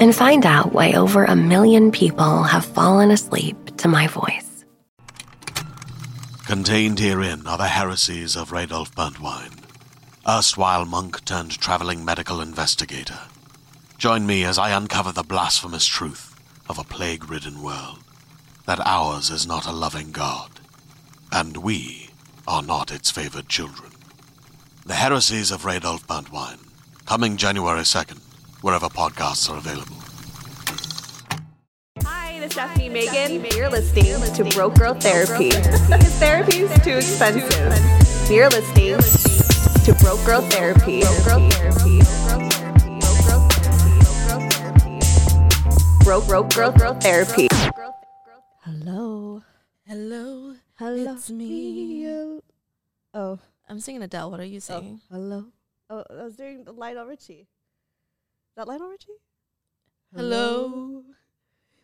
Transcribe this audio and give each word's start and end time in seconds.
and 0.00 0.14
find 0.14 0.46
out 0.46 0.72
why 0.72 0.92
over 0.92 1.24
a 1.24 1.36
million 1.36 1.90
people 1.90 2.42
have 2.42 2.64
fallen 2.64 3.10
asleep 3.10 3.56
to 3.78 3.88
my 3.88 4.06
voice. 4.06 4.64
Contained 6.46 7.00
herein 7.00 7.46
are 7.46 7.58
the 7.58 7.68
heresies 7.68 8.36
of 8.36 8.50
Radolf 8.50 8.94
Burntwine, 8.94 9.58
erstwhile 10.28 10.84
monk 10.84 11.24
turned 11.24 11.58
traveling 11.58 12.04
medical 12.04 12.40
investigator. 12.40 13.18
Join 13.98 14.26
me 14.26 14.44
as 14.44 14.58
I 14.58 14.70
uncover 14.70 15.10
the 15.10 15.22
blasphemous 15.22 15.86
truth 15.86 16.34
of 16.68 16.78
a 16.78 16.84
plague 16.84 17.30
ridden 17.30 17.62
world 17.62 17.98
that 18.66 18.80
ours 18.84 19.30
is 19.30 19.46
not 19.46 19.66
a 19.66 19.72
loving 19.72 20.12
God, 20.12 20.50
and 21.32 21.56
we 21.56 22.10
are 22.46 22.62
not 22.62 22.92
its 22.92 23.10
favored 23.10 23.48
children. 23.48 23.90
The 24.84 24.94
Heresies 24.94 25.50
of 25.50 25.62
Radolf 25.62 26.06
Burntwine, 26.06 26.60
coming 27.06 27.36
January 27.36 27.82
2nd, 27.82 28.20
wherever 28.62 28.88
podcasts 28.88 29.50
are 29.50 29.58
available. 29.58 29.96
Hi, 32.02 32.38
this 32.38 32.46
is 32.46 32.52
Stephanie 32.52 32.88
Megan. 32.88 33.44
You're 33.56 33.70
listening 33.70 34.20
to 34.34 34.44
Broke 34.54 34.74
Girl 34.76 34.94
Therapy. 34.94 35.50
Because 35.50 36.14
therapy 36.18 36.58
is 36.60 36.84
too 36.84 36.96
expensive. 36.96 38.30
You're 38.30 38.48
listening 38.48 38.98
to 39.84 39.94
Broke 40.02 40.24
Girl 40.24 40.40
Therapy. 40.42 41.02
Broke 41.02 41.24
Girl 41.24 41.48
Therapy. 41.50 42.00
Broke 46.04 46.54
Girl 46.54 46.72
Girl 46.72 46.94
Therapy. 46.94 47.48
Hello. 48.62 49.42
Hello. 49.86 50.54
Hello. 50.74 51.14
It's 51.14 51.30
me. 51.30 52.40
Oh, 53.14 53.38
I'm 53.68 53.80
singing 53.80 54.02
Adele. 54.02 54.30
What 54.30 54.40
are 54.40 54.44
you 54.44 54.60
singing? 54.60 55.00
Oh, 55.10 55.14
hello. 55.14 55.44
Oh, 55.88 56.04
I 56.10 56.24
was 56.24 56.36
doing 56.36 56.64
the 56.64 56.72
Lionel 56.72 57.06
Richie. 57.06 57.46
That 58.56 58.66
Lionel 58.68 58.88
Richie? 58.88 59.12
Hello. 60.14 61.02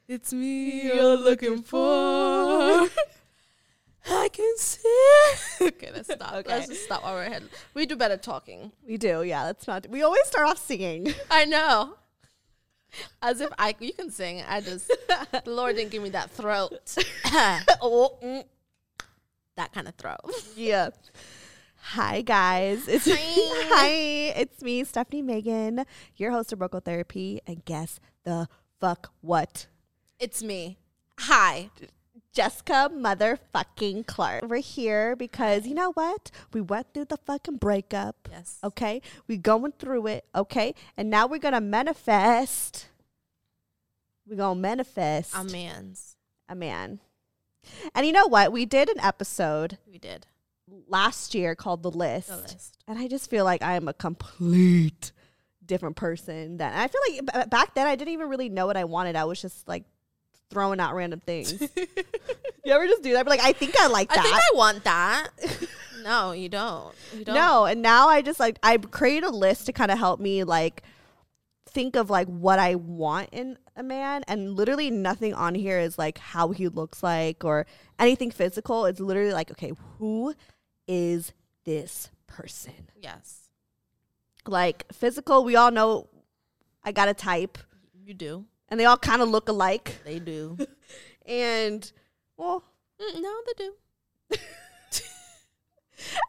It's 0.08 0.32
me 0.32 0.86
you're 0.86 1.18
looking 1.18 1.62
for. 1.62 1.78
I 4.08 4.28
can 4.32 4.56
see. 4.56 5.34
okay, 5.60 5.90
let's 5.92 6.10
stop. 6.10 6.32
Okay. 6.32 6.48
Let's 6.48 6.68
just 6.68 6.84
stop 6.84 7.02
while 7.02 7.12
we're 7.12 7.24
ahead. 7.24 7.42
We 7.74 7.84
do 7.84 7.94
better 7.94 8.16
talking. 8.16 8.72
We 8.86 8.96
do, 8.96 9.22
yeah. 9.22 9.44
That's 9.44 9.66
not. 9.66 9.86
We 9.90 10.02
always 10.02 10.26
start 10.26 10.48
off 10.48 10.56
singing. 10.56 11.12
I 11.30 11.44
know. 11.44 11.96
As 13.20 13.42
if 13.42 13.50
I 13.58 13.74
you 13.78 13.92
can 13.92 14.10
sing. 14.10 14.42
I 14.48 14.62
just 14.62 14.88
the 15.44 15.50
Lord 15.50 15.76
didn't 15.76 15.90
give 15.90 16.02
me 16.02 16.08
that 16.10 16.30
throat. 16.30 16.96
oh, 17.82 18.16
mm, 18.24 18.44
that 19.56 19.74
kind 19.74 19.88
of 19.88 19.94
throat. 19.96 20.20
yeah. 20.56 20.88
Hi 21.84 22.22
guys. 22.22 22.86
It's 22.88 23.06
hi. 23.10 23.88
It's 24.36 24.62
me, 24.62 24.84
Stephanie 24.84 25.22
Megan, 25.22 25.84
your 26.16 26.30
host 26.30 26.52
of 26.52 26.58
Broke 26.58 26.72
Girl 26.72 26.80
Therapy, 26.80 27.40
and 27.46 27.64
guess 27.64 28.00
the 28.24 28.48
fuck 28.80 29.12
what? 29.20 29.66
It's 30.18 30.42
me. 30.42 30.78
Hi. 31.18 31.70
Jessica 32.32 32.90
motherfucking 32.94 34.06
Clark. 34.06 34.44
We're 34.48 34.56
here 34.62 35.14
because 35.16 35.66
you 35.66 35.74
know 35.74 35.92
what? 35.92 36.30
We 36.54 36.62
went 36.62 36.94
through 36.94 37.06
the 37.06 37.18
fucking 37.18 37.56
breakup. 37.56 38.28
Yes. 38.30 38.58
Okay. 38.64 39.02
We 39.26 39.36
going 39.36 39.72
through 39.72 40.06
it. 40.06 40.24
Okay. 40.34 40.74
And 40.96 41.10
now 41.10 41.26
we're 41.26 41.38
gonna 41.38 41.60
manifest. 41.60 42.88
We're 44.26 44.36
gonna 44.36 44.58
manifest 44.58 45.34
A 45.36 45.44
man's. 45.44 46.16
a 46.48 46.54
man. 46.54 47.00
And 47.94 48.06
you 48.06 48.12
know 48.12 48.26
what? 48.28 48.50
We 48.50 48.64
did 48.66 48.88
an 48.88 48.98
episode 49.00 49.76
We 49.86 49.98
did. 49.98 50.26
Last 50.88 51.34
year 51.34 51.54
called 51.54 51.82
The 51.82 51.90
List. 51.90 52.28
The 52.28 52.36
list. 52.36 52.78
And 52.88 52.98
I 52.98 53.08
just 53.08 53.30
feel 53.30 53.44
like 53.44 53.62
I 53.62 53.76
am 53.76 53.88
a 53.88 53.94
complete 53.94 55.12
different 55.64 55.96
person. 55.96 56.58
That 56.58 56.74
I 56.74 56.88
feel 56.88 57.00
like 57.08 57.44
b- 57.44 57.50
back 57.50 57.74
then 57.74 57.86
I 57.86 57.96
didn't 57.96 58.14
even 58.14 58.28
really 58.28 58.48
know 58.48 58.66
what 58.66 58.76
I 58.76 58.84
wanted. 58.84 59.16
I 59.16 59.24
was 59.24 59.40
just 59.40 59.66
like 59.68 59.84
throwing 60.50 60.80
out 60.80 60.94
random 60.94 61.20
things. 61.20 61.60
you 62.64 62.72
ever 62.72 62.86
just 62.86 63.02
do 63.02 63.12
that? 63.14 63.24
But 63.24 63.30
like 63.30 63.44
I 63.44 63.52
think 63.52 63.78
I 63.78 63.86
like 63.88 64.08
that. 64.10 64.18
I 64.18 64.22
think 64.22 64.34
I 64.34 64.56
want 64.56 64.84
that. 64.84 65.28
no, 66.02 66.32
you 66.32 66.48
don't. 66.48 66.94
You 67.16 67.24
don't. 67.24 67.34
No, 67.34 67.64
and 67.64 67.82
now 67.82 68.08
I 68.08 68.22
just 68.22 68.40
like 68.40 68.58
I 68.62 68.76
create 68.78 69.24
a 69.24 69.30
list 69.30 69.66
to 69.66 69.72
kind 69.72 69.90
of 69.90 69.98
help 69.98 70.20
me 70.20 70.44
like 70.44 70.82
think 71.66 71.96
of 71.96 72.10
like 72.10 72.28
what 72.28 72.58
I 72.58 72.74
want 72.74 73.30
in 73.32 73.56
a 73.76 73.82
man 73.82 74.22
and 74.28 74.54
literally 74.54 74.90
nothing 74.90 75.32
on 75.32 75.54
here 75.54 75.78
is 75.78 75.96
like 75.96 76.18
how 76.18 76.50
he 76.50 76.68
looks 76.68 77.02
like 77.02 77.44
or 77.44 77.66
anything 77.98 78.30
physical. 78.30 78.84
It's 78.84 79.00
literally 79.00 79.32
like 79.32 79.50
okay, 79.52 79.72
who 79.98 80.34
is 80.86 81.32
this 81.64 82.10
person? 82.26 82.88
Yes. 83.00 83.48
Like 84.46 84.84
physical, 84.92 85.44
we 85.44 85.56
all 85.56 85.70
know 85.70 86.08
I 86.84 86.92
got 86.92 87.08
a 87.08 87.14
type 87.14 87.58
You 88.04 88.14
do. 88.14 88.44
and 88.68 88.78
they 88.80 88.84
all 88.84 88.96
kind 88.96 89.22
of 89.22 89.28
look 89.28 89.48
alike. 89.48 90.00
They 90.04 90.18
do. 90.18 90.58
And 91.24 91.90
well, 92.36 92.64
Mm, 93.00 93.22
no, 93.22 93.32
they 93.46 93.64
do. 93.64 93.74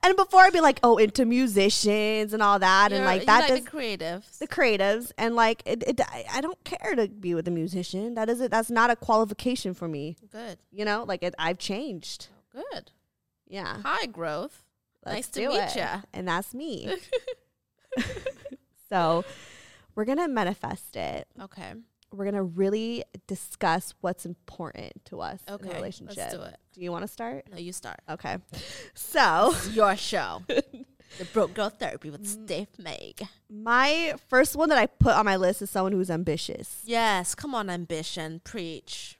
and 0.03 0.15
before 0.15 0.41
I'd 0.41 0.53
be 0.53 0.61
like, 0.61 0.79
oh, 0.83 0.97
into 0.97 1.25
musicians 1.25 2.31
and 2.33 2.43
all 2.43 2.59
that, 2.59 2.91
and 2.91 2.99
You're- 3.01 3.05
like 3.07 3.21
you 3.21 3.25
that 3.25 3.39
like 3.39 3.47
does 3.49 3.63
the 3.63 3.71
creatives. 3.71 4.37
the 4.37 4.47
creatives 4.47 5.11
and 5.17 5.35
like 5.35 5.63
it, 5.65 5.83
it 5.87 5.99
I- 6.31 6.41
don't 6.41 6.63
care 6.63 6.93
to 6.95 7.07
be 7.07 7.33
with 7.33 7.47
a 7.47 7.51
musician. 7.51 8.13
That 8.13 8.29
is 8.29 8.39
it. 8.39 8.51
That's 8.51 8.69
not 8.69 8.91
a 8.91 8.95
qualification 8.95 9.73
for 9.73 9.87
me. 9.87 10.15
Good. 10.31 10.59
You 10.71 10.85
know, 10.85 11.05
like 11.07 11.23
it, 11.23 11.33
I've 11.39 11.57
changed. 11.57 12.27
Good. 12.51 12.91
Yeah, 13.53 13.77
Hi, 13.83 14.07
growth. 14.07 14.63
Let's 15.05 15.15
nice 15.15 15.27
to 15.29 15.47
meet 15.47 15.75
you. 15.75 16.01
And 16.11 16.27
that's 16.27 16.55
me. 16.55 16.91
so 18.89 19.23
we're 19.95 20.05
gonna 20.05 20.27
manifest 20.27 20.95
it. 20.95 21.27
Okay. 21.39 21.73
We're 22.11 22.25
gonna 22.25 22.43
really 22.43 23.03
discuss 23.27 23.93
what's 24.01 24.25
important 24.25 25.05
to 25.05 25.21
us 25.21 25.39
in 25.47 25.53
Okay. 25.53 25.69
a 25.69 25.75
relationship. 25.75 26.17
Let's 26.17 26.33
do 26.33 26.41
it. 26.41 26.57
Do 26.73 26.81
you 26.81 26.91
want 26.91 27.03
to 27.03 27.07
start? 27.07 27.45
No, 27.51 27.57
you 27.57 27.73
start. 27.73 27.99
Okay. 28.09 28.37
So 28.95 29.53
Your 29.71 29.95
show. 29.95 30.41
the 30.47 31.25
Broke 31.31 31.53
Girl 31.53 31.69
Therapy 31.69 32.09
with 32.09 32.23
Mm. 32.23 32.45
Steph 32.47 32.79
Meg. 32.79 33.21
my 33.49 34.15
first 34.29 34.55
one 34.55 34.69
that 34.69 34.79
I 34.79 34.87
put 34.87 35.13
on 35.13 35.25
my 35.25 35.35
list 35.35 35.61
is 35.61 35.69
someone 35.69 35.91
who's 35.91 36.09
ambitious. 36.09 36.81
Yes, 36.85 37.35
come 37.35 37.53
on, 37.53 37.69
ambition. 37.69 38.41
Preach. 38.43 39.19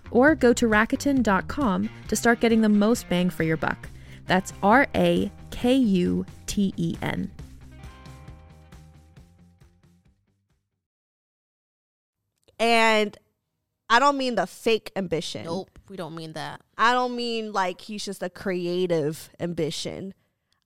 Or 0.11 0.35
go 0.35 0.53
to 0.53 0.67
Rakuten.com 0.67 1.89
to 2.07 2.15
start 2.15 2.39
getting 2.39 2.61
the 2.61 2.69
most 2.69 3.09
bang 3.09 3.29
for 3.29 3.43
your 3.43 3.57
buck. 3.57 3.89
That's 4.27 4.53
R 4.61 4.87
A 4.95 5.31
K 5.49 5.73
U 5.75 6.25
T 6.45 6.73
E 6.77 6.95
N. 7.01 7.31
And 12.59 13.17
I 13.89 13.99
don't 13.99 14.17
mean 14.17 14.35
the 14.35 14.47
fake 14.47 14.91
ambition. 14.95 15.45
Nope, 15.45 15.79
we 15.89 15.97
don't 15.97 16.15
mean 16.15 16.33
that. 16.33 16.61
I 16.77 16.93
don't 16.93 17.15
mean 17.15 17.51
like 17.51 17.81
he's 17.81 18.05
just 18.05 18.21
a 18.21 18.29
creative 18.29 19.29
ambition. 19.39 20.13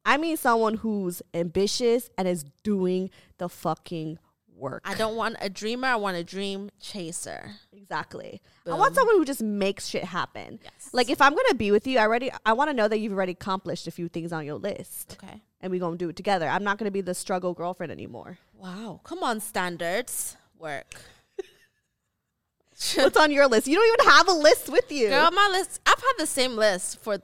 I 0.05 0.17
mean 0.17 0.37
someone 0.37 0.75
who's 0.75 1.23
ambitious 1.33 2.09
and 2.17 2.27
is 2.27 2.45
doing 2.63 3.09
the 3.39 3.49
fucking 3.49 4.19
work. 4.55 4.81
I 4.85 4.95
don't 4.95 5.15
want 5.15 5.35
a 5.41 5.49
dreamer. 5.49 5.87
I 5.87 5.95
want 5.95 6.17
a 6.17 6.23
dream 6.23 6.69
chaser. 6.79 7.51
Exactly. 7.73 8.41
I 8.65 8.73
want 8.73 8.95
someone 8.95 9.15
who 9.17 9.25
just 9.25 9.41
makes 9.43 9.87
shit 9.87 10.03
happen. 10.05 10.59
Yes. 10.63 10.89
Like 10.91 11.09
if 11.09 11.21
I'm 11.21 11.35
gonna 11.35 11.53
be 11.55 11.71
with 11.71 11.85
you, 11.87 11.99
I 11.99 12.03
already 12.03 12.31
I 12.45 12.53
want 12.53 12.69
to 12.69 12.73
know 12.73 12.87
that 12.87 12.99
you've 12.99 13.13
already 13.13 13.33
accomplished 13.33 13.87
a 13.87 13.91
few 13.91 14.07
things 14.09 14.31
on 14.33 14.45
your 14.45 14.55
list, 14.55 15.17
Okay. 15.23 15.41
and 15.61 15.71
we 15.71 15.79
gonna 15.79 15.97
do 15.97 16.09
it 16.09 16.15
together. 16.15 16.47
I'm 16.47 16.63
not 16.63 16.77
gonna 16.77 16.91
be 16.91 17.01
the 17.01 17.13
struggle 17.13 17.53
girlfriend 17.53 17.91
anymore. 17.91 18.37
Wow. 18.57 19.01
Come 19.03 19.21
on, 19.23 19.39
standards. 19.39 20.35
Work. 20.57 20.95
What's 22.95 23.17
on 23.17 23.31
your 23.31 23.47
list? 23.47 23.67
You 23.67 23.75
don't 23.75 23.87
even 23.99 24.11
have 24.11 24.27
a 24.27 24.33
list 24.33 24.69
with 24.69 24.91
you. 24.91 25.09
Girl, 25.09 25.31
my 25.31 25.47
list. 25.51 25.79
I've 25.85 25.95
had 25.99 26.13
the 26.17 26.25
same 26.27 26.55
list 26.55 26.99
for 27.01 27.19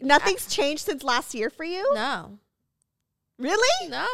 Nothing's 0.00 0.46
changed 0.46 0.84
since 0.84 1.02
last 1.02 1.34
year 1.34 1.50
for 1.50 1.64
you. 1.64 1.94
no, 1.94 2.38
Really? 3.38 3.88
no. 3.88 4.06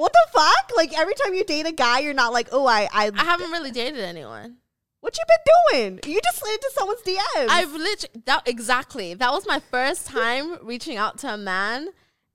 What 0.00 0.12
the 0.12 0.26
fuck? 0.32 0.70
Like 0.76 0.98
every 0.98 1.14
time 1.14 1.34
you 1.34 1.44
date 1.44 1.66
a 1.66 1.72
guy, 1.72 1.98
you're 2.00 2.14
not 2.14 2.32
like, 2.32 2.48
oh, 2.52 2.66
I, 2.66 2.88
I, 2.92 3.10
I 3.14 3.24
haven't 3.24 3.50
really 3.50 3.70
dated 3.70 4.00
anyone. 4.00 4.56
what 5.00 5.16
you 5.16 5.24
been 5.28 5.80
doing? 6.00 6.12
You 6.14 6.20
just 6.22 6.38
slid 6.38 6.52
into 6.54 6.70
someone's 6.74 7.02
DMs. 7.02 7.48
I've 7.50 7.72
literally 7.72 8.22
that 8.26 8.42
exactly. 8.48 9.14
That 9.14 9.30
was 9.32 9.46
my 9.46 9.60
first 9.70 10.06
time 10.06 10.56
reaching 10.64 10.96
out 10.96 11.18
to 11.18 11.34
a 11.34 11.36
man, 11.36 11.88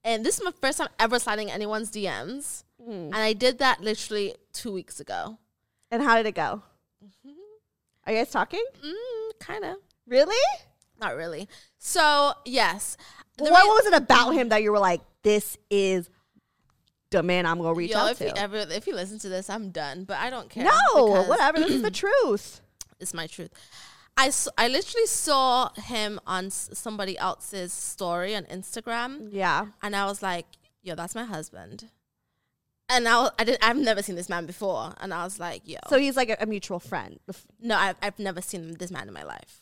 and 0.03 0.25
this 0.25 0.37
is 0.37 0.43
my 0.43 0.51
first 0.61 0.77
time 0.77 0.89
ever 0.99 1.17
sliding 1.19 1.49
anyone's 1.49 1.89
DMs. 1.91 2.63
Hmm. 2.83 2.91
And 2.91 3.15
I 3.15 3.33
did 3.33 3.57
that 3.59 3.81
literally 3.81 4.35
two 4.53 4.71
weeks 4.71 4.99
ago. 4.99 5.37
and 5.91 6.03
how 6.03 6.17
did 6.17 6.25
it 6.27 6.35
go? 6.35 6.61
Are 8.05 8.11
you 8.13 8.19
guys 8.19 8.29
talking? 8.31 8.63
Mm, 8.85 9.39
kind 9.39 9.63
of, 9.65 9.77
Really? 10.07 10.35
not 11.01 11.15
really. 11.15 11.49
So 11.79 12.33
yes, 12.45 12.95
what, 13.39 13.49
rea- 13.49 13.53
what 13.53 13.83
was 13.83 13.93
it 13.93 13.97
about 13.97 14.31
him 14.35 14.49
that 14.49 14.61
you 14.61 14.71
were 14.71 14.79
like, 14.79 15.01
this 15.23 15.57
is 15.71 16.09
the 17.15 17.23
man 17.23 17.45
I'm 17.45 17.57
gonna 17.57 17.73
reach 17.73 17.91
Yo, 17.91 17.97
out 17.99 18.11
if 18.11 18.17
to? 18.19 18.25
you 18.25 18.31
ever 18.35 18.57
if 18.69 18.87
you 18.87 18.93
listen 18.95 19.19
to 19.19 19.29
this, 19.29 19.49
I'm 19.49 19.69
done. 19.71 20.03
But 20.03 20.17
I 20.17 20.29
don't 20.29 20.49
care. 20.49 20.65
no, 20.65 21.23
whatever. 21.27 21.59
This 21.59 21.71
is 21.71 21.81
the 21.81 21.91
truth. 22.03 22.61
It's 22.99 23.13
my 23.13 23.27
truth. 23.27 23.51
I, 24.17 24.27
s- 24.27 24.47
I 24.57 24.69
literally 24.69 25.07
saw 25.07 25.71
him 25.75 26.21
on 26.25 26.45
s- 26.45 26.69
somebody 26.73 27.17
else's 27.17 27.73
story 27.73 28.33
on 28.33 28.43
Instagram, 28.45 29.27
Yeah. 29.31 29.65
and 29.83 29.93
I 29.93 30.05
was 30.05 30.21
like, 30.23 30.45
"Yo, 30.81 30.95
that's 30.95 31.15
my 31.15 31.25
husband." 31.25 31.89
And 32.87 33.07
I, 33.07 33.29
I 33.37 33.43
did. 33.43 33.57
I've 33.61 33.75
never 33.77 34.01
seen 34.03 34.15
this 34.15 34.29
man 34.29 34.45
before, 34.45 34.93
and 35.01 35.13
I 35.13 35.23
was 35.25 35.39
like, 35.39 35.63
"Yo." 35.67 35.79
So 35.89 35.97
he's 35.99 36.15
like 36.15 36.29
a, 36.29 36.37
a 36.39 36.45
mutual 36.45 36.79
friend. 36.79 37.19
No, 37.59 37.75
I've, 37.75 37.95
I've 38.01 38.17
never 38.19 38.41
seen 38.41 38.75
this 38.75 38.91
man 38.91 39.07
in 39.09 39.13
my 39.13 39.23
life. 39.23 39.61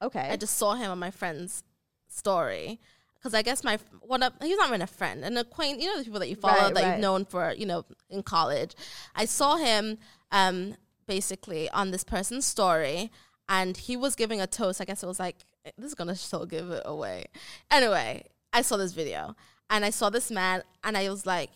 Okay. 0.00 0.28
I 0.30 0.36
just 0.36 0.56
saw 0.56 0.74
him 0.76 0.90
on 0.90 0.98
my 0.98 1.10
friend's 1.10 1.62
story 2.08 2.80
because 3.20 3.34
I 3.34 3.42
guess 3.42 3.62
my 3.62 3.78
one 4.00 4.22
of 4.22 4.32
he's 4.40 4.56
not 4.56 4.68
even 4.68 4.82
a 4.82 4.86
friend, 4.86 5.24
an 5.24 5.36
acquaintance. 5.36 5.82
You 5.84 5.90
know 5.90 5.98
the 5.98 6.04
people 6.04 6.20
that 6.20 6.28
you 6.30 6.36
follow 6.36 6.54
Right, 6.54 6.74
that 6.74 6.82
right. 6.82 6.90
you've 6.92 7.00
known 7.00 7.24
for 7.26 7.52
you 7.56 7.66
know 7.66 7.84
in 8.08 8.22
college. 8.22 8.74
I 9.14 9.26
saw 9.26 9.56
him 9.56 9.98
um 10.32 10.74
basically 11.06 11.68
on 11.70 11.90
this 11.90 12.04
person's 12.04 12.46
story, 12.46 13.10
and 13.48 13.76
he 13.76 13.96
was 13.96 14.14
giving 14.14 14.40
a 14.40 14.46
toast. 14.46 14.80
I 14.80 14.84
guess 14.84 15.02
it 15.02 15.06
was 15.06 15.18
like 15.20 15.36
this 15.76 15.86
is 15.88 15.94
gonna 15.94 16.16
so 16.16 16.46
give 16.46 16.70
it 16.70 16.82
away. 16.86 17.26
Anyway, 17.70 18.24
I 18.52 18.62
saw 18.62 18.76
this 18.78 18.92
video 18.92 19.36
and 19.68 19.84
I 19.84 19.90
saw 19.90 20.08
this 20.10 20.30
man, 20.30 20.62
and 20.82 20.96
I 20.96 21.08
was 21.10 21.26
like, 21.26 21.50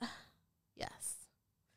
yes. 0.76 1.16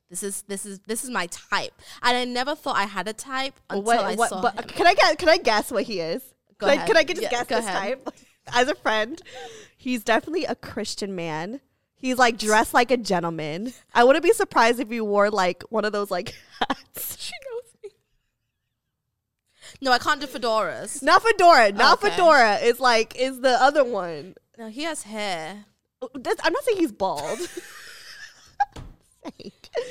This 0.10 0.24
is 0.24 0.44
this 0.44 0.66
is 0.66 0.80
this 0.88 1.04
is 1.04 1.10
my 1.10 1.28
type, 1.28 1.74
and 2.04 2.16
I 2.16 2.26
never 2.26 2.56
thought 2.56 2.76
I 2.78 2.84
had 2.86 3.08
a 3.08 3.14
type 3.14 3.60
until 3.70 3.84
what, 3.84 4.00
I 4.00 4.16
what, 4.16 4.30
saw 4.30 4.42
but 4.42 4.54
him. 4.56 4.64
can 4.70 4.88
I 4.88 4.94
get? 4.94 5.18
Can 5.18 5.30
I 5.30 5.38
guess 5.38 5.72
what 5.72 5.84
he 5.84 6.00
is? 6.00 6.24
Go 6.58 6.68
can, 6.68 6.70
I, 6.70 6.74
ahead. 6.76 6.88
can 6.88 6.98
I 6.98 7.04
just 7.04 7.22
Yeah, 7.22 7.30
guess 7.32 7.48
this 7.48 7.66
ahead. 7.66 8.06
type? 8.06 8.16
As 8.54 8.68
a 8.70 8.76
friend, 8.76 9.22
he's 9.78 10.04
definitely 10.04 10.46
a 10.46 10.56
Christian 10.56 11.16
man. 11.16 11.62
He's 11.96 12.18
like 12.18 12.38
dressed 12.38 12.74
like 12.74 12.92
a 12.92 12.98
gentleman. 12.98 13.74
I 13.94 14.04
wouldn't 14.04 14.24
be 14.24 14.32
surprised 14.34 14.80
if 14.80 14.90
he 14.90 15.02
wore 15.02 15.30
like 15.30 15.64
one 15.70 15.86
of 15.86 15.92
those 15.94 16.12
like 16.12 16.36
hats. 16.60 17.18
She 17.20 17.34
knows 17.50 17.74
me. 17.84 17.90
No, 19.82 19.92
I 19.92 19.98
can't 19.98 20.22
do 20.22 20.28
fedoras. 20.28 21.02
Not 21.02 21.24
fedora. 21.24 21.72
Not 21.72 21.98
Okay. 22.04 22.12
fedora. 22.12 22.56
Is 22.58 22.80
like 22.80 23.16
is 23.16 23.40
the 23.42 23.62
other 23.62 23.84
one. 23.84 24.36
No, 24.58 24.68
he 24.70 24.84
has 24.84 25.04
hair. 25.04 25.66
Oh, 26.02 26.10
this- 26.14 26.36
I'm 26.44 26.54
not 26.54 26.64
saying 26.64 26.78
he's 26.78 26.92
bald. 26.92 27.40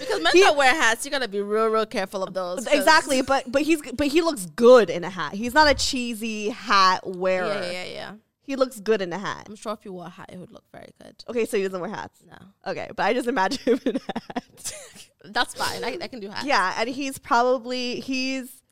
Because 0.00 0.22
men 0.22 0.32
He- 0.32 0.40
that 0.42 0.56
wear 0.56 0.72
hats, 0.74 1.04
you 1.04 1.10
gotta 1.10 1.28
be 1.28 1.40
real, 1.42 1.66
real 1.66 1.84
careful 1.84 2.22
of 2.22 2.32
those. 2.32 2.66
Exactly, 2.66 3.20
but 3.26 3.50
but 3.50 3.62
he's 3.62 3.82
but 3.92 4.06
he 4.06 4.22
looks 4.22 4.46
good 4.46 4.88
in 4.88 5.04
a 5.04 5.10
hat. 5.10 5.34
He's 5.34 5.52
not 5.52 5.68
a 5.68 5.74
cheesy 5.74 6.48
hat 6.50 7.06
wearer. 7.06 7.48
Yeah, 7.48 7.70
yeah, 7.70 7.84
yeah. 7.84 8.12
He 8.44 8.56
looks 8.56 8.78
good 8.78 9.00
in 9.00 9.12
a 9.12 9.18
hat. 9.18 9.46
I'm 9.48 9.56
sure 9.56 9.72
if 9.72 9.84
you 9.84 9.92
wore 9.92 10.06
a 10.06 10.10
hat, 10.10 10.28
it 10.32 10.38
would 10.38 10.52
look 10.52 10.64
very 10.70 10.90
good. 11.02 11.24
Okay, 11.28 11.46
so 11.46 11.56
he 11.56 11.62
doesn't 11.62 11.80
wear 11.80 11.90
hats. 11.90 12.20
No, 12.28 12.36
Okay, 12.70 12.88
but 12.94 13.02
I 13.04 13.14
just 13.14 13.26
imagine 13.26 13.58
him 13.64 13.80
in 13.86 13.96
a 13.96 14.00
hat. 14.34 14.72
that's 15.24 15.54
fine. 15.54 15.82
I, 15.82 15.98
I 16.02 16.08
can 16.08 16.20
do 16.20 16.28
hats. 16.28 16.46
yeah, 16.46 16.74
and 16.78 16.88
he's 16.88 17.18
probably 17.18 18.00
he's 18.00 18.62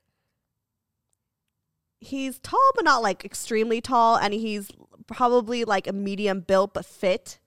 he's 2.01 2.39
tall 2.41 2.71
but 2.75 2.85
not 2.85 3.03
like 3.03 3.25
extremely 3.25 3.81
tall, 3.81 4.17
and 4.17 4.35
he's 4.35 4.71
probably 5.07 5.65
like 5.65 5.87
a 5.87 5.93
medium 5.93 6.41
built 6.41 6.75
but 6.75 6.85
fit. 6.85 7.39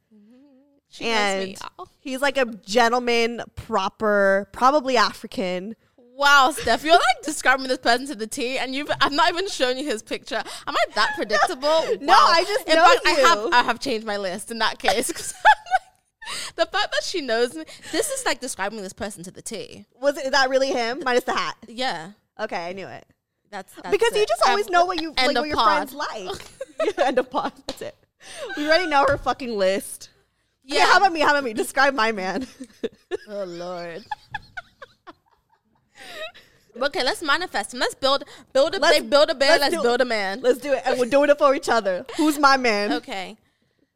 she 0.90 1.06
and 1.06 1.58
he's 2.00 2.22
like 2.22 2.38
a 2.38 2.46
gentleman, 2.46 3.42
proper, 3.56 4.50
probably 4.52 4.98
African. 4.98 5.76
Wow, 6.18 6.52
Steph, 6.52 6.84
you're 6.86 6.94
like 6.94 7.22
describing 7.24 7.68
this 7.68 7.78
person 7.78 8.08
to 8.08 8.16
the 8.16 8.26
T, 8.28 8.58
and 8.58 8.74
you've 8.74 8.90
I've 9.02 9.12
not 9.12 9.30
even 9.30 9.48
shown 9.50 9.78
you 9.78 9.84
his 9.86 10.02
picture. 10.02 10.38
Am 10.38 10.76
I 10.76 10.84
that 10.96 11.12
predictable? 11.16 11.98
No, 12.02 12.14
Wow. 12.14 12.28
I 12.30 12.44
just 12.48 12.70
In 12.70 12.76
know 12.76 12.86
fact, 12.86 13.02
I 13.06 13.10
have 13.12 13.54
I 13.54 13.64
have 13.64 13.80
changed 13.80 14.08
my 14.08 14.16
list 14.18 14.50
in 14.52 14.60
that 14.60 14.80
case. 14.80 15.12
'cause 15.14 15.34
I'm 15.36 15.64
like, 15.74 16.56
the 16.56 16.66
fact 16.78 16.92
that 16.94 17.04
she 17.04 17.20
knows 17.22 17.54
me, 17.54 17.66
this 17.92 18.10
is 18.12 18.26
like 18.26 18.40
describing 18.40 18.82
this 18.82 18.94
person 18.94 19.24
to 19.26 19.32
the 19.32 19.42
T. 19.42 19.86
Was 20.02 20.18
it 20.18 20.26
is 20.26 20.32
that 20.32 20.50
really 20.50 20.72
him? 20.72 21.02
Minus 21.04 21.26
the 21.26 21.34
hat. 21.34 21.58
Yeah, 21.68 22.12
Okay, 22.40 22.66
I 22.68 22.72
knew 22.74 22.88
it. 22.88 23.06
that's, 23.52 23.74
that's 23.76 23.90
because 23.92 24.16
you 24.16 24.26
just 24.26 24.42
always 24.48 24.70
know 24.70 24.86
what 24.86 25.02
you 25.02 25.14
like 25.18 25.36
what 25.36 25.48
your 25.48 25.58
pod. 25.58 25.90
friends 25.90 25.94
like. 25.94 26.98
End 27.00 27.20
of 27.20 27.30
pod. 27.30 27.52
That's 27.68 27.82
it. 27.82 27.96
We 28.56 28.68
already 28.68 28.88
know 28.88 29.06
her 29.08 29.18
fucking 29.18 29.56
list. 29.58 30.10
Yeah. 30.64 30.78
Yeah. 30.78 30.86
how 30.88 30.98
about 30.98 31.12
me? 31.14 31.20
How 31.20 31.32
about 31.32 31.44
me? 31.44 31.54
Describe 31.54 31.94
my 31.94 32.12
man. 32.14 32.48
Oh 33.28 33.44
Lord. 33.44 34.04
okay, 36.82 37.04
let's 37.04 37.22
manifest 37.22 37.74
him. 37.74 37.80
Let's 37.80 37.96
build 37.96 38.24
build 38.54 38.76
a 38.76 38.80
Let's- 38.80 39.00
they 39.00 39.06
build 39.06 39.30
a 39.30 39.36
bear. 39.36 39.58
let's 39.60 39.74
Let's, 39.74 39.84
build 39.84 40.02
a 40.02 40.06
man. 40.06 40.42
Let's 40.42 40.60
do 40.60 40.74
it, 40.74 40.82
and 40.86 41.00
we're 41.00 41.10
doing 41.10 41.30
it 41.30 41.38
for 41.38 41.56
each 41.56 41.70
other. 41.70 42.06
Who's 42.18 42.38
my 42.40 42.58
man? 42.58 42.94
Okay, 42.94 43.38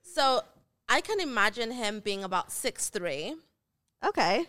so 0.02 0.42
I 0.88 1.02
can 1.02 1.20
imagine 1.20 1.72
him 1.72 2.00
being 2.00 2.24
about 2.24 2.52
six 2.52 2.90
three, 2.90 3.36
Okay. 4.06 4.46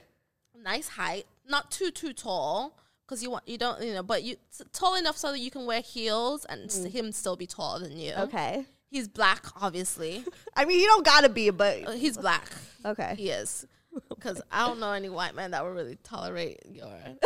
nice 0.62 0.89
height, 0.89 1.27
not 1.49 1.71
too 1.71 1.91
too 1.91 2.12
tall 2.12 2.77
because 3.07 3.23
you 3.23 3.31
want 3.31 3.47
you 3.49 3.59
don't 3.59 3.83
you 3.83 3.93
know, 3.93 4.03
but 4.03 4.23
you 4.23 4.37
tall 4.73 4.95
enough 4.95 5.17
so 5.17 5.33
that 5.33 5.41
you 5.41 5.50
can 5.50 5.67
wear 5.67 5.81
heels 5.81 6.45
and 6.45 6.67
s 6.71 6.85
him 6.85 7.11
still 7.12 7.37
be 7.37 7.47
taller 7.47 7.81
than 7.81 7.97
you. 7.99 8.12
Mm. 8.12 8.25
Okay. 8.27 8.65
he's 8.91 9.09
black, 9.09 9.45
obviously. 9.61 10.25
I 10.57 10.65
mean, 10.65 10.79
you 10.81 10.87
don't 10.87 11.05
gotta 11.05 11.29
be, 11.29 11.50
but 11.50 11.95
he's 11.97 12.17
black. 12.17 12.47
okay. 12.85 13.15
He 13.17 13.31
is. 13.31 13.67
Because 14.09 14.41
I 14.51 14.67
don't 14.67 14.81
know 14.81 14.93
any 14.93 15.09
white 15.09 15.35
man 15.35 15.51
that 15.53 15.65
would 15.65 15.75
really 15.75 15.99
tolerate 16.03 16.61
your 16.71 16.87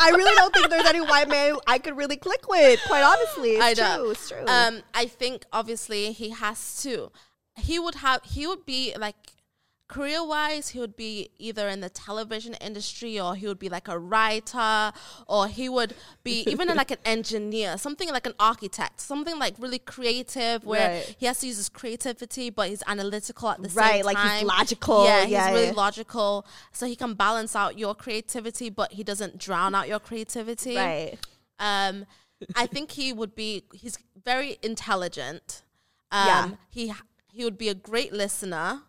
I 0.00 0.10
really 0.10 0.34
don't 0.36 0.54
think 0.54 0.68
there's 0.70 0.86
any 0.86 1.00
white 1.00 1.28
man 1.28 1.56
I 1.66 1.78
could 1.78 1.96
really 1.96 2.16
click 2.16 2.48
with. 2.48 2.80
Quite 2.86 3.02
honestly, 3.02 3.50
it's 3.52 3.64
I 3.64 3.74
true. 3.74 3.84
know. 3.84 4.10
It's 4.10 4.28
true. 4.28 4.44
Um, 4.46 4.82
I 4.94 5.06
think 5.06 5.44
obviously 5.52 6.12
he 6.12 6.30
has 6.30 6.82
to. 6.82 7.10
He 7.56 7.78
would 7.78 7.96
have. 7.96 8.22
He 8.24 8.46
would 8.46 8.64
be 8.64 8.94
like 8.98 9.16
career 9.88 10.22
wise. 10.24 10.68
He 10.68 10.78
would 10.80 10.96
be 10.96 11.30
either 11.38 11.66
in 11.68 11.80
the 11.80 11.88
television 11.88 12.54
industry 12.54 13.18
or 13.18 13.34
he 13.34 13.46
would 13.46 13.58
be 13.58 13.68
like 13.70 13.88
a 13.88 13.98
writer 13.98 14.92
or 15.26 15.48
he 15.48 15.68
would 15.68 15.94
be 16.22 16.42
even 16.46 16.68
like 16.76 16.90
an 16.90 16.98
engineer, 17.06 17.78
something 17.78 18.10
like 18.10 18.26
an 18.26 18.34
architect, 18.38 19.00
something 19.00 19.38
like 19.38 19.54
really 19.58 19.78
creative 19.78 20.64
where 20.64 20.90
Right. 20.90 21.16
he 21.18 21.26
has 21.26 21.40
to 21.40 21.46
use 21.46 21.56
his 21.56 21.68
creativity, 21.68 22.50
but 22.50 22.68
he's 22.68 22.82
analytical 22.86 23.48
at 23.48 23.62
the 23.62 23.68
Right, 23.70 24.04
same 24.04 24.04
time. 24.04 24.14
like 24.14 24.32
he's 24.38 24.42
logical. 24.44 25.04
Yeah, 25.04 25.24
Yeah, 25.24 25.46
he's 25.46 25.54
really 25.54 25.66
yeah. 25.68 25.72
logical, 25.72 26.46
so 26.72 26.86
he 26.86 26.94
can 26.96 27.14
balance 27.14 27.56
out 27.56 27.78
your 27.78 27.94
creativity, 27.94 28.68
but 28.70 28.92
he 28.92 29.02
doesn't 29.02 29.38
drown 29.38 29.74
out 29.74 29.88
your 29.88 30.00
creativity. 30.00 30.76
right. 30.76 31.16
Um, 31.58 32.06
I 32.54 32.66
think 32.66 32.92
he 32.92 33.12
would 33.12 33.34
be. 33.34 33.64
He's 33.72 33.98
very 34.24 34.58
intelligent. 34.62 35.62
Um, 36.12 36.26
Yeah. 36.28 36.50
He 36.70 36.92
he 37.32 37.44
would 37.44 37.58
be 37.58 37.68
a 37.68 37.74
great 37.74 38.12
listener, 38.12 38.82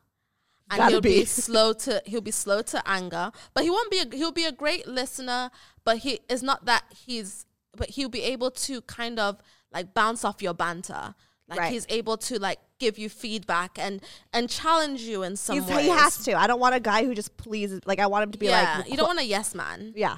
and 0.70 0.78
Gotta 0.78 0.92
he'll 0.92 1.02
be. 1.02 1.20
be. 1.20 1.26
slow 1.46 1.74
to. 1.74 2.02
He'll 2.06 2.22
be 2.22 2.32
slow 2.32 2.62
to 2.62 2.82
anger, 2.88 3.32
but 3.54 3.64
he 3.64 3.70
won't 3.70 3.92
be. 3.92 4.00
A, 4.00 4.16
he'll 4.16 4.32
be 4.32 4.46
a 4.46 4.52
great 4.52 4.88
listener, 4.88 5.50
but 5.84 6.00
he 6.00 6.20
is 6.30 6.44
not 6.44 6.66
that. 6.66 6.84
He's. 6.96 7.46
But 7.78 7.90
he'll 7.92 8.10
be 8.10 8.24
able 8.24 8.52
to 8.52 8.82
kind 8.82 9.20
of 9.20 9.38
like 9.72 9.94
bounce 9.94 10.26
off 10.26 10.42
your 10.42 10.54
banter. 10.54 11.14
Like 11.48 11.60
Right. 11.60 11.72
he's 11.74 11.86
able 11.90 12.18
to 12.18 12.40
like 12.40 12.60
give 12.80 13.00
you 13.00 13.10
feedback 13.10 13.78
and 13.80 14.02
and 14.34 14.50
challenge 14.50 15.02
you 15.02 15.24
in 15.24 15.36
some 15.36 15.66
ways. 15.66 15.80
he 15.80 15.90
has 15.90 16.24
to. 16.26 16.34
I 16.34 16.46
don't 16.48 16.60
want 16.60 16.76
a 16.76 16.80
guy 16.80 17.06
who 17.06 17.16
just 17.16 17.38
pleases. 17.38 17.82
Like 17.86 18.00
I 18.00 18.06
want 18.08 18.24
him 18.24 18.32
to 18.34 18.38
be 18.38 18.48
yeah, 18.48 18.78
like. 18.80 18.90
you 18.92 18.98
don't 18.98 19.08
want 19.08 19.20
a 19.20 19.26
yes 19.26 19.56
man. 19.56 19.94
Yeah. 19.96 20.18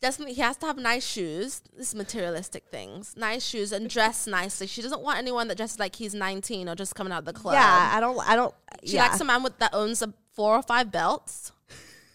Definitely 0.00 0.34
he 0.34 0.42
has 0.42 0.56
to 0.58 0.66
have 0.66 0.76
nice 0.76 1.06
shoes. 1.06 1.62
This 1.76 1.88
is 1.88 1.94
materialistic 1.94 2.64
things. 2.70 3.14
Nice 3.16 3.44
shoes 3.44 3.72
and 3.72 3.88
dress 3.88 4.26
nicely. 4.26 4.66
She 4.66 4.82
doesn't 4.82 5.00
want 5.02 5.18
anyone 5.18 5.48
that 5.48 5.56
dresses 5.56 5.78
like 5.78 5.96
he's 5.96 6.14
19 6.14 6.68
or 6.68 6.74
just 6.74 6.94
coming 6.94 7.12
out 7.12 7.20
of 7.20 7.24
the 7.24 7.32
club. 7.32 7.54
Yeah, 7.54 7.90
I 7.94 8.00
don't. 8.00 8.18
I 8.28 8.36
don't. 8.36 8.54
She 8.84 8.96
yeah. 8.96 9.08
likes 9.08 9.20
a 9.20 9.24
man 9.24 9.42
with 9.42 9.58
that 9.58 9.74
owns 9.74 10.02
a 10.02 10.12
four 10.32 10.56
or 10.56 10.62
five 10.62 10.92
belts 10.92 11.52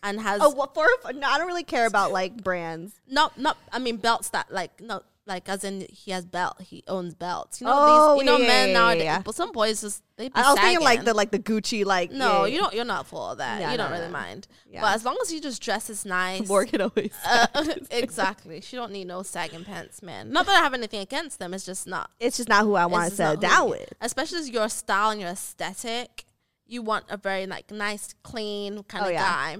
and 0.03 0.19
has 0.21 0.41
Oh, 0.41 0.49
what 0.49 0.73
for? 0.73 0.87
No, 1.13 1.27
I 1.27 1.37
don't 1.37 1.47
really 1.47 1.63
care 1.63 1.85
about 1.85 2.11
like 2.11 2.43
brands. 2.43 2.99
not 3.07 3.37
not 3.37 3.57
I 3.71 3.79
mean 3.79 3.97
belts 3.97 4.29
that 4.29 4.51
like 4.51 4.81
no 4.81 5.01
like 5.27 5.47
as 5.47 5.63
in 5.63 5.85
he 5.89 6.11
has 6.11 6.25
belt 6.25 6.59
he 6.61 6.83
owns 6.87 7.13
belts. 7.13 7.61
You 7.61 7.67
know 7.67 7.73
Oh, 7.75 8.13
these 8.15 8.21
you 8.21 8.25
know 8.25 8.37
yeah, 8.39 8.47
men 8.47 8.67
yeah, 8.69 8.73
nowadays. 8.73 9.03
yeah. 9.03 9.21
But 9.23 9.35
some 9.35 9.51
boys 9.51 9.81
just 9.81 10.01
they 10.17 10.29
be 10.29 10.33
I 10.35 10.51
was 10.51 10.59
thinking 10.59 10.83
like 10.83 11.03
the 11.05 11.13
like 11.13 11.31
the 11.31 11.39
Gucci 11.39 11.85
like. 11.85 12.11
no, 12.11 12.45
you 12.45 12.57
don't. 12.59 12.73
You're 12.73 12.85
not 12.85 13.05
for 13.07 13.17
all 13.17 13.35
that. 13.35 13.61
You 13.61 13.67
no, 13.67 13.77
don't 13.77 13.91
no, 13.91 13.95
really 13.97 14.07
no. 14.07 14.13
mind. 14.13 14.47
Yeah. 14.69 14.81
But 14.81 14.95
as 14.95 15.05
long 15.05 15.17
as 15.21 15.31
you 15.31 15.39
just 15.39 15.61
dress 15.61 15.89
as 15.89 16.05
nice, 16.05 16.47
Morgan 16.47 16.81
always. 16.81 17.13
uh, 17.25 17.47
exactly. 17.91 18.61
She 18.61 18.75
don't 18.75 18.91
need 18.91 19.05
no 19.07 19.21
sagging 19.23 19.63
pants, 19.63 20.01
man. 20.01 20.31
Not 20.31 20.47
that 20.47 20.57
I 20.59 20.63
have 20.63 20.73
anything 20.73 20.99
against 21.01 21.37
them. 21.39 21.53
It's 21.53 21.65
just 21.65 21.85
not. 21.87 22.09
it's 22.19 22.37
just 22.37 22.49
not 22.49 22.63
who 22.63 22.73
I 22.75 22.87
want 22.87 23.09
to 23.09 23.15
settle 23.15 23.37
down 23.39 23.69
with. 23.69 23.93
Especially 24.01 24.39
as 24.39 24.49
your 24.49 24.69
style 24.69 25.11
and 25.11 25.21
your 25.21 25.29
aesthetic. 25.29 26.25
You 26.65 26.81
want 26.81 27.05
a 27.09 27.17
very 27.17 27.45
like 27.47 27.69
nice, 27.69 28.15
clean 28.23 28.83
kind 28.83 29.05
Oh, 29.05 29.09
of 29.09 29.15
guy. 29.15 29.57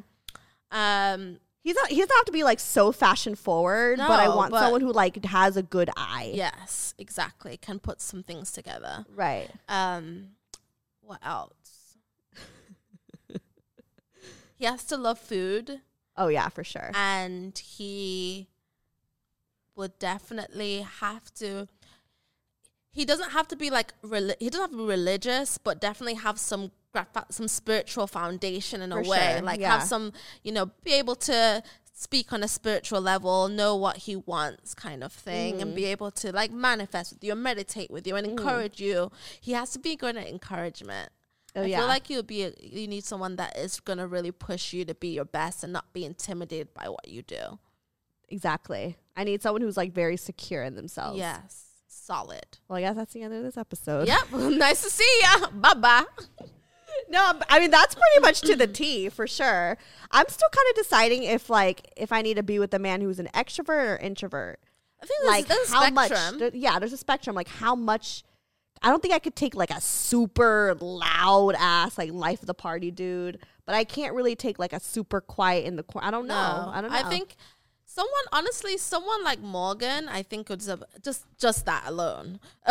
Um, 0.72 1.38
He's 1.63 1.75
not. 1.75 1.89
He 1.89 1.98
doesn't 1.98 2.15
have 2.15 2.25
to 2.25 2.32
be 2.32 2.44
like 2.44 2.60
so 2.60 2.91
fashion 2.91 3.36
forward, 3.36 3.98
but 4.00 4.20
I 4.20 4.27
want 4.30 4.51
but- 4.51 4.62
someone 4.62 4.82
who 4.82 4.91
like 4.91 5.24
has 5.25 5.58
a 5.58 5.62
good 5.63 5.89
eye. 5.96 6.32
yes, 6.34 6.96
exactly. 6.98 7.58
Can 7.58 7.80
put 7.80 8.01
some 8.01 8.24
things 8.24 8.51
together. 8.51 9.06
Right. 9.15 9.50
Um, 9.70 10.30
what 11.01 11.20
else? 11.24 11.98
he 14.56 14.65
has 14.65 14.84
to 14.86 14.98
love 14.98 15.20
food. 15.20 15.82
Oh 16.18 16.27
yeah, 16.27 16.50
for 16.50 16.63
sure. 16.63 16.91
and 16.94 17.58
he 17.58 18.48
would 19.75 19.98
definitely 20.00 20.86
have 21.00 21.34
to 21.36 21.68
he 22.92 23.06
doesn't 23.06 23.32
have 23.32 23.48
to 23.48 23.56
be 23.56 23.70
like 23.70 23.94
reli- 24.02 24.36
he 24.40 24.50
doesn't 24.50 24.62
have 24.64 24.72
to 24.72 24.78
be 24.78 24.84
religious 24.84 25.58
but 25.58 25.80
definitely 25.80 26.16
have 26.16 26.38
some 26.40 26.72
some 27.30 27.48
spiritual 27.48 28.06
foundation 28.06 28.82
in 28.82 28.92
a 28.92 29.02
way 29.02 29.34
sure, 29.36 29.42
like 29.42 29.60
yeah. 29.62 29.72
have 29.80 29.84
some 29.84 30.12
you 30.44 30.52
know 30.52 30.66
be 30.84 30.92
able 30.94 31.16
to 31.16 31.64
speak 31.94 32.34
on 32.34 32.44
a 32.44 32.48
spiritual 32.48 33.00
level 33.00 33.48
know 33.48 33.76
what 33.76 33.96
he 33.98 34.16
wants 34.16 34.74
kind 34.74 35.04
of 35.04 35.12
thing 35.14 35.54
Mm-hmm. 35.54 35.62
and 35.62 35.76
be 35.76 35.86
able 35.86 36.12
to 36.12 36.32
like 36.34 36.52
manifest 36.52 37.14
with 37.14 37.24
you 37.24 37.32
and 37.32 37.42
meditate 37.44 37.90
with 37.92 38.06
you 38.08 38.16
and 38.18 38.28
encourage 38.28 38.82
you 38.82 39.10
he 39.40 39.54
has 39.54 39.72
to 39.72 39.80
be 39.80 39.96
good 39.96 40.18
at 40.18 40.28
encouragement 40.28 41.10
Oh 41.56 41.64
I 41.64 41.66
yeah. 41.66 41.80
feel 41.80 41.88
like 41.88 42.10
you'll 42.10 42.24
be 42.24 42.44
a, 42.44 42.54
you 42.62 42.88
need 42.88 43.04
someone 43.04 43.36
that 43.36 43.58
is 43.58 43.80
gonna 43.82 44.08
really 44.08 44.32
push 44.32 44.72
you 44.74 44.84
to 44.86 44.96
be 44.96 45.10
your 45.10 45.26
best 45.26 45.64
and 45.66 45.74
not 45.74 45.92
be 45.94 46.06
intimidated 46.06 46.74
by 46.74 46.88
what 46.88 47.08
you 47.10 47.22
do. 47.24 47.60
exactly. 48.30 48.98
I 49.18 49.24
need 49.26 49.42
someone 49.42 49.62
who's 49.62 49.78
like 49.78 49.92
very 49.94 50.18
secure 50.18 50.64
in 50.64 50.76
themselves. 50.76 51.18
Yes, 51.18 51.66
solid. 52.12 52.58
Well, 52.68 52.77
I 52.77 52.82
guess 52.82 52.96
that's 52.96 53.13
the 53.13 53.22
end 53.22 53.34
of 53.34 53.44
this 53.44 53.58
episode. 53.58 54.08
Yep. 54.08 54.32
nice 54.34 54.82
to 54.84 54.89
see 54.89 55.20
ya. 55.22 55.48
Bye 55.53 55.74
bye. 55.75 56.03
No, 57.10 57.34
I 57.50 57.60
mean 57.60 57.72
that's 57.72 57.96
pretty 57.96 58.22
much 58.22 58.41
to 58.41 58.56
the 58.56 58.68
T 58.68 59.10
for 59.10 59.27
sure. 59.27 59.77
I'm 60.12 60.27
still 60.27 60.50
kind 60.51 60.65
of 60.72 60.75
deciding 60.84 61.24
if 61.24 61.50
like 61.50 61.89
if 61.96 62.12
I 62.12 62.22
need 62.22 62.36
to 62.36 62.44
be 62.44 62.60
with 62.60 62.74
a 62.74 62.80
man 62.80 63.01
who's 63.01 63.20
an 63.20 63.30
extrovert 63.34 63.94
or 63.94 63.98
introvert. 63.98 64.60
I 65.01 65.06
think 65.06 65.20
like 65.25 65.48
there's 65.48 65.70
a 65.70 65.74
how 65.74 65.82
spectrum. 65.88 66.20
much? 66.34 66.39
there- 66.39 66.51
yeah, 66.53 66.80
there's 66.80 66.94
a 66.94 66.98
spectrum. 66.98 67.36
Like 67.36 67.48
how 67.48 67.75
much? 67.75 68.24
I 68.84 68.89
don't 68.89 69.01
think 69.01 69.13
I 69.13 69.20
could 69.20 69.36
take 69.36 69.56
like 69.56 69.72
a 69.72 69.80
super 69.80 70.75
loud 70.80 71.56
ass 71.58 71.98
like 71.98 72.12
life 72.12 72.41
of 72.41 72.48
the 72.48 72.53
party 72.53 72.91
dude, 72.91 73.39
but 73.65 73.75
I 73.75 73.84
can't 73.84 74.13
really 74.13 74.36
take 74.36 74.60
like 74.60 74.74
a 74.74 74.80
super 74.80 75.22
quiet 75.22 75.65
in 75.65 75.75
the 75.75 75.84
corner. 75.84 76.08
I 76.08 76.12
don't 76.12 76.27
know. 76.27 76.65
no, 76.65 76.72
I 76.72 76.82
don't 76.82 76.91
know. 76.91 76.98
I 76.98 77.03
think 77.03 77.36
someone 77.94 78.26
honestly, 78.32 78.78
someone 78.78 79.24
like 79.24 79.42
Morgan, 79.42 80.08
I 80.08 80.24
think 80.24 80.50
would 80.50 80.60
deserve 80.60 80.84
just 81.04 81.26
just 81.38 81.66
that 81.66 81.84
alone. 81.86 82.40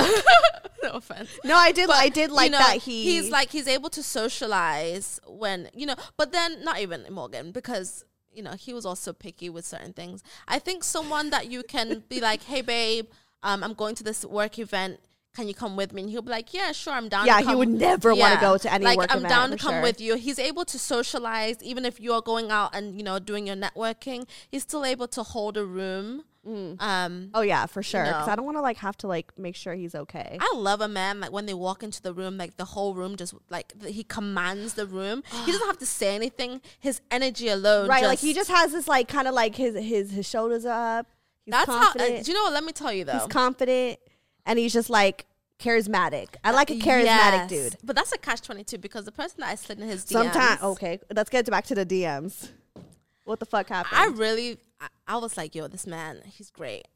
no 0.83 0.93
offense. 0.93 1.31
no, 1.45 1.57
I 1.57 1.73
did. 1.73 1.89
But, 1.89 1.97
I 1.97 2.09
did 2.09 2.31
like 2.31 2.47
you 2.47 2.53
know, 2.53 2.59
that. 2.59 2.79
He 2.79 3.05
he's 3.05 3.31
like 3.31 3.51
he's 3.51 3.69
able 3.69 3.91
to 3.91 4.03
socialize 4.03 5.21
when 5.27 5.69
you 5.75 5.87
know, 5.87 5.97
but 6.17 6.33
then 6.33 6.65
not 6.65 6.81
even 6.81 7.07
Morgan 7.11 7.53
because 7.53 8.05
you 8.33 8.43
know 8.43 8.53
he 8.53 8.73
was 8.73 8.87
also 8.87 9.13
picky 9.13 9.51
with 9.51 9.65
certain 9.67 9.93
things. 9.93 10.23
I 10.49 10.59
think 10.59 10.85
someone 10.85 11.31
that 11.31 11.51
you 11.51 11.63
can 11.63 12.03
be 12.09 12.21
like, 12.21 12.43
hey 12.45 12.63
babe, 12.63 13.07
um, 13.43 13.63
I'm 13.63 13.75
going 13.75 13.95
to 13.97 14.05
this 14.05 14.25
work 14.25 14.59
event. 14.59 15.01
Can 15.35 15.47
you 15.47 15.55
come 15.55 15.77
with 15.77 15.93
me? 15.93 16.03
And 16.03 16.11
he'll 16.11 16.23
be 16.23 16.31
like, 16.31 16.53
yeah, 16.53 16.73
sure, 16.73 16.93
I'm 16.93 17.09
down. 17.09 17.27
Yeah, 17.27 17.41
to 17.41 17.49
he 17.49 17.55
would 17.55 17.69
never 17.69 18.15
wanna 18.15 18.41
go 18.41 18.59
to 18.59 18.73
any 18.73 18.85
like, 18.85 18.99
work 18.99 19.11
I'm 19.11 19.19
event, 19.19 19.31
down 19.31 19.51
to 19.51 19.57
come 19.57 19.75
sure. 19.75 19.83
with 19.83 20.01
you. 20.01 20.17
He's 20.17 20.39
able 20.39 20.65
to 20.65 20.79
socialize, 20.79 21.63
even 21.63 21.85
if 21.85 22.01
you're 22.01 22.23
going 22.23 22.51
out 22.51 22.75
and 22.75 22.97
you 22.97 23.03
know 23.03 23.19
doing 23.19 23.47
your 23.47 23.57
networking. 23.57 24.27
He's 24.49 24.63
still 24.63 24.85
able 24.85 25.09
to 25.09 25.23
hold 25.23 25.57
a 25.57 25.65
room. 25.65 26.25
Um, 26.47 27.31
Oh 27.35 27.43
yeah, 27.43 27.67
for 27.67 27.83
sure. 27.83 28.03
Because 28.03 28.27
know. 28.27 28.33
I 28.33 28.37
don't 28.37 28.45
want 28.45 28.57
to 28.57 28.63
like 28.63 28.79
have 28.79 28.97
to 28.99 29.07
like 29.07 29.39
make 29.39 29.55
sure 29.55 29.75
he's 29.75 29.95
okay. 29.95 30.39
I 30.41 30.53
love 30.57 30.81
a 30.81 30.89
man 30.89 31.21
like 31.21 31.33
when 31.33 31.47
they 31.47 31.55
walk 31.55 31.83
into 31.83 32.01
the 32.01 32.15
room, 32.15 32.39
like 32.39 32.57
the 32.57 32.65
whole 32.65 32.95
room 32.95 33.17
just 33.17 33.35
like 33.51 33.79
th- 33.79 33.95
he 33.95 34.05
commands 34.05 34.75
the 34.75 34.87
room. 34.87 35.23
he 35.45 35.53
doesn't 35.53 35.67
have 35.67 35.79
to 35.79 35.87
say 35.87 36.15
anything. 36.15 36.63
His 36.79 37.01
energy 37.11 37.49
alone, 37.49 37.89
right, 37.89 38.05
like 38.05 38.21
he 38.21 38.33
just 38.33 38.51
has 38.51 38.73
this 38.73 38.89
like 38.89 39.07
kind 39.07 39.29
of 39.29 39.35
like 39.35 39.55
his 39.55 39.75
his 39.77 40.11
his 40.13 40.29
shoulders 40.29 40.65
up. 40.65 41.07
He's 41.45 41.53
That's 41.53 41.71
how. 41.71 41.93
Uh, 41.93 42.23
do 42.23 42.23
you 42.25 42.35
know 42.35 42.45
what? 42.45 42.55
Let 42.55 42.65
me 42.65 42.73
tell 42.73 42.93
you 42.93 43.05
though. 43.05 43.13
he's 43.13 43.27
confident, 43.27 43.99
and 44.51 44.59
he's 44.59 44.73
just 44.73 44.91
like 44.91 45.27
charismatic. 45.61 46.29
I 46.43 46.51
like 46.51 46.71
a 46.71 46.75
uh, 46.75 46.79
charismatic 46.79 47.05
Yes. 47.07 47.49
dude. 47.49 47.77
But 47.85 47.95
that's 47.95 48.13
a 48.13 48.19
catch 48.19 48.43
twenty 48.43 48.65
two 48.65 48.79
because 48.79 49.05
the 49.05 49.13
person 49.13 49.37
that 49.41 49.49
I 49.51 49.55
slid 49.55 49.79
in 49.79 49.89
his 49.89 50.05
DMs, 50.05 50.09
Sometimes 50.09 50.63
okay, 50.63 50.99
let's 51.15 51.31
get 51.31 51.49
back 51.49 51.65
to 51.67 51.75
the 51.77 51.87
DMs. 51.87 52.49
What 53.25 53.39
the 53.39 53.47
fuck 53.47 53.69
happened? 53.69 53.97
I 53.97 54.07
really, 54.07 54.59
I, 54.81 54.89
I 55.07 55.17
was 55.19 55.37
like, 55.37 55.55
yo, 55.55 55.69
this 55.69 55.87
man, 55.87 56.21
he's 56.27 56.51
great, 56.51 56.89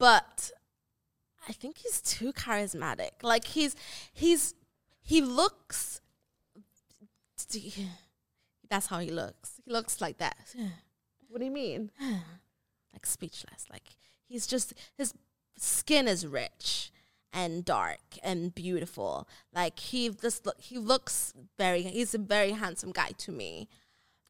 but 0.00 0.50
I 1.48 1.52
think 1.52 1.78
he's 1.78 2.00
too 2.02 2.32
charismatic. 2.32 3.22
Like 3.22 3.44
he's 3.46 3.76
he's 4.12 4.54
he 5.00 5.20
looks. 5.22 6.00
That's 8.68 8.88
how 8.88 8.98
he 8.98 9.10
looks. 9.10 9.60
He 9.64 9.72
looks 9.72 10.00
like 10.00 10.18
that. 10.18 10.54
what 11.28 11.38
do 11.38 11.44
you 11.44 11.52
mean? 11.52 11.92
like 12.92 13.06
speechless. 13.06 13.66
Like 13.70 13.84
he's 14.26 14.46
just 14.48 14.74
his 14.96 15.14
skin 15.58 16.08
is 16.08 16.26
rich 16.26 16.90
and 17.32 17.64
dark 17.64 18.00
and 18.22 18.54
beautiful. 18.54 19.28
Like 19.54 19.78
he 19.78 20.08
just 20.10 20.46
look, 20.46 20.60
he 20.60 20.78
looks 20.78 21.34
very. 21.58 21.82
He's 21.82 22.14
a 22.14 22.18
very 22.18 22.52
handsome 22.52 22.92
guy 22.92 23.10
to 23.18 23.32
me. 23.32 23.68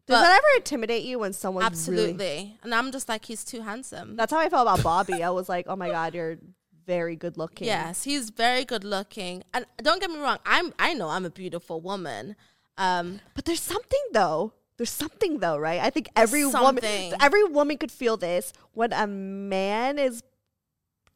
Does 0.07 0.17
But- 0.17 0.23
that 0.23 0.37
ever 0.39 0.47
intimidate 0.57 1.05
you 1.05 1.19
when 1.19 1.33
someone 1.33 1.65
Absolutely, 1.65 2.13
Really, 2.15 2.59
and 2.63 2.75
I'm 2.75 2.91
just 2.93 3.09
like 3.09 3.25
he's 3.27 3.45
too 3.45 3.61
handsome. 3.63 4.17
that's 4.17 4.33
how 4.33 4.39
I 4.39 4.49
felt 4.49 4.63
about 4.67 4.83
Bobby. 4.83 5.23
I 5.23 5.31
was 5.31 5.49
like, 5.49 5.67
oh 5.69 5.77
my 5.77 5.91
god, 5.91 6.15
you're 6.15 6.39
very 6.87 7.15
good 7.17 7.37
looking. 7.37 7.67
Yes, 7.67 8.05
he's 8.05 8.31
very 8.31 8.65
good 8.65 8.83
looking, 8.85 9.45
and 9.53 9.67
don't 9.83 10.01
get 10.01 10.11
me 10.11 10.19
wrong. 10.19 10.39
I'm 10.47 10.73
I 10.79 10.95
know 10.95 11.09
I'm 11.11 11.27
a 11.27 11.31
beautiful 11.31 11.81
woman. 11.83 12.35
Um, 12.79 13.21
But 13.35 13.45
there's 13.45 13.61
something 13.61 14.01
though. 14.13 14.55
There's 14.79 14.91
something 14.91 15.41
though, 15.41 15.59
right? 15.59 15.81
I 15.81 15.91
think 15.91 16.09
every 16.17 16.47
woman 16.47 16.83
every 17.21 17.45
woman 17.45 17.77
could 17.77 17.93
feel 17.93 18.17
this 18.17 18.53
when 18.73 18.93
a 18.93 19.07
man 19.07 19.99
is 19.99 20.23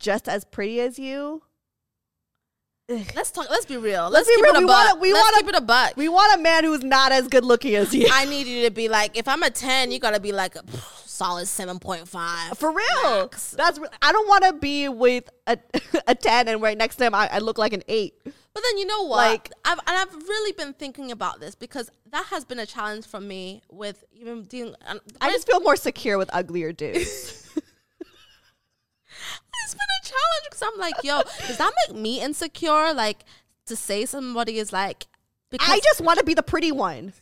just 0.02 0.28
as 0.28 0.44
pretty 0.44 0.80
as 0.80 0.99
you. 0.99 1.42
let's 3.16 3.30
talk. 3.30 3.49
Let's 3.49 3.64
be 3.64 3.76
real. 3.78 4.11
Let's 4.11 4.26
Let's, 4.26 4.28
be 4.28 4.35
keep 4.35 4.44
real. 4.44 4.54
it 4.54 4.59
a 4.59 4.61
We 4.61 4.66
buck. 4.66 4.87
wanna- 4.88 5.00
we 5.00 5.12
wanna- 5.14 5.37
keep 5.38 5.49
it 5.49 5.54
a 5.54 5.61
buck. 5.62 5.92
We 5.97 6.09
want 6.09 6.38
a 6.38 6.42
man 6.42 6.64
who's 6.64 6.82
not 6.82 7.11
as 7.12 7.28
good 7.28 7.44
looking 7.44 7.75
as 7.76 7.94
you. 7.94 8.06
I 8.12 8.26
need 8.26 8.47
you 8.47 8.64
to 8.64 8.71
be 8.71 8.88
like, 8.88 9.16
if 9.16 9.26
I'm 9.28 9.42
a 9.42 9.50
ten, 9.50 9.90
you 9.90 9.99
gotta 9.99 10.21
be 10.21 10.32
like 10.32 10.56
a 10.56 10.62
pff, 10.62 11.09
solid 11.09 11.47
seven 11.47 11.78
point 11.78 12.06
five. 12.09 12.59
For 12.59 12.71
real. 12.71 13.21
Max. 13.21 13.52
That's 13.52 13.78
I 14.02 14.12
don't 14.12 14.28
want 14.28 14.44
to 14.44 14.52
be 14.54 14.88
with 14.88 15.30
a 15.47 15.56
a 16.06 16.14
10 16.14 16.49
and 16.49 16.61
right 16.61 16.76
next 16.76 16.97
to 16.97 17.04
him 17.06 17.14
I, 17.14 17.28
I 17.32 17.38
look 17.38 17.56
like 17.56 17.73
an 17.73 17.82
8. 17.88 18.14
But 18.54 18.62
then 18.62 18.76
you 18.78 18.85
know 18.87 19.04
what? 19.04 19.16
Like- 19.30 19.50
I've 19.64 19.78
and 19.87 19.97
I've 19.97 20.12
really 20.14 20.52
been 20.52 20.75
thinking 20.75 21.12
about 21.12 21.40
this 21.40 21.54
because 21.54 21.88
that 22.11 22.26
has 22.26 22.44
been 22.44 22.59
a 22.59 22.66
challenge 22.66 23.06
for 23.06 23.21
me 23.21 23.62
with 23.71 24.04
even 24.12 24.42
dealing. 24.42 24.75
Um, 24.87 25.00
I 25.21 25.30
just 25.30 25.47
feel 25.47 25.61
more 25.61 25.76
secure 25.76 26.18
with 26.18 26.28
uglier 26.35 26.73
dudes. 26.73 27.38
it's 29.64 29.75
been 29.75 29.81
a 30.02 30.04
challenge 30.04 30.45
because 30.45 30.62
I'm 30.62 30.78
like, 30.81 30.95
yo, 31.04 31.23
does 31.47 31.59
that 31.59 31.73
make 31.88 31.97
me 31.99 32.21
insecure? 32.23 32.92
Like 32.95 33.25
to 33.66 33.76
say 33.76 34.04
somebody 34.07 34.59
is 34.59 34.73
like, 34.73 35.07
because 35.50 35.69
I 35.69 35.78
just 35.81 36.00
want 36.00 36.19
to 36.19 36.25
be 36.25 36.35
the 36.35 36.42
pretty 36.42 36.73
one. 36.73 37.12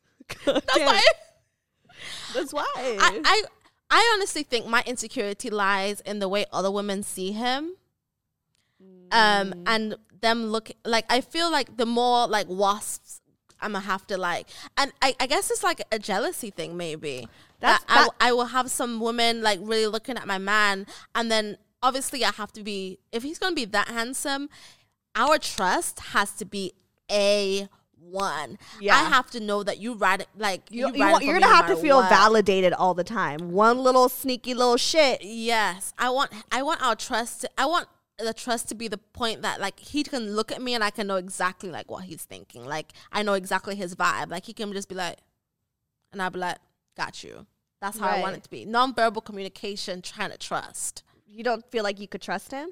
that's 0.44 0.78
why. 0.78 1.00
That's 2.34 2.52
why. 2.52 2.66
I, 2.76 3.20
I 3.24 3.42
I 3.90 4.12
honestly 4.14 4.42
think 4.44 4.66
my 4.66 4.82
insecurity 4.86 5.50
lies 5.50 6.00
in 6.02 6.20
the 6.20 6.28
way 6.28 6.46
other 6.52 6.70
women 6.70 7.02
see 7.02 7.32
him. 7.32 7.74
Um 9.12 9.54
and 9.66 9.96
them 10.22 10.46
look 10.46 10.70
like 10.84 11.04
I 11.10 11.20
feel 11.20 11.50
like 11.50 11.76
the 11.76 11.86
more 11.86 12.26
like 12.28 12.46
wasps 12.48 13.20
I'm 13.60 13.72
gonna 13.72 13.84
have 13.84 14.06
to 14.06 14.16
like 14.16 14.46
and 14.76 14.92
I, 15.02 15.14
I 15.18 15.26
guess 15.26 15.50
it's 15.50 15.62
like 15.64 15.82
a 15.90 15.98
jealousy 15.98 16.50
thing 16.50 16.76
maybe. 16.76 17.28
That's- 17.58 17.80
that 17.88 17.88
that- 17.88 18.08
I 18.20 18.32
will 18.32 18.46
have 18.46 18.70
some 18.70 19.00
women 19.00 19.42
like 19.42 19.58
really 19.62 19.86
looking 19.86 20.16
at 20.16 20.26
my 20.26 20.38
man 20.38 20.86
and 21.14 21.30
then 21.30 21.58
obviously 21.82 22.24
I 22.24 22.32
have 22.32 22.52
to 22.52 22.62
be 22.62 22.98
if 23.12 23.22
he's 23.22 23.38
gonna 23.38 23.54
be 23.54 23.64
that 23.66 23.88
handsome, 23.88 24.48
our 25.14 25.38
trust 25.38 26.00
has 26.00 26.32
to 26.34 26.44
be 26.44 26.72
a 27.10 27.68
one. 27.98 28.58
Yeah. 28.80 28.96
I 28.96 29.04
have 29.04 29.30
to 29.32 29.40
know 29.40 29.62
that 29.62 29.78
you 29.78 29.94
ride 29.94 30.22
it 30.22 30.28
like 30.36 30.62
You, 30.70 30.88
you, 30.88 30.94
you 30.94 31.00
ride 31.02 31.08
it 31.08 31.12
want, 31.12 31.22
for 31.24 31.30
you're 31.30 31.40
gonna 31.40 31.52
no 31.52 31.56
have 31.56 31.66
to 31.68 31.76
feel 31.76 31.98
what. 31.98 32.10
validated 32.10 32.72
all 32.72 32.94
the 32.94 33.04
time. 33.04 33.52
One 33.52 33.78
little 33.78 34.08
sneaky 34.08 34.54
little 34.54 34.76
shit. 34.76 35.22
Yes, 35.22 35.92
I 35.98 36.10
want 36.10 36.32
I 36.50 36.62
want 36.62 36.82
our 36.82 36.96
trust. 36.96 37.42
To, 37.42 37.50
I 37.58 37.66
want 37.66 37.88
the 38.18 38.34
trust 38.34 38.68
to 38.68 38.74
be 38.74 38.88
the 38.88 38.98
point 38.98 39.42
that 39.42 39.60
like 39.60 39.80
he 39.80 40.02
can 40.02 40.34
look 40.34 40.52
at 40.52 40.60
me 40.60 40.74
and 40.74 40.84
I 40.84 40.90
can 40.90 41.06
know 41.06 41.16
exactly 41.16 41.70
like 41.70 41.90
what 41.90 42.04
he's 42.04 42.22
thinking. 42.22 42.64
Like 42.64 42.92
I 43.12 43.22
know 43.22 43.34
exactly 43.34 43.76
his 43.76 43.94
vibe. 43.94 44.30
Like 44.30 44.44
he 44.44 44.52
can 44.52 44.72
just 44.72 44.88
be 44.88 44.94
like, 44.94 45.18
and 46.12 46.20
I'll 46.20 46.30
be 46.30 46.38
like, 46.38 46.58
got 46.96 47.22
you. 47.24 47.46
That's 47.80 47.98
how 47.98 48.08
I 48.08 48.20
want 48.20 48.36
it 48.36 48.42
to 48.44 48.50
be. 48.50 48.66
Nonverbal 48.66 49.24
communication, 49.24 50.02
trying 50.02 50.30
to 50.30 50.36
trust. 50.36 51.02
You 51.32 51.44
don't 51.44 51.64
feel 51.70 51.84
like 51.84 52.00
you 52.00 52.08
could 52.08 52.20
trust 52.20 52.50
him. 52.50 52.70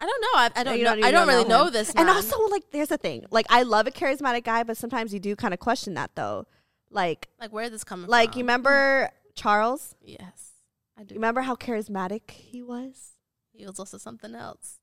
I 0.00 0.06
don't 0.06 0.20
know. 0.20 0.28
I, 0.34 0.50
I 0.56 0.64
don't 0.64 0.78
you 0.78 0.84
know. 0.84 0.94
don't 0.94 1.04
I 1.04 1.10
don't 1.10 1.28
really 1.28 1.48
know 1.48 1.70
this. 1.70 1.94
And 1.94 2.08
also, 2.08 2.36
like, 2.48 2.70
there's 2.70 2.90
a 2.90 2.98
thing. 2.98 3.24
Like, 3.30 3.46
I 3.48 3.62
love 3.62 3.86
a 3.86 3.90
charismatic 3.90 4.44
guy, 4.44 4.62
but 4.62 4.76
sometimes 4.76 5.12
you 5.14 5.20
do 5.20 5.36
kind 5.36 5.54
of 5.54 5.60
question 5.60 5.94
that, 5.94 6.10
though. 6.14 6.46
Like, 6.90 7.28
like 7.40 7.52
where 7.52 7.64
is 7.64 7.70
this 7.70 7.84
coming 7.84 8.04
from? 8.04 8.10
like 8.10 8.32
from? 8.32 8.38
you 8.38 8.44
remember 8.44 9.10
Charles? 9.34 9.94
Yes, 10.00 10.52
I 10.98 11.02
do. 11.02 11.14
You 11.14 11.18
remember 11.18 11.42
how 11.42 11.54
charismatic 11.54 12.30
he 12.30 12.62
was? 12.62 13.12
He 13.52 13.66
was 13.66 13.78
also 13.78 13.98
something 13.98 14.34
else. 14.34 14.78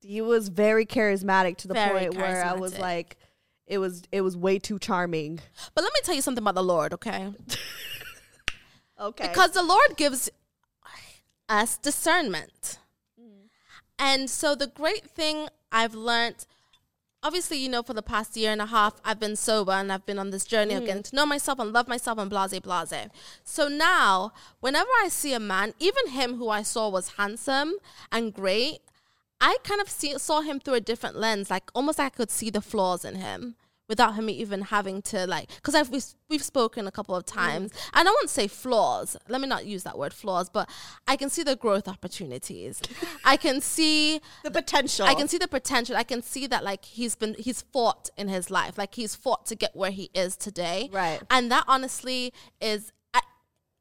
He 0.00 0.20
was 0.20 0.48
very 0.48 0.86
charismatic 0.86 1.56
to 1.58 1.68
the 1.68 1.74
Very 1.74 2.06
point 2.06 2.16
where 2.16 2.44
I 2.44 2.54
was 2.54 2.78
like, 2.78 3.18
it 3.66 3.78
was 3.78 4.02
it 4.10 4.22
was 4.22 4.36
way 4.36 4.58
too 4.58 4.78
charming. 4.78 5.40
But 5.74 5.84
let 5.84 5.92
me 5.92 6.00
tell 6.02 6.14
you 6.14 6.22
something 6.22 6.42
about 6.42 6.54
the 6.54 6.64
Lord, 6.64 6.94
okay? 6.94 7.32
Okay, 9.00 9.28
Because 9.28 9.52
the 9.52 9.62
Lord 9.62 9.96
gives 9.96 10.28
us 11.50 11.76
discernment. 11.76 12.78
Mm. 13.20 13.48
And 13.98 14.30
so 14.30 14.54
the 14.54 14.68
great 14.68 15.04
thing 15.04 15.48
I've 15.70 15.94
learned, 15.94 16.46
obviously, 17.22 17.58
you 17.58 17.68
know, 17.68 17.82
for 17.82 17.92
the 17.92 18.02
past 18.02 18.36
year 18.36 18.52
and 18.52 18.62
a 18.62 18.66
half, 18.66 19.00
I've 19.04 19.20
been 19.20 19.36
sober 19.36 19.72
and 19.72 19.92
I've 19.92 20.06
been 20.06 20.18
on 20.18 20.30
this 20.30 20.44
journey 20.44 20.74
of 20.74 20.86
getting 20.86 21.02
mm. 21.02 21.10
to 21.10 21.16
know 21.16 21.26
myself 21.26 21.58
and 21.58 21.72
love 21.72 21.88
myself 21.88 22.18
and 22.18 22.30
blase, 22.30 22.58
blase. 22.60 23.08
So 23.44 23.68
now, 23.68 24.32
whenever 24.60 24.90
I 25.02 25.08
see 25.08 25.34
a 25.34 25.40
man, 25.40 25.74
even 25.78 26.08
him 26.08 26.36
who 26.36 26.48
I 26.48 26.62
saw 26.62 26.88
was 26.88 27.16
handsome 27.18 27.74
and 28.10 28.32
great, 28.32 28.78
I 29.40 29.56
kind 29.64 29.80
of 29.80 29.90
see, 29.90 30.16
saw 30.18 30.42
him 30.42 30.60
through 30.60 30.74
a 30.74 30.80
different 30.80 31.16
lens, 31.16 31.50
like 31.50 31.70
almost 31.74 31.98
like 31.98 32.12
I 32.12 32.16
could 32.16 32.30
see 32.30 32.50
the 32.50 32.60
flaws 32.60 33.04
in 33.04 33.16
him 33.16 33.56
without 33.90 34.14
him 34.14 34.30
even 34.30 34.62
having 34.62 35.02
to 35.02 35.26
like 35.26 35.50
because 35.56 35.74
I've 35.74 35.90
we've, 35.90 36.04
we've 36.30 36.42
spoken 36.44 36.86
a 36.86 36.90
couple 36.92 37.14
of 37.16 37.26
times 37.26 37.72
and 37.92 38.08
I 38.08 38.10
won't 38.10 38.30
say 38.30 38.46
flaws 38.46 39.16
let 39.28 39.40
me 39.40 39.48
not 39.48 39.66
use 39.66 39.82
that 39.82 39.98
word 39.98 40.14
flaws 40.14 40.48
but 40.48 40.70
I 41.08 41.16
can 41.16 41.28
see 41.28 41.42
the 41.42 41.56
growth 41.56 41.88
opportunities 41.88 42.80
I 43.24 43.36
can 43.36 43.60
see 43.60 44.20
the 44.44 44.50
potential. 44.52 45.06
I 45.06 45.14
can 45.14 45.26
see 45.28 45.38
the 45.38 45.48
potential 45.48 45.96
I 45.96 46.04
can 46.04 46.22
see 46.22 46.46
that 46.46 46.62
like 46.64 46.84
he's 46.84 47.16
been 47.16 47.34
he's 47.38 47.62
fought 47.62 48.08
in 48.16 48.28
his 48.28 48.48
life 48.50 48.78
like 48.78 48.94
he's 48.94 49.14
fought 49.16 49.44
to 49.46 49.56
get 49.56 49.74
where 49.74 49.90
he 49.90 50.08
is 50.14 50.36
today 50.36 50.88
Right. 50.92 51.20
and 51.28 51.50
that 51.50 51.64
honestly 51.66 52.32
is 52.60 52.92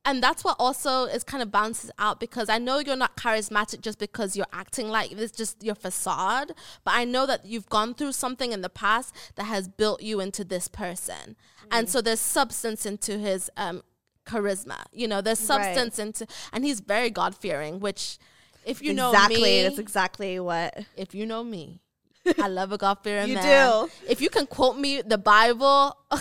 and 0.06 0.24
that's 0.24 0.44
what 0.44 0.56
also 0.60 1.04
is 1.06 1.24
kind 1.24 1.44
of 1.44 1.52
balances 1.52 1.92
out 2.00 2.20
because 2.20 2.50
I 2.50 2.58
know 2.58 2.80
you're 2.80 2.96
not 2.96 3.16
charismatic 3.18 3.82
just 3.82 4.00
because 4.00 4.36
you're 4.36 4.48
acting 4.54 4.88
like 4.90 5.12
it's 5.12 5.32
just 5.36 5.64
your 5.64 5.76
facade, 5.76 6.54
but 6.84 6.94
I 6.96 7.04
know 7.06 7.26
that 7.26 7.46
you've 7.46 7.70
gone 7.70 7.94
through 7.94 8.14
something 8.14 8.52
in 8.52 8.62
the 8.62 8.70
past 8.70 9.14
that 9.36 9.44
has 9.44 9.68
built 9.68 10.02
you 10.02 10.20
into 10.20 10.44
this 10.44 10.68
person, 10.68 11.36
and 11.72 11.88
so 11.90 12.02
there's 12.02 12.20
substance 12.20 12.86
into 12.86 13.18
his 13.18 13.50
um, 13.58 13.82
charisma. 14.26 14.84
You 14.92 15.08
know, 15.08 15.22
there's 15.22 15.40
Right. 15.40 15.64
substance 15.76 16.00
into, 16.00 16.28
and 16.54 16.64
he's 16.66 16.80
very 16.80 17.10
God 17.10 17.36
fearing, 17.36 17.80
which. 17.80 18.18
If 18.66 18.82
you 18.84 18.94
know 18.94 19.10
exactly. 19.12 19.42
me, 19.42 19.64
That's 19.64 19.80
exactly 19.80 20.40
what. 20.40 20.78
if 20.96 21.16
you 21.16 21.26
know 21.26 21.44
me, 21.44 21.80
I 22.40 22.48
love 22.50 22.72
a 22.74 22.78
God 22.78 22.98
fearing 23.04 23.34
man. 23.34 23.44
You 23.70 23.88
do. 23.88 23.92
If 24.08 24.22
you 24.22 24.30
can 24.30 24.46
quote 24.48 24.78
me 24.78 25.02
the 25.02 25.18
Bible, 25.18 25.98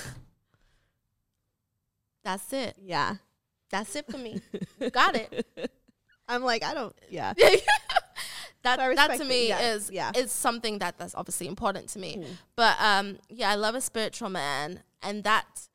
that's 2.25 2.53
it. 2.53 2.77
Yeah, 2.81 3.17
That's 3.71 3.95
it 3.97 4.11
for 4.11 4.19
me. 4.19 4.41
Got 4.93 5.15
it. 5.17 5.47
I'm 6.29 6.43
like 6.43 6.63
I 6.65 6.75
don't. 6.75 6.95
Yeah, 7.11 7.33
That 8.63 8.81
I 8.81 8.95
that 8.95 9.17
to 9.19 9.25
me 9.25 9.49
Yeah, 9.49 9.61
is 9.73 9.91
yeah. 9.93 10.13
is 10.17 10.33
something 10.33 10.79
that 10.81 10.99
that's 10.99 11.15
obviously 11.15 11.47
important 11.47 11.89
to 11.91 11.99
me. 11.99 12.25
But 12.57 12.77
um 12.81 13.19
yeah, 13.29 13.51
I 13.51 13.55
love 13.55 13.75
a 13.75 13.81
spiritual 13.81 14.29
man 14.31 14.83
and 15.03 15.23
that 15.25 15.69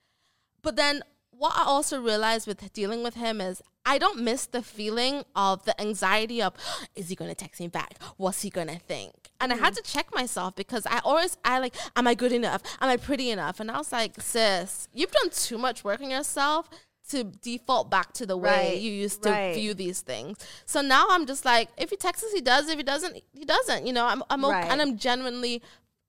but 0.62 0.76
then 0.76 1.02
what 1.32 1.54
I 1.58 1.63
also 1.63 2.00
realized 2.02 2.46
with 2.48 2.72
dealing 2.74 3.02
with 3.04 3.15
him 3.15 3.41
is 3.41 3.62
I 3.86 3.98
don't 3.98 4.22
miss 4.22 4.46
the 4.46 4.62
feeling 4.62 5.24
of 5.36 5.65
the 5.65 5.80
anxiety 5.82 6.41
of 6.41 6.54
is 6.96 7.10
he 7.10 7.15
gonna 7.15 7.36
text 7.36 7.60
me 7.62 7.68
back? 7.68 7.96
What's 8.18 8.41
he 8.41 8.50
gonna 8.50 8.80
think? 8.80 9.13
And 9.39 9.52
I 9.54 9.56
Hmm. 9.58 9.63
had 9.63 9.76
to 9.76 9.82
check 9.82 10.13
myself 10.13 10.56
because 10.56 10.86
I 10.86 11.00
always 11.06 11.38
I 11.46 11.60
like, 11.60 11.76
am 11.96 12.06
I 12.08 12.15
good 12.15 12.34
enough? 12.34 12.62
Am 12.82 12.89
I 12.89 12.98
pretty 12.98 13.30
enough? 13.32 13.60
And 13.62 13.72
I 13.72 13.78
was 13.78 13.91
like, 13.94 14.22
sis, 14.22 14.88
you've 14.94 15.12
done 15.12 15.30
too 15.30 15.58
much 15.58 15.84
work 15.86 16.02
on 16.02 16.10
yourself 16.12 16.70
to 17.10 17.24
default 17.26 17.89
back 17.92 18.13
to 18.13 18.26
the 18.26 18.38
way 18.38 18.70
Right, 18.72 18.80
you 18.82 18.92
used 18.92 19.24
to 19.24 19.30
right. 19.30 19.54
view 19.54 19.74
these 19.74 20.02
things. 20.02 20.38
So 20.66 20.82
now 20.82 21.08
I'm 21.10 21.26
just 21.26 21.44
like, 21.46 21.70
if 21.78 21.89
he 21.89 21.96
texts 21.98 22.24
us, 22.26 22.32
he 22.34 22.42
does. 22.42 22.70
If 22.70 22.78
he 22.78 22.84
doesn't, 22.84 23.22
he 23.34 23.46
doesn't. 23.46 23.86
You 23.86 23.94
know, 23.94 24.06
I'm 24.06 24.24
I'm 24.30 24.44
okay, 24.46 24.54
Right. 24.54 24.72
and 24.72 24.82
I'm 24.82 24.98
genuinely. 24.98 25.62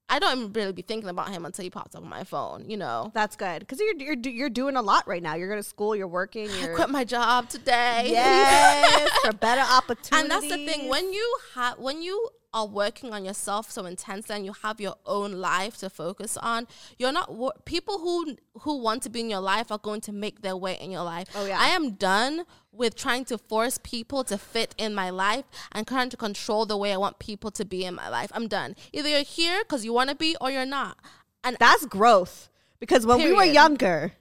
I 0.07 0.19
don't 0.19 0.53
really 0.53 0.73
be 0.73 0.83
thinking 0.83 1.09
about 1.09 1.31
him 1.31 1.47
until 1.47 1.63
he 1.63 1.71
pops 1.71 1.95
up 1.95 2.03
on 2.03 2.09
my 2.11 2.25
phone. 2.25 2.69
You 2.69 2.77
know, 2.77 3.11
that's 3.15 3.37
good 3.37 3.61
because 3.61 3.81
you're 3.81 3.95
you're 3.97 4.17
you're 4.19 4.51
doing 4.51 4.77
a 4.77 4.83
lot 4.83 5.09
right 5.09 5.23
now. 5.23 5.35
You're 5.35 5.49
going 5.49 5.63
to 5.63 5.69
school. 5.69 5.97
You're 5.97 6.07
working. 6.07 6.49
I 6.51 6.61
You're 6.67 6.75
quit 6.77 6.91
my 6.91 7.05
job 7.05 7.49
today. 7.49 8.09
yes 8.11 9.11
for 9.25 9.33
better 9.33 9.63
opportunities. 9.63 10.13
and 10.21 10.31
that's 10.31 10.47
the 10.49 10.65
thing 10.67 10.89
when 10.89 11.13
you 11.13 11.37
have 11.55 11.79
when 11.79 12.03
you 12.03 12.29
are 12.55 12.67
working 12.67 13.13
on 13.13 13.25
yourself 13.25 13.71
so 13.71 13.85
intensely 13.85 14.35
and 14.37 14.47
you 14.47 14.55
have 14.63 14.81
your 14.81 14.95
own 15.05 15.33
life 15.33 15.77
to 15.79 15.91
focus 15.91 16.37
on. 16.37 16.67
You're 16.97 17.13
not 17.13 17.65
people 17.65 17.99
who 17.99 18.37
who 18.61 18.79
want 18.79 19.03
to 19.03 19.11
be 19.11 19.21
in 19.21 19.29
your 19.29 19.41
life 19.41 19.73
are 19.73 19.79
going 19.79 20.01
to 20.03 20.13
make 20.13 20.41
their 20.41 20.57
way 20.57 20.79
in 20.81 20.91
your 20.93 21.03
life. 21.03 21.29
Oh, 21.35 21.45
yeah. 21.45 21.59
i 21.61 21.69
am 21.69 21.91
done 21.93 22.45
with 22.71 22.95
trying 22.95 23.25
to 23.27 23.37
force 23.37 23.79
people 23.83 24.25
to 24.25 24.39
fit 24.39 24.75
in 24.79 24.95
my 24.95 25.11
life 25.11 25.45
and 25.73 25.87
trying 25.87 26.11
to 26.11 26.17
control 26.17 26.65
the 26.65 26.77
way 26.77 26.93
i 26.93 26.97
want 26.97 27.19
people 27.19 27.51
to 27.51 27.65
be 27.65 27.85
in 27.85 27.95
my 27.95 28.09
life. 28.09 28.31
I'm 28.33 28.49
done. 28.49 28.77
Either 28.93 29.09
you're 29.09 29.23
here 29.23 29.59
because 29.65 29.85
you 29.85 29.93
want 29.93 30.11
to 30.11 30.17
be 30.17 30.37
or 30.41 30.51
you're 30.51 30.65
not. 30.65 30.97
And 31.43 31.57
that's 31.59 31.85
growth. 31.87 32.49
Because 32.81 33.05
when 33.05 33.19
we 33.19 33.33
were 33.33 33.45
younger, 33.45 34.13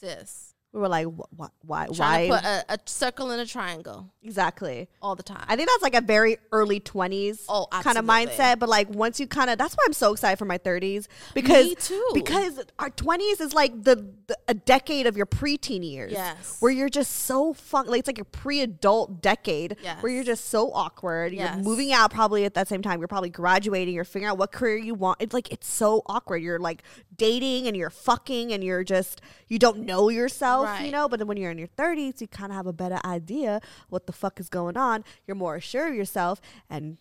sis 0.00 0.45
we 0.76 0.82
were 0.82 0.88
like, 0.88 1.06
wh- 1.06 1.40
wh- 1.42 1.64
why? 1.68 1.86
trying 1.92 2.28
Why? 2.28 2.40
to 2.40 2.42
put 2.42 2.44
a, 2.44 2.74
a 2.74 2.78
circle 2.84 3.30
in 3.30 3.40
a 3.40 3.46
triangle 3.46 4.12
exactly. 4.22 4.88
all 5.00 5.16
the 5.16 5.22
time 5.22 5.44
I 5.48 5.56
think 5.56 5.68
that's 5.68 5.82
like 5.82 5.94
a 5.94 6.00
very 6.00 6.36
early 6.52 6.80
20s 6.80 7.44
Oh, 7.48 7.66
kind 7.70 7.96
of 7.98 8.04
mindset. 8.04 8.58
But 8.58 8.68
like 8.68 8.88
once 8.90 9.18
you 9.18 9.26
kind 9.26 9.50
of, 9.50 9.58
that's 9.58 9.74
why 9.74 9.84
I'm 9.86 9.92
so 9.92 10.12
excited 10.12 10.36
for 10.36 10.44
my 10.44 10.58
30s 10.58 11.06
because 11.34 11.66
Me 11.66 11.74
too. 11.76 12.10
because 12.14 12.60
our 12.78 12.90
20s 12.90 13.40
is 13.40 13.54
like 13.54 13.82
the, 13.82 14.06
the 14.26 14.36
a 14.48 14.54
decade 14.54 15.06
of 15.06 15.16
your 15.16 15.26
preteen 15.26 15.88
years. 15.88 16.12
Yes. 16.12 16.58
Where 16.60 16.70
you're 16.72 16.88
just 16.88 17.12
so 17.12 17.52
fun. 17.54 17.86
Like 17.86 18.00
it's 18.00 18.06
like 18.08 18.18
your 18.18 18.24
pre-adult 18.26 19.22
decade 19.22 19.76
yes. 19.82 20.02
where 20.02 20.12
you're 20.12 20.24
just 20.24 20.46
so 20.46 20.72
awkward. 20.72 21.32
Yes. 21.32 21.54
You're 21.56 21.64
moving 21.64 21.92
out 21.92 22.10
probably 22.10 22.44
at 22.44 22.54
that 22.54 22.68
same 22.68 22.82
time. 22.82 23.00
You're 23.00 23.08
probably 23.08 23.30
graduating. 23.30 23.94
You're 23.94 24.04
figuring 24.04 24.30
out 24.30 24.38
what 24.38 24.52
career 24.52 24.76
you 24.76 24.94
want. 24.94 25.22
It's 25.22 25.32
like 25.34 25.50
it's 25.52 25.66
so 25.66 26.02
awkward. 26.06 26.42
You're 26.42 26.58
like 26.58 26.82
dating 27.16 27.66
and 27.66 27.76
you're 27.76 27.90
fucking 27.90 28.52
and 28.52 28.62
you're 28.62 28.84
just 28.84 29.20
you 29.48 29.58
don't 29.58 29.80
know 29.86 30.08
yourself, 30.08 30.65
you 30.65 30.65
Right. 30.66 30.90
know. 30.92 31.08
But 31.08 31.18
then 31.18 31.28
when 31.28 31.36
you're 31.36 31.50
in 31.50 31.58
your 31.58 31.68
30s, 31.68 32.20
you 32.20 32.26
kind 32.28 32.52
of 32.52 32.56
have 32.56 32.66
a 32.66 32.72
better 32.72 32.98
idea 33.04 33.60
what 33.88 34.06
the 34.06 34.12
fuck 34.12 34.38
is 34.40 34.48
going 34.48 34.76
on. 34.76 35.04
You're 35.26 35.34
more 35.34 35.56
assured 35.56 35.90
of 35.90 35.96
yourself, 35.96 36.40
and 36.70 36.98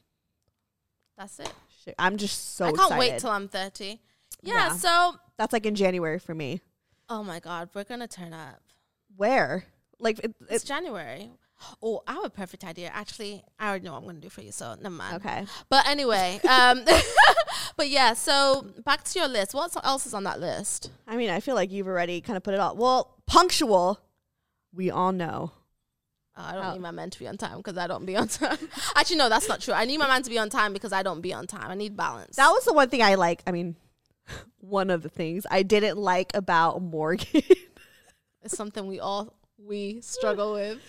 that's 1.17 1.39
it 1.39 1.53
shit, 1.83 1.95
I'm 1.99 2.17
just 2.17 2.55
so 2.55 2.65
i 2.65 2.67
can't 2.71 2.79
excited. 2.81 2.99
wait 2.99 3.19
till 3.19 3.29
i'm 3.29 3.47
30 3.47 3.99
yeah, 4.41 4.53
Yeah. 4.53 4.73
so 4.75 5.15
That's 5.37 5.53
like 5.53 5.65
in 5.65 5.75
January 5.75 6.19
for 6.19 6.35
me. 6.35 6.61
Oh 7.09 7.23
my 7.23 7.39
God, 7.39 7.69
we're 7.73 7.83
gonna 7.83 8.07
turn 8.07 8.33
up. 8.33 8.61
Where? 9.15 9.65
Like 9.99 10.19
it, 10.19 10.35
It's 10.49 10.63
it, 10.63 10.67
January. 10.67 11.31
Oh, 11.81 12.03
I 12.05 12.13
have 12.15 12.25
a 12.25 12.29
perfect 12.29 12.63
idea. 12.63 12.91
Actually, 12.93 13.41
I 13.59 13.69
already 13.69 13.85
know 13.85 13.93
what 13.93 13.99
I'm 13.99 14.05
gonna 14.05 14.19
do 14.19 14.29
for 14.29 14.41
you, 14.41 14.51
so 14.51 14.75
never 14.75 14.93
mind. 14.95 15.15
okay. 15.17 15.45
But 15.69 15.87
anyway, 15.87 16.39
um, 16.49 16.83
but 17.77 17.89
yeah. 17.89 18.13
So 18.13 18.67
back 18.83 19.03
to 19.05 19.19
your 19.19 19.27
list. 19.27 19.53
What 19.53 19.75
else 19.85 20.05
is 20.05 20.13
on 20.13 20.23
that 20.25 20.39
list? 20.39 20.91
I 21.07 21.15
mean, 21.15 21.29
I 21.29 21.39
feel 21.39 21.55
like 21.55 21.71
you've 21.71 21.87
already 21.87 22.19
kind 22.21 22.35
of 22.37 22.43
put 22.43 22.53
it 22.53 22.59
all. 22.59 22.75
Well, 22.75 23.15
punctual. 23.25 23.99
We 24.73 24.91
all 24.91 25.11
know. 25.13 25.51
Oh, 26.37 26.43
I 26.43 26.51
don't 26.53 26.65
Oh. 26.65 26.73
need 26.73 26.81
my 26.81 26.91
man 26.91 27.09
to 27.11 27.17
be 27.19 27.27
on 27.29 27.37
time 27.37 27.57
because 27.57 27.77
I 27.77 27.87
don't 27.87 28.05
be 28.05 28.17
on 28.17 28.27
time. 28.27 28.57
Actually, 28.95 29.15
no, 29.15 29.29
that's 29.29 29.47
not 29.47 29.61
true. 29.61 29.73
I 29.73 29.85
need 29.85 29.97
my 29.99 30.07
man 30.07 30.21
to 30.23 30.29
be 30.29 30.37
on 30.37 30.49
time 30.49 30.73
because 30.73 30.91
I 30.91 31.01
don't 31.03 31.21
be 31.21 31.33
on 31.33 31.47
time. 31.47 31.71
I 31.71 31.75
need 31.75 31.95
balance. 31.95 32.35
That 32.35 32.49
was 32.49 32.65
the 32.65 32.73
one 32.73 32.89
thing 32.89 33.01
I 33.01 33.15
like. 33.15 33.41
I 33.47 33.51
mean, 33.53 33.77
one 34.59 34.89
of 34.89 35.01
the 35.03 35.09
things 35.09 35.45
I 35.49 35.63
didn't 35.63 35.97
like 35.97 36.31
about 36.33 36.81
Morgan. 36.81 37.27
it's 38.43 38.57
something 38.57 38.85
we 38.87 38.99
all 38.99 39.33
we 39.57 40.01
struggle 40.01 40.53
with. 40.53 40.79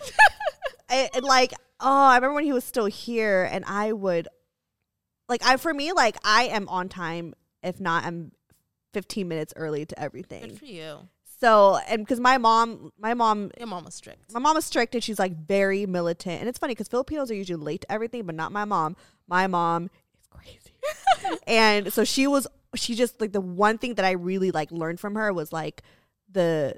I, 0.88 1.10
and 1.14 1.24
like, 1.24 1.52
oh, 1.80 2.06
I 2.06 2.16
remember 2.16 2.34
when 2.34 2.44
he 2.44 2.52
was 2.52 2.64
still 2.64 2.86
here, 2.86 3.48
and 3.50 3.64
I 3.66 3.92
would, 3.92 4.28
like, 5.28 5.44
I 5.44 5.56
for 5.56 5.72
me, 5.74 5.92
like, 5.92 6.16
I 6.24 6.44
am 6.44 6.68
on 6.68 6.88
time. 6.88 7.34
If 7.62 7.80
not, 7.80 8.04
I'm 8.04 8.32
15 8.92 9.26
minutes 9.26 9.52
early 9.56 9.84
to 9.86 9.98
everything. 10.00 10.42
Good 10.42 10.58
for 10.58 10.64
you. 10.66 11.08
So, 11.38 11.78
and 11.88 11.98
because 12.02 12.18
my 12.20 12.38
mom, 12.38 12.92
my 12.98 13.12
mom, 13.12 13.50
Your 13.58 13.66
mom 13.66 13.84
was 13.84 13.94
strict. 13.94 14.32
my 14.32 14.40
mom 14.40 14.54
was 14.56 14.64
strict, 14.64 14.94
and 14.94 15.04
she's 15.04 15.18
like 15.18 15.36
very 15.36 15.84
militant. 15.84 16.40
And 16.40 16.48
it's 16.48 16.58
funny 16.58 16.72
because 16.72 16.88
Filipinos 16.88 17.30
are 17.30 17.34
usually 17.34 17.62
late 17.62 17.82
to 17.82 17.92
everything, 17.92 18.24
but 18.24 18.34
not 18.34 18.52
my 18.52 18.64
mom. 18.64 18.96
My 19.28 19.46
mom 19.46 19.90
is 20.18 20.26
crazy, 20.30 21.38
and 21.46 21.92
so 21.92 22.04
she 22.04 22.26
was. 22.26 22.46
she 22.74 22.94
just 22.94 23.20
like 23.20 23.32
the 23.32 23.40
one 23.40 23.76
thing 23.76 23.94
that 23.96 24.04
I 24.04 24.12
really 24.12 24.50
like 24.50 24.70
learned 24.72 24.98
from 25.00 25.14
her 25.16 25.30
was 25.32 25.52
like 25.52 25.82
the 26.30 26.76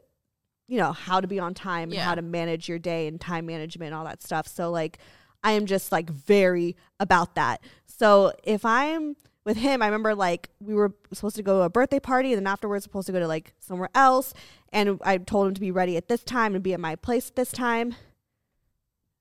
you 0.69 0.77
know 0.77 0.93
how 0.93 1.21
to 1.21 1.27
be 1.27 1.41
on 1.41 1.55
time 1.55 1.91
and 1.91 1.99
how 2.05 2.15
to 2.15 2.23
manage 2.23 2.69
your 2.69 2.79
day 2.79 3.09
and 3.09 3.21
time 3.21 3.47
management 3.47 3.89
and 3.89 3.95
all 3.95 4.05
that 4.05 4.23
stuff. 4.23 4.47
So 4.47 4.71
like 4.71 4.99
I 5.43 5.53
am 5.53 5.67
just 5.67 5.91
like 5.91 6.11
very 6.11 6.77
about 7.01 7.35
that. 7.35 7.63
So 7.87 8.33
if 8.45 8.65
I'm 8.65 9.17
with 9.45 9.57
him, 9.57 9.81
I 9.83 9.87
remember 9.87 10.15
like 10.15 10.51
we 10.61 10.75
were 10.75 10.93
supposed 11.13 11.37
to 11.37 11.43
go 11.43 11.61
to 11.61 11.65
a 11.65 11.71
birthday 11.71 11.99
party 11.99 12.33
and 12.33 12.39
then 12.39 12.47
afterwards 12.47 12.85
supposed 12.85 13.07
to 13.07 13.13
go 13.13 13.19
to 13.19 13.27
like 13.27 13.55
somewhere 13.59 13.89
else 13.95 14.35
and 14.73 15.01
I 15.03 15.17
told 15.17 15.49
him 15.49 15.55
to 15.55 15.61
be 15.61 15.71
ready 15.71 15.97
at 15.97 16.09
this 16.09 16.23
time 16.23 16.55
and 16.55 16.63
be 16.63 16.75
at 16.75 16.81
my 16.81 16.97
place 16.97 17.29
at 17.31 17.37
this 17.37 17.51
time. 17.51 17.93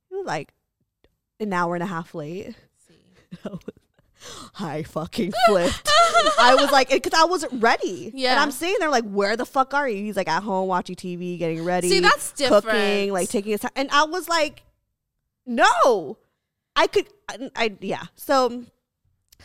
He 0.10 0.16
was 0.16 0.26
like 0.26 0.54
an 1.40 1.54
hour 1.54 1.76
and 1.76 1.84
a 1.84 1.88
half 1.88 2.14
late. 2.14 2.56
I 4.60 4.84
fucking 4.84 5.34
flipped. 5.48 5.90
I 6.40 6.56
was 6.56 6.72
like, 6.72 6.92
eh, 6.92 6.96
because 6.96 7.14
I 7.14 7.26
wasn't 7.26 7.62
ready. 7.62 8.12
Yeah. 8.14 8.32
And 8.32 8.40
I'm 8.40 8.52
sitting 8.52 8.76
there 8.80 8.90
like, 8.90 9.04
where 9.06 9.36
the 9.38 9.46
fuck 9.46 9.74
are 9.74 9.88
you? 9.88 10.04
He's 10.04 10.16
like 10.18 10.28
at 10.28 10.44
home 10.44 10.68
watching 10.68 10.96
TV, 10.96 11.38
getting 11.38 11.64
ready. 11.64 11.90
See, 11.90 12.00
that's 12.00 12.32
Cooking, 12.32 12.50
different. 12.62 13.12
like 13.12 13.30
taking 13.30 13.52
his 13.52 13.62
time. 13.62 13.72
And 13.76 13.90
I 13.92 14.04
was 14.06 14.28
like, 14.28 14.64
no. 15.46 16.18
I 16.76 16.88
could, 16.88 17.08
I, 17.30 17.50
I 17.56 17.76
yeah. 17.82 18.04
So 18.16 18.64
I 19.40 19.44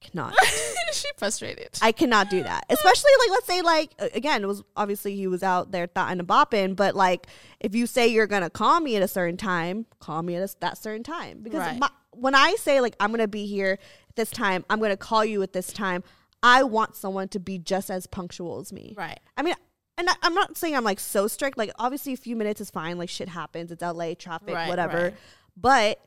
cannot. 0.00 0.34
she 0.92 1.06
frustrated. 1.16 1.70
I 1.80 1.92
cannot 1.92 2.28
do 2.30 2.42
that. 2.42 2.64
Especially 2.68 3.10
like 3.20 3.30
let's 3.30 3.46
say 3.46 3.62
like 3.62 3.90
again, 4.14 4.42
it 4.42 4.46
was 4.46 4.62
obviously 4.76 5.16
he 5.16 5.26
was 5.26 5.42
out 5.42 5.70
there 5.72 5.86
thought 5.86 6.12
and 6.12 6.20
bopping, 6.26 6.76
but 6.76 6.94
like 6.94 7.26
if 7.60 7.74
you 7.74 7.86
say 7.86 8.08
you're 8.08 8.26
gonna 8.26 8.50
call 8.50 8.80
me 8.80 8.96
at 8.96 9.02
a 9.02 9.08
certain 9.08 9.36
time, 9.36 9.86
call 10.00 10.22
me 10.22 10.36
at 10.36 10.42
a 10.50 10.54
that 10.60 10.78
certain 10.78 11.02
time. 11.02 11.40
Because 11.42 11.60
Right. 11.60 11.78
my, 11.78 11.88
when 12.12 12.34
I 12.34 12.56
say 12.56 12.80
like 12.80 12.94
I'm 13.00 13.10
gonna 13.10 13.28
be 13.28 13.46
here 13.46 13.78
this 14.16 14.30
time, 14.30 14.64
I'm 14.70 14.80
gonna 14.80 14.96
call 14.96 15.24
you 15.24 15.42
at 15.42 15.52
this 15.52 15.72
time. 15.72 16.02
I 16.42 16.62
want 16.62 16.96
someone 16.96 17.28
to 17.28 17.40
be 17.40 17.58
just 17.58 17.90
as 17.90 18.06
punctual 18.06 18.60
as 18.60 18.72
me. 18.72 18.94
right. 18.96 19.20
I 19.36 19.42
mean, 19.42 19.54
and 19.98 20.08
I, 20.08 20.14
I'm 20.22 20.32
not 20.34 20.56
saying 20.56 20.74
I'm 20.74 20.84
like 20.84 21.00
so 21.00 21.28
strict. 21.28 21.58
Like 21.58 21.70
obviously, 21.78 22.14
a 22.14 22.16
few 22.16 22.36
minutes 22.36 22.60
is 22.60 22.70
fine. 22.70 22.98
Like 22.98 23.10
shit 23.10 23.28
happens. 23.28 23.70
It's 23.70 23.82
LA 23.82 24.14
traffic, 24.14 24.54
Right, 24.54 24.68
whatever. 24.68 24.96
right. 24.96 25.14
But 25.56 26.00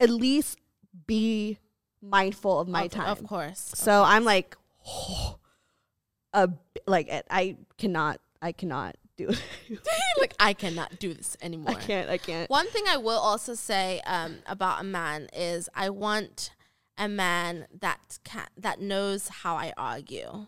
at 0.00 0.10
least 0.10 0.58
be 1.06 1.58
mindful 2.00 2.60
of 2.60 2.68
my 2.68 2.84
of, 2.84 2.90
time. 2.92 3.08
Of 3.08 3.24
course. 3.24 3.72
So 3.74 4.02
I'm 4.02 4.24
like, 4.24 4.56
a 6.32 6.50
like 6.86 7.08
I 7.30 7.56
cannot, 7.76 8.20
I 8.40 8.52
cannot 8.52 8.96
do 9.16 9.28
it. 9.30 9.42
like 10.20 10.34
I 10.38 10.52
cannot 10.52 10.98
do 10.98 11.12
this 11.12 11.36
anymore. 11.42 11.72
I 11.72 11.74
can't, 11.74 12.08
I 12.08 12.18
can't. 12.18 12.48
One 12.48 12.68
thing 12.68 12.84
I 12.88 12.96
will 12.96 13.18
also 13.18 13.54
say 13.54 14.00
um, 14.06 14.36
about 14.46 14.80
a 14.80 14.84
man 14.84 15.28
is 15.32 15.68
I 15.74 15.90
want 15.90 16.50
a 16.98 17.08
man 17.08 17.66
that 17.80 18.18
can 18.24 18.46
that 18.56 18.80
knows 18.80 19.28
how 19.28 19.54
I 19.56 19.72
argue. 19.76 20.46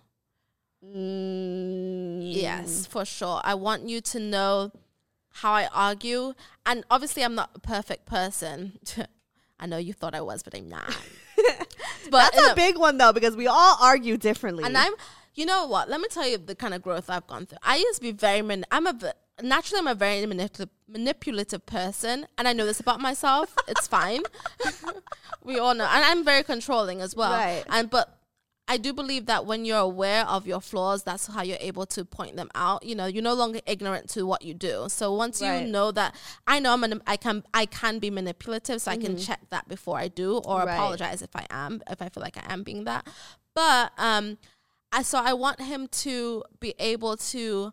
Mm, 0.85 2.21
Yes, 2.35 2.87
for 2.87 3.05
sure. 3.05 3.41
I 3.45 3.55
want 3.55 3.89
you 3.89 4.01
to 4.01 4.19
know 4.21 4.73
how 5.33 5.53
I 5.53 5.69
argue, 5.73 6.35
and 6.67 6.85
obviously 6.91 7.23
I'm 7.25 7.35
not 7.35 7.51
a 7.55 7.61
perfect 7.61 8.07
person. 8.07 8.79
I 9.61 9.67
know 9.67 9.77
you 9.77 9.93
thought 9.93 10.15
I 10.15 10.23
was, 10.23 10.43
but 10.43 10.55
I'm 10.55 10.69
not. 10.69 10.85
but 12.11 12.33
that's 12.33 12.39
in 12.39 12.51
a 12.51 12.55
big 12.55 12.79
one 12.79 12.97
though 12.99 13.13
because 13.13 13.37
we 13.37 13.47
all 13.47 13.77
argue 13.81 14.17
differently. 14.17 14.65
and 14.65 14.77
I'm, 14.77 14.93
you 15.35 15.45
know 15.47 15.67
what? 15.67 15.89
Let 15.91 16.01
me 16.01 16.09
tell 16.11 16.27
you 16.27 16.39
the 16.39 16.55
kind 16.55 16.73
of 16.75 16.83
growth 16.83 17.11
I've 17.11 17.27
gone 17.27 17.47
through. 17.47 17.59
I 17.63 17.77
used 17.77 17.97
to 17.97 18.03
be 18.03 18.13
very, 18.13 18.41
man- 18.43 18.65
I'm 18.71 18.87
a, 18.87 18.99
naturally, 19.43 19.81
I'm 19.81 19.87
a 19.87 19.95
very 19.95 20.25
manipulative, 20.27 20.69
manipulative 20.89 21.67
person. 21.67 22.27
And 22.39 22.47
I 22.49 22.53
know 22.53 22.67
this 22.67 22.81
about 22.81 23.01
myself. 23.01 23.55
it's 23.69 23.87
fine. 23.87 24.23
we 25.45 25.59
all 25.59 25.75
know. 25.75 25.85
And 25.85 26.05
I'm 26.05 26.25
very 26.25 26.43
controlling 26.43 27.01
as 27.01 27.15
well. 27.17 27.33
Right. 27.33 27.65
And, 27.69 27.89
but 27.91 28.17
I 28.69 28.77
do 28.77 28.93
believe 28.93 29.27
that 29.27 29.47
when 29.47 29.65
you're 29.65 29.79
aware 29.79 30.25
of 30.27 30.47
your 30.47 30.61
flaws, 30.61 31.03
that's 31.03 31.27
how 31.27 31.43
you're 31.43 31.59
able 31.61 31.87
to 31.87 32.05
point 32.05 32.37
them 32.37 32.49
out. 32.55 32.85
You 32.85 32.95
know, 32.95 33.07
you're 33.07 33.23
no 33.23 33.35
longer 33.35 33.61
ignorant 33.67 34.09
to 34.11 34.25
what 34.25 34.43
you 34.43 34.55
do. 34.55 34.87
So 34.89 35.13
once 35.13 35.43
Right. 35.43 35.65
you 35.65 35.67
know 35.73 35.91
that, 35.91 36.15
I 36.47 36.61
know 36.61 36.73
I'm 36.73 36.85
an, 36.85 37.03
I 37.07 37.17
can 37.17 37.43
I 37.53 37.67
can 37.67 37.99
be 37.99 38.11
manipulative, 38.11 38.81
so 38.81 38.93
I 38.93 38.97
can 38.97 39.17
check 39.17 39.41
that 39.51 39.67
before 39.67 39.99
I 39.99 40.07
do, 40.07 40.37
or 40.37 40.59
Mm-hmm. 40.61 40.67
Right. 40.69 40.75
apologize 40.75 41.21
if 41.21 41.35
I 41.35 41.47
am, 41.51 41.83
if 41.91 42.01
I 42.01 42.09
feel 42.11 42.23
like 42.23 42.37
I 42.37 42.53
am 42.53 42.63
being 42.63 42.85
that. 42.85 43.09
But 43.57 43.93
um, 43.99 44.39
I 44.93 45.03
so 45.03 45.19
I 45.19 45.33
want 45.33 45.61
him 45.61 45.89
to 45.89 46.45
be 46.61 46.75
able 46.79 47.17
to 47.17 47.73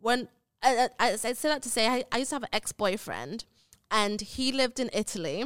when 0.00 0.28
I, 0.62 0.88
I, 0.98 1.12
I 1.12 1.16
say 1.16 1.48
that 1.48 1.62
to 1.62 1.68
say 1.68 1.86
I, 1.86 2.04
I 2.12 2.18
used 2.18 2.30
to 2.30 2.36
have 2.36 2.42
an 2.42 2.48
ex 2.52 2.72
boyfriend, 2.72 3.44
and 3.90 4.20
he 4.20 4.52
lived 4.52 4.80
in 4.80 4.90
Italy. 4.92 5.44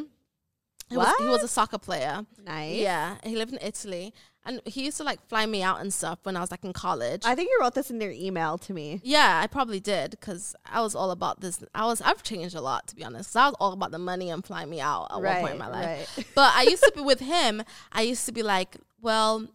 He 0.89 0.97
was, 0.97 1.15
he 1.21 1.29
was 1.29 1.45
a 1.45 1.49
soccer 1.49 1.79
player. 1.79 2.27
nice. 2.45 2.75
Yeah, 2.77 3.17
he 3.23 3.37
lived 3.37 3.53
in 3.53 3.61
Italy, 3.63 4.13
and 4.45 4.61
he 4.65 4.87
used 4.87 4.97
to 4.97 5.05
like 5.05 5.25
fly 5.29 5.47
me 5.47 5.63
out 5.63 5.81
and 5.81 5.95
stuff 5.95 6.19
when 6.25 6.37
I 6.37 6.41
was 6.41 6.51
like 6.51 6.65
in 6.65 6.73
college. 6.73 7.23
I 7.25 7.37
think 7.37 7.49
you 7.49 7.59
wrote 7.61 7.75
this 7.75 7.91
in 7.93 8.01
your 8.01 8.11
email 8.11 8.59
to 8.59 8.73
me. 8.73 9.01
yeah, 9.05 9.41
I 9.41 9.47
probably 9.47 9.79
did 9.79 10.11
because 10.13 10.57
I 10.67 10.81
was 10.81 10.97
all 10.97 11.13
about 11.13 11.41
this. 11.43 11.63
I 11.77 11.87
was 11.87 12.01
I've 12.01 12.25
changed 12.25 12.57
a 12.57 12.61
lot 12.61 12.89
to 12.89 12.97
be 12.97 13.05
honest. 13.05 13.37
I 13.37 13.47
was 13.47 13.55
all 13.61 13.73
about 13.73 13.93
the 13.93 14.01
money 14.01 14.31
and 14.31 14.45
flying 14.45 14.69
me 14.69 14.81
out 14.81 15.09
at 15.13 15.23
one 15.23 15.37
point 15.37 15.53
in 15.53 15.59
my 15.59 15.69
life. 15.69 16.17
right. 16.17 16.27
But 16.35 16.55
I 16.57 16.63
used 16.63 16.83
to 16.83 16.93
be 16.95 17.03
with 17.03 17.21
him. 17.21 17.63
I 17.93 18.03
used 18.03 18.27
to 18.27 18.33
be 18.33 18.43
like, 18.43 18.77
well, 19.01 19.47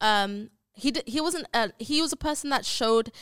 um, 0.00 0.48
he 0.72 0.90
did, 0.92 1.06
he 1.06 1.20
wasn't 1.20 1.46
a, 1.52 1.72
he 1.78 2.00
was 2.00 2.10
a 2.12 2.16
person 2.16 2.48
that 2.50 2.64
showed 2.64 3.12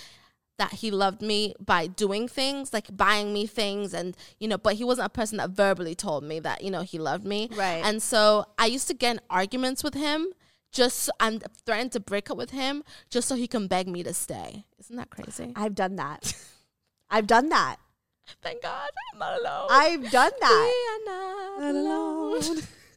that 0.59 0.73
he 0.75 0.91
loved 0.91 1.23
me 1.23 1.55
by 1.65 1.87
doing 1.87 2.29
things 2.29 2.73
like 2.73 2.95
buying 2.97 3.33
me 3.33 3.47
things 3.47 3.95
and 3.95 4.17
you 4.39 4.47
know 4.49 4.59
but 4.59 4.75
he 4.75 4.85
wasn't 4.85 5.07
a 5.07 5.09
person 5.09 5.39
that 5.39 5.51
verbally 5.51 5.95
told 5.95 6.23
me 6.25 6.39
that 6.41 6.63
you 6.63 6.71
know 6.71 6.83
he 6.83 6.99
loved 6.99 7.25
me 7.25 7.49
Right. 7.57 7.81
and 7.85 8.03
so 8.03 8.45
i 8.59 8.67
used 8.67 8.89
to 8.89 8.95
get 8.95 9.13
in 9.17 9.21
arguments 9.31 9.83
with 9.85 9.95
him 9.95 10.27
just 10.73 11.09
and 11.21 11.45
threatened 11.65 11.93
to 11.93 12.01
break 12.01 12.31
up 12.31 12.37
with 12.37 12.51
him 12.51 12.83
just 13.09 13.27
so 13.29 13.35
he 13.37 13.47
can 13.47 13.69
beg 13.69 13.89
me 13.89 14.03
to 14.03 14.13
stay 14.13 14.65
isn't 14.79 14.97
that 14.97 15.11
crazy 15.11 15.53
I've 15.57 15.75
done 15.75 15.97
that. 15.97 16.35
I've 17.11 17.27
done 17.27 17.49
that. 17.49 17.77
thank 18.43 18.61
god 18.63 18.91
i'm 19.15 19.19
not 19.21 19.41
alone 19.41 19.69
I've 19.71 20.11
done 20.11 20.33
that. 20.41 20.73
We 20.73 21.13
are 21.13 21.15
not 21.15 21.71
alone. 21.75 22.43
Am 22.43 22.63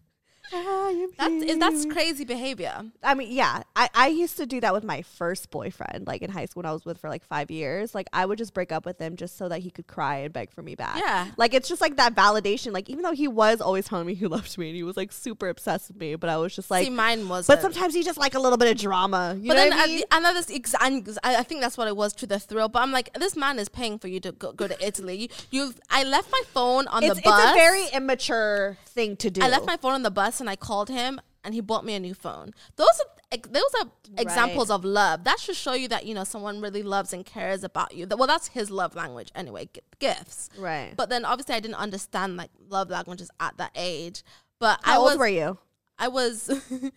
that's 1.17 1.43
is 1.43 1.57
that's 1.57 1.85
crazy 1.85 2.25
behavior 2.25 2.83
I 3.03 3.15
mean, 3.15 3.31
yeah, 3.31 3.63
I, 3.75 3.89
I 3.93 4.07
used 4.07 4.37
to 4.37 4.45
do 4.45 4.61
that 4.61 4.73
with 4.73 4.83
my 4.83 5.01
first 5.01 5.49
boyfriend, 5.49 6.07
like 6.07 6.21
in 6.21 6.29
high 6.29 6.45
school 6.45 6.61
when 6.61 6.69
I 6.69 6.73
was 6.73 6.85
with 6.85 6.99
for 6.99 7.09
like 7.09 7.23
five 7.23 7.49
years. 7.49 7.95
Like 7.95 8.07
I 8.13 8.25
would 8.25 8.37
just 8.37 8.53
break 8.53 8.71
up 8.71 8.85
with 8.85 8.99
him 8.99 9.15
just 9.15 9.37
so 9.37 9.49
that 9.49 9.59
he 9.59 9.71
could 9.71 9.87
cry 9.87 10.17
and 10.17 10.33
beg 10.33 10.51
for 10.51 10.61
me 10.61 10.75
back. 10.75 10.97
Yeah. 10.97 11.27
Like 11.37 11.53
it's 11.53 11.67
just 11.67 11.81
like 11.81 11.97
that 11.97 12.15
validation. 12.15 12.71
Like 12.73 12.89
even 12.89 13.03
though 13.03 13.13
he 13.13 13.27
was 13.27 13.61
always 13.61 13.85
telling 13.85 14.05
me 14.05 14.13
he 14.13 14.27
loved 14.37 14.57
me 14.57 14.67
and 14.67 14.75
he 14.75 14.83
was 14.83 14.97
like 14.97 15.11
super 15.11 15.49
obsessed 15.49 15.89
with 15.89 15.97
me, 15.97 16.15
but 16.15 16.29
I 16.29 16.37
was 16.37 16.55
just 16.55 16.69
like, 16.69 16.83
see 16.85 16.89
mine 16.89 17.27
was 17.27 17.47
but 17.47 17.61
sometimes 17.61 17.93
he 17.93 18.03
just 18.03 18.17
like 18.19 18.35
a 18.35 18.39
little 18.39 18.57
bit 18.57 18.71
of 18.71 18.77
drama. 18.77 19.35
You 19.39 19.49
But 19.49 19.55
know 19.55 19.69
then 19.69 19.73
I 19.73 19.87
mean? 19.87 19.97
the, 19.99 20.17
another 20.17 20.41
ex- 20.49 20.75
I 20.75 21.01
I 21.23 21.43
think 21.43 21.61
that's 21.61 21.77
what 21.77 21.87
it 21.87 21.95
was 21.95 22.13
to 22.13 22.27
the 22.27 22.39
thrill. 22.39 22.69
But 22.69 22.83
I'm 22.83 22.91
like, 22.91 23.13
this 23.13 23.35
man 23.35 23.57
is 23.59 23.69
paying 23.69 23.97
for 23.99 24.07
you 24.07 24.19
to 24.21 24.31
go, 24.31 24.51
go 24.51 24.67
to 24.67 24.85
Italy. 24.85 25.29
You, 25.49 25.73
I 25.89 26.03
left 26.03 26.31
my 26.31 26.41
phone 26.47 26.87
on 26.87 27.03
it's, 27.03 27.15
the 27.15 27.21
bus. 27.21 27.41
it's 27.43 27.51
a 27.51 27.55
very 27.55 27.85
immature 27.93 28.77
thing 28.85 29.15
to 29.17 29.31
do. 29.31 29.41
I 29.41 29.49
left 29.49 29.65
my 29.65 29.77
phone 29.77 29.93
on 29.93 30.03
the 30.03 30.11
bus 30.11 30.40
and 30.41 30.49
I 30.49 30.56
called 30.58 30.89
him 30.89 31.21
and 31.43 31.54
he 31.54 31.62
bought 31.62 31.86
me 31.86 31.95
a 31.95 31.99
new 31.99 32.13
phone. 32.13 32.54
Those 32.75 32.88
are 32.99 33.38
those 33.49 33.63
are 33.82 33.88
examples 34.17 34.69
of 34.69 34.84
love. 34.84 35.23
That 35.23 35.39
should 35.39 35.56
show 35.56 35.73
you 35.73 35.88
that 35.88 36.06
you 36.06 36.13
know 36.13 36.25
someone 36.25 36.60
really 36.60 36.84
loves 36.84 37.13
and 37.13 37.25
cares 37.25 37.63
about 37.63 37.93
you. 37.95 38.06
Well, 38.10 38.27
that's 38.27 38.49
his 38.49 38.69
love 38.69 38.93
language 38.95 39.32
anyway. 39.34 39.69
gi- 39.73 39.82
Gifts. 39.99 40.49
right. 40.58 40.93
But 40.97 41.10
then 41.10 41.23
obviously 41.23 41.56
I 41.56 41.62
didn't 41.62 41.75
understand 41.75 42.36
like 42.36 42.49
love 42.67 42.89
languages 42.89 43.32
at 43.39 43.56
that 43.58 43.71
age. 43.75 44.23
But 44.60 44.82
How 44.84 44.93
I 44.93 44.97
old 44.97 45.06
was 45.12 45.17
were 45.17 45.27
you? 45.27 45.58
I 45.97 46.10
was 46.10 46.49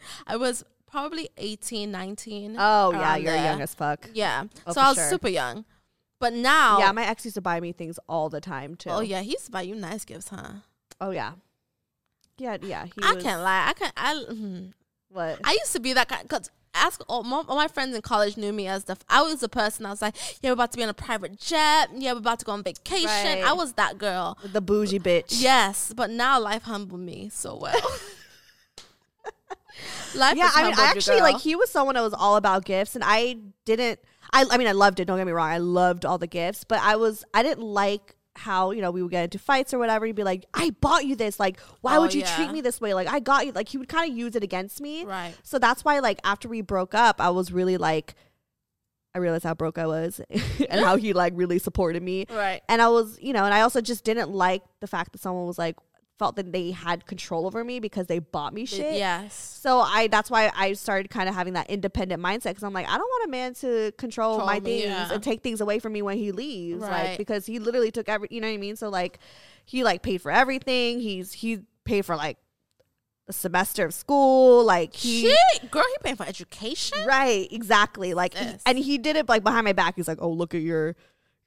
I 0.27 0.37
was 0.37 0.65
probably 0.91 1.29
18, 1.37 1.91
19. 1.91 2.57
Oh 2.59 2.91
yeah, 2.93 3.17
you're 3.17 3.33
there. 3.33 3.45
young 3.45 3.61
as 3.63 3.75
fuck. 3.75 4.09
Yeah. 4.13 4.45
Oh, 4.67 4.73
so 4.73 4.81
I 4.81 4.89
was 4.89 4.97
sure. 4.97 5.09
super 5.11 5.29
young. 5.29 5.65
But 6.21 6.33
now, 6.33 6.79
Yeah, 6.79 6.93
my 6.93 7.05
ex 7.07 7.25
used 7.25 7.35
to 7.35 7.41
buy 7.43 7.61
me 7.61 7.73
things 7.73 7.99
all 8.09 8.29
the 8.29 8.41
time 8.41 8.75
too. 8.77 8.91
oh 8.91 9.01
yeah, 9.01 9.21
he 9.21 9.31
used 9.33 9.47
to 9.47 9.51
buy 9.53 9.63
you 9.63 9.75
nice 9.75 10.05
gifts, 10.05 10.29
huh? 10.31 10.49
Oh 11.01 11.11
yeah. 11.11 11.33
Yeah, 12.39 12.57
yeah. 12.63 12.87
He 12.87 12.93
I 13.03 13.15
was, 13.15 13.23
can't 13.23 13.43
lie. 13.43 13.69
I 13.69 13.73
can't. 13.73 13.93
I 13.97 14.15
mhm. 14.15 14.73
What? 15.09 15.41
I 15.45 15.53
used 15.53 15.73
to 15.73 15.81
be 15.81 15.93
that 15.93 16.09
guy 16.09 16.23
because 16.23 16.51
ask 16.75 17.01
all 17.09 17.23
my, 17.23 17.45
all 17.49 17.57
my 17.57 17.69
friends 17.69 17.95
in 17.95 18.03
college 18.03 18.37
knew 18.37 18.53
me 18.53 18.67
as 18.67 18.85
the 18.85 18.97
I 19.09 19.23
was 19.23 19.41
the 19.41 19.49
person 19.49 19.87
I 19.87 19.91
was 19.91 20.03
like, 20.03 20.17
yeah, 20.43 20.51
we're 20.51 20.55
about 20.55 20.73
to 20.73 20.77
be 20.77 20.83
on 20.83 20.89
a 20.89 20.95
private 20.95 21.39
jet. 21.39 21.91
Yeah, 21.95 22.13
we're 22.13 22.19
about 22.19 22.41
to 22.41 22.45
go 22.45 22.53
on 22.53 22.63
vacation. 22.63 23.07
Right. 23.07 23.45
I 23.45 23.53
was 23.53 23.75
that 23.75 23.99
girl. 23.99 24.37
the 24.53 24.61
bougie 24.61 24.99
bitch. 24.99 25.41
Yes, 25.41 25.93
but 25.97 26.11
now 26.11 26.41
life 26.41 26.65
humbled 26.65 27.01
me 27.01 27.29
so 27.33 27.57
well. 27.57 27.75
life 30.15 30.37
yeah. 30.37 30.51
I 30.55 30.65
mean, 30.65 30.75
I 30.77 30.87
actually 30.87 31.21
like 31.21 31.41
he 31.41 31.55
was 31.55 31.71
someone 31.71 31.95
that 31.95 32.03
was 32.03 32.15
all 32.15 32.37
about 32.37 32.65
gifts, 32.65 32.95
and 32.95 33.05
I 33.07 33.37
didn't. 33.65 34.01
I, 34.33 34.45
I 34.51 34.59
mean, 34.59 34.67
I 34.67 34.73
loved 34.73 34.99
it. 34.99 35.05
Don't 35.05 35.19
get 35.19 35.27
me 35.27 35.33
wrong. 35.33 35.49
I 35.49 35.59
loved 35.59 36.05
all 36.05 36.19
the 36.19 36.27
gifts, 36.27 36.65
but 36.65 36.81
I 36.81 36.97
was 36.97 37.25
I 37.33 37.45
didn't 37.45 37.63
like 37.65 38.17
how 38.37 38.71
you 38.73 38.83
know 38.83 38.91
we 38.91 39.03
would 39.03 39.11
get 39.11 39.25
into 39.25 39.39
fights 39.39 39.73
or 39.73 39.79
whatever. 39.79 40.07
He'd 40.07 40.17
be 40.17 40.25
like, 40.25 40.45
"I 40.55 40.71
bought 40.81 41.05
you 41.07 41.15
this. 41.17 41.39
Like, 41.39 41.61
why 41.81 41.97
Oh, 41.97 42.01
would 42.03 42.15
you 42.15 42.21
yeah. 42.23 42.37
treat 42.37 42.51
me 42.51 42.61
this 42.61 42.81
way? 42.81 42.93
Like, 42.95 43.09
I 43.09 43.21
got 43.21 43.47
you." 43.47 43.53
Like, 43.53 43.69
he 43.69 43.79
would 43.79 43.89
kind 43.89 44.11
of 44.11 44.17
use 44.17 44.35
it 44.37 44.43
against 44.43 44.81
me. 44.81 45.05
Right. 45.05 45.35
So 45.43 45.59
that's 45.59 45.85
why, 45.85 45.99
like, 46.01 46.19
after 46.25 46.49
we 46.49 46.61
broke 46.61 46.95
up, 46.95 47.21
I 47.21 47.31
was 47.31 47.53
really 47.53 47.77
like, 47.77 48.15
I 49.15 49.19
realized 49.19 49.45
how 49.45 49.55
broke 49.55 49.79
I 49.79 49.87
was 49.87 50.21
and 50.71 50.81
how 50.81 50.97
he 50.97 51.13
like 51.13 51.33
really 51.37 51.59
supported 51.61 52.03
me. 52.03 52.27
Right. 52.29 52.63
And 52.69 52.83
I 52.83 52.89
was, 52.89 53.17
you 53.21 53.33
know, 53.33 53.45
and 53.45 53.55
I 53.55 53.61
also 53.61 53.81
just 53.81 54.03
didn't 54.05 54.31
like 54.31 54.63
the 54.81 54.89
fact 54.89 55.13
that 55.13 55.21
someone 55.21 55.47
was 55.47 55.59
like, 55.59 55.77
felt 56.25 56.37
that 56.37 56.53
they 56.53 56.71
had 56.71 57.07
control 57.07 57.47
over 57.47 57.63
me 57.65 57.81
because 57.81 58.07
they 58.07 58.19
bought 58.19 58.55
me 58.55 58.65
shit. 58.65 58.95
Yes. 58.97 59.35
So 59.35 59.81
I 59.81 60.07
that's 60.09 60.31
why 60.31 60.51
I 60.57 60.73
started 60.73 61.11
kind 61.11 61.29
of 61.29 61.35
having 61.35 61.53
that 61.53 61.69
independent 61.69 62.23
mindset 62.23 62.51
because 62.51 62.63
I'm 62.65 62.73
like 62.73 62.89
I 62.89 62.97
don't 62.97 63.09
want 63.09 63.29
a 63.29 63.31
man 63.31 63.55
to 63.55 63.93
control, 63.99 64.37
Control 64.39 64.47
my 64.47 64.61
me, 64.61 64.81
things 64.83 64.85
yeah. 64.87 65.13
and 65.13 65.23
take 65.23 65.43
things 65.43 65.61
away 65.61 65.79
from 65.79 65.93
me 65.93 66.01
when 66.03 66.17
he 66.17 66.33
leaves, 66.33 66.81
like 66.81 66.91
Right. 66.91 67.19
because 67.19 67.45
he 67.47 67.59
literally 67.59 67.91
took 67.91 68.09
every 68.09 68.29
you 68.31 68.41
know 68.41 68.49
what 68.49 68.55
I 68.55 68.59
mean. 68.59 68.77
So 68.77 68.89
like 68.89 69.19
he 69.67 69.85
like 69.85 70.03
paid 70.03 70.23
for 70.23 70.31
everything. 70.31 71.01
He's 71.01 71.33
he 71.33 71.61
paid 71.85 72.07
for 72.07 72.17
like 72.17 72.39
a 73.29 73.33
semester 73.33 73.85
of 73.85 73.93
school. 73.95 74.65
Like 74.65 74.95
he 74.95 75.29
Shit, 75.29 75.71
girl, 75.71 75.83
he 75.89 75.97
paying 76.03 76.17
for 76.17 76.27
education. 76.27 76.99
right 77.07 77.49
exactly 77.51 78.15
like 78.15 78.35
he- 78.35 78.55
and 78.67 78.79
he 78.79 78.97
did 78.99 79.17
it 79.17 79.29
like 79.29 79.43
behind 79.43 79.65
my 79.65 79.73
back. 79.73 79.97
He's 79.97 80.09
like, 80.09 80.19
oh 80.21 80.31
look 80.31 80.55
at 80.55 80.63
your 80.63 80.97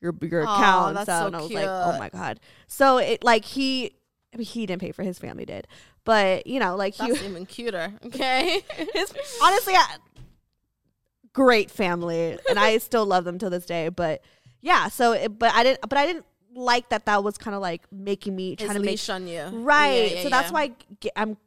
your 0.02 0.14
your 0.22 0.42
account. 0.42 0.94
that's 0.96 1.08
so 1.08 1.22
so 1.22 1.26
and 1.28 1.36
I 1.36 1.42
was 1.42 1.52
like, 1.52 1.66
oh 1.68 1.98
my 1.98 2.10
god. 2.10 2.40
So 2.68 2.98
it 3.00 3.24
like 3.24 3.46
he. 3.46 3.94
I 4.34 4.38
mean, 4.38 4.46
he 4.46 4.66
didn't 4.66 4.82
pay 4.82 4.92
for 4.92 5.04
his 5.04 5.18
family 5.20 5.46
did, 5.46 5.68
but 6.04 6.46
you 6.48 6.60
know, 6.60 6.76
like 6.76 6.94
he, 6.96 7.08
That's 7.08 7.24
even 7.24 7.46
cuter. 7.46 7.94
Okay. 8.06 8.62
his 8.94 9.14
honestly 9.42 9.74
I, 9.74 9.98
great 11.34 11.70
family 11.70 12.38
and 12.50 12.58
i 12.58 12.78
still 12.80 13.06
love 13.06 13.24
them 13.24 13.38
to 13.38 13.48
this 13.50 13.64
day 13.66 13.90
but 13.90 14.24
yeah 14.62 14.88
so 14.88 15.12
it, 15.12 15.38
but 15.38 15.54
i 15.54 15.62
didn't 15.64 15.80
but 15.88 15.96
i 15.98 16.06
didn't 16.06 16.26
like 16.56 16.90
that 16.90 17.06
that 17.06 17.24
was 17.24 17.38
kind 17.38 17.54
of 17.54 17.62
like 17.62 17.84
making 17.92 18.36
me 18.36 18.56
His 18.58 18.66
trying 18.68 18.80
to 18.80 18.84
make 18.84 19.00
on 19.10 19.28
you. 19.28 19.44
right 19.64 19.94
Yeah, 20.12 20.16
yeah, 20.18 20.24
so 20.24 20.30
that's 20.30 20.48
yeah. 20.50 20.54
why 20.54 20.72
gi- 21.00 21.12
i'm 21.16 21.38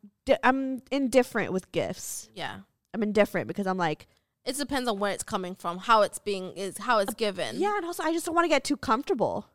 i'm 0.44 0.80
indifferent 0.92 1.52
with 1.52 1.72
gifts 1.72 2.28
Yeah. 2.36 2.58
i'm 2.94 3.02
indifferent 3.02 3.48
because 3.48 3.66
i'm 3.66 3.78
like 3.78 4.06
It 4.44 4.56
depends 4.56 4.88
on 4.88 5.00
where 5.00 5.10
it's 5.12 5.24
coming 5.24 5.56
from, 5.56 5.78
how 5.78 6.02
it's 6.02 6.20
being 6.20 6.52
is 6.52 6.78
how 6.78 6.98
it's 6.98 7.14
given. 7.14 7.56
yeah 7.58 7.76
and 7.76 7.84
also 7.84 8.04
i 8.04 8.12
just 8.12 8.26
don't 8.26 8.34
want 8.36 8.44
to 8.44 8.48
get 8.48 8.62
too 8.62 8.76
comfortable 8.76 9.46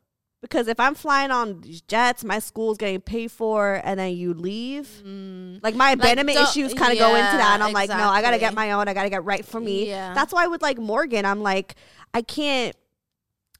because 0.48 0.68
if 0.68 0.78
i'm 0.80 0.94
flying 0.94 1.30
on 1.30 1.62
jets 1.88 2.24
my 2.24 2.38
school's 2.38 2.78
getting 2.78 3.00
paid 3.00 3.30
for 3.30 3.80
and 3.84 3.98
then 3.98 4.14
you 4.16 4.32
leave 4.34 4.88
mm. 5.04 5.58
like 5.62 5.74
my 5.74 5.90
abandonment 5.90 6.38
don't- 6.38 6.48
issues 6.48 6.72
kind 6.74 6.92
of 6.92 6.98
go 6.98 7.08
into 7.14 7.36
that 7.36 7.52
and 7.54 7.62
i'm 7.62 7.72
like 7.72 7.88
no 7.90 8.08
i 8.08 8.22
gotta 8.22 8.38
get 8.38 8.54
my 8.54 8.72
own 8.72 8.88
i 8.88 8.94
gotta 8.94 9.10
get 9.10 9.24
right 9.24 9.44
for 9.44 9.60
me 9.60 9.88
Yeah. 9.88 10.14
that's 10.14 10.32
why 10.32 10.46
with 10.46 10.62
like 10.62 10.78
morgan 10.78 11.24
i'm 11.24 11.42
like 11.42 11.74
i 12.14 12.22
can't 12.22 12.74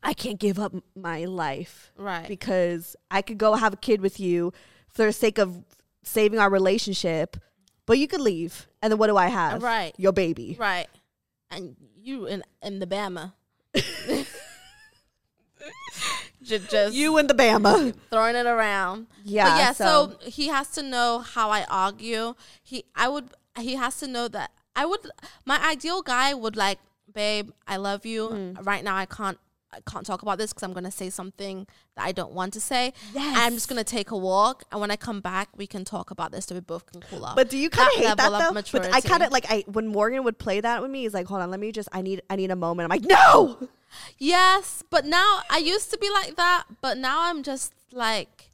i 0.03 0.13
can't 0.13 0.39
give 0.39 0.59
up 0.59 0.73
my 0.95 1.25
life 1.25 1.93
Right. 1.97 2.29
because 2.29 2.97
i 3.11 3.23
could 3.23 3.39
go 3.39 3.55
have 3.55 3.73
a 3.75 3.77
kid 3.79 4.01
with 4.01 4.21
you 4.21 4.53
for 4.89 5.05
the 5.07 5.13
sake 5.13 5.39
of 5.39 5.65
saving 6.03 6.39
our 6.39 6.51
relationship 6.51 7.37
but 7.87 7.99
you 7.99 8.07
could 8.09 8.21
leave 8.21 8.69
and 8.83 8.91
then 8.93 8.99
what 8.99 9.09
do 9.09 9.17
i 9.17 9.27
have 9.27 9.63
Right. 9.63 9.93
your 9.99 10.13
baby 10.13 10.57
Right. 10.59 10.89
And 11.51 11.77
you 12.03 12.27
in 12.27 12.43
in 12.61 12.81
the 12.81 12.87
Bama. 12.89 13.33
just, 16.47 16.95
you 16.95 17.17
and 17.19 17.29
the 17.29 17.35
bama 17.35 17.95
throwing 18.11 18.37
it 18.37 18.47
around. 18.47 19.07
Yeah, 19.25 19.45
But 19.51 19.59
yeah, 19.59 19.73
so- 19.73 20.17
so, 20.21 20.31
he 20.31 20.49
has 20.49 20.69
to 20.71 20.83
know 20.83 21.19
how 21.21 21.51
I 21.51 21.65
argue. 21.69 22.35
He 22.63 22.85
I 22.95 23.09
would 23.09 23.31
he 23.59 23.75
has 23.77 23.99
to 24.01 24.07
know 24.07 24.29
that 24.29 24.51
I 24.75 24.87
would 24.87 25.01
my 25.45 25.59
ideal 25.67 26.03
guy 26.03 26.35
would 26.35 26.57
like, 26.57 26.79
babe, 27.13 27.51
I 27.67 27.77
love 27.79 28.05
you. 28.07 28.29
Hmm. 28.29 28.53
Right 28.63 28.85
now 28.85 28.97
I 28.97 29.07
can't 29.07 29.39
I 29.73 29.81
can't 29.91 30.07
talk 30.07 30.23
about 30.23 30.39
this 30.39 30.53
because 30.53 30.63
I'm 30.63 30.73
gonna 30.73 30.91
say 30.91 31.11
something 31.11 31.67
that 31.97 32.05
I 32.07 32.13
don't 32.13 32.33
want 32.33 32.53
to 32.55 32.61
say. 32.61 32.93
Yes. 33.15 33.37
I'm 33.39 33.53
just 33.55 33.69
gonna 33.69 33.85
take 33.85 34.11
a 34.11 34.17
walk 34.17 34.63
and 34.71 34.81
when 34.81 34.91
I 34.91 34.97
come 34.97 35.21
back 35.21 35.49
we 35.57 35.67
can 35.67 35.85
talk 35.85 36.11
about 36.11 36.31
this 36.33 36.47
so 36.47 36.55
we 36.55 36.61
both 36.61 36.87
can 36.91 37.01
cool 37.03 37.25
off. 37.25 37.37
But 37.37 37.51
do 37.51 37.59
you 37.59 37.69
kind 37.69 37.89
of 37.89 37.95
hate 37.95 38.17
that 38.17 38.31
though? 38.31 38.53
But 38.79 38.95
I 38.95 39.01
kind 39.01 39.23
of 39.23 39.33
like 39.33 39.45
I 39.51 39.65
when 39.67 39.89
Morgan 39.89 40.23
would 40.25 40.39
play 40.39 40.61
that 40.61 40.81
with 40.83 40.91
me, 40.91 41.03
he's 41.03 41.13
like, 41.15 41.27
"Hold 41.27 41.43
on, 41.43 41.51
let 41.51 41.61
me 41.61 41.73
just 41.73 41.89
I 41.93 42.01
need 42.03 42.23
I 42.31 42.37
need 42.37 42.51
a 42.51 42.57
moment." 42.57 42.85
I'm 42.91 42.91
like, 42.97 43.05
"No!" 43.09 43.69
Yes, 44.19 44.83
but 44.91 45.05
now 45.05 45.41
I 45.51 45.59
used 45.59 45.91
to 45.91 45.99
be 45.99 46.11
like 46.11 46.37
that, 46.37 46.65
but 46.81 46.99
now 46.99 47.31
I'm 47.31 47.43
just 47.43 47.75
like 47.93 48.51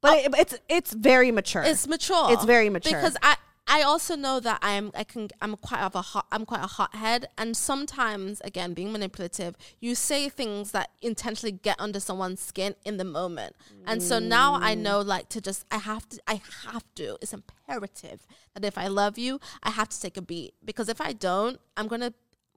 But 0.00 0.18
it, 0.18 0.34
it's 0.38 0.58
it's 0.68 0.92
very 0.92 1.30
mature. 1.30 1.62
it's 1.62 1.86
mature. 1.86 2.32
It's 2.32 2.44
very 2.44 2.70
mature. 2.70 2.92
because 2.92 3.16
I 3.22 3.36
I 3.66 3.82
also 3.82 4.16
know 4.16 4.40
that 4.40 4.58
I 4.60 4.72
am 4.72 4.90
I 4.94 5.04
can 5.04 5.28
I'm 5.40 5.56
quite 5.56 5.82
of 5.82 5.94
a 5.94 6.02
hot 6.02 6.26
I'm 6.32 6.44
quite 6.44 6.62
a 6.62 6.66
hothead 6.66 7.26
and 7.38 7.56
sometimes 7.56 8.40
again 8.42 8.74
being 8.74 8.92
manipulative 8.92 9.56
you 9.80 9.94
say 9.94 10.28
things 10.28 10.72
that 10.72 10.90
intentionally 11.00 11.52
get 11.52 11.76
under 11.78 12.00
someone's 12.00 12.40
skin 12.40 12.74
in 12.84 12.96
the 12.96 13.04
moment 13.04 13.54
and 13.86 14.02
so 14.02 14.18
now 14.18 14.54
I 14.60 14.74
mm. 14.74 14.80
know 14.80 15.00
like 15.00 15.28
to 15.30 15.40
just 15.40 15.64
I 15.70 15.78
have 15.78 16.08
to 16.08 16.20
I 16.26 16.42
have 16.72 16.84
to 16.96 17.16
it's 17.22 17.32
imperative 17.32 18.26
that 18.54 18.64
if 18.64 18.76
I 18.76 18.88
love 18.88 19.16
you 19.16 19.40
I 19.62 19.70
have 19.70 19.88
to 19.90 20.00
take 20.00 20.16
a 20.16 20.22
beat 20.22 20.54
because 20.64 20.88
if 20.88 21.00
I 21.00 21.12
don't 21.12 21.60
I'm 21.76 21.86
gonna 21.86 22.12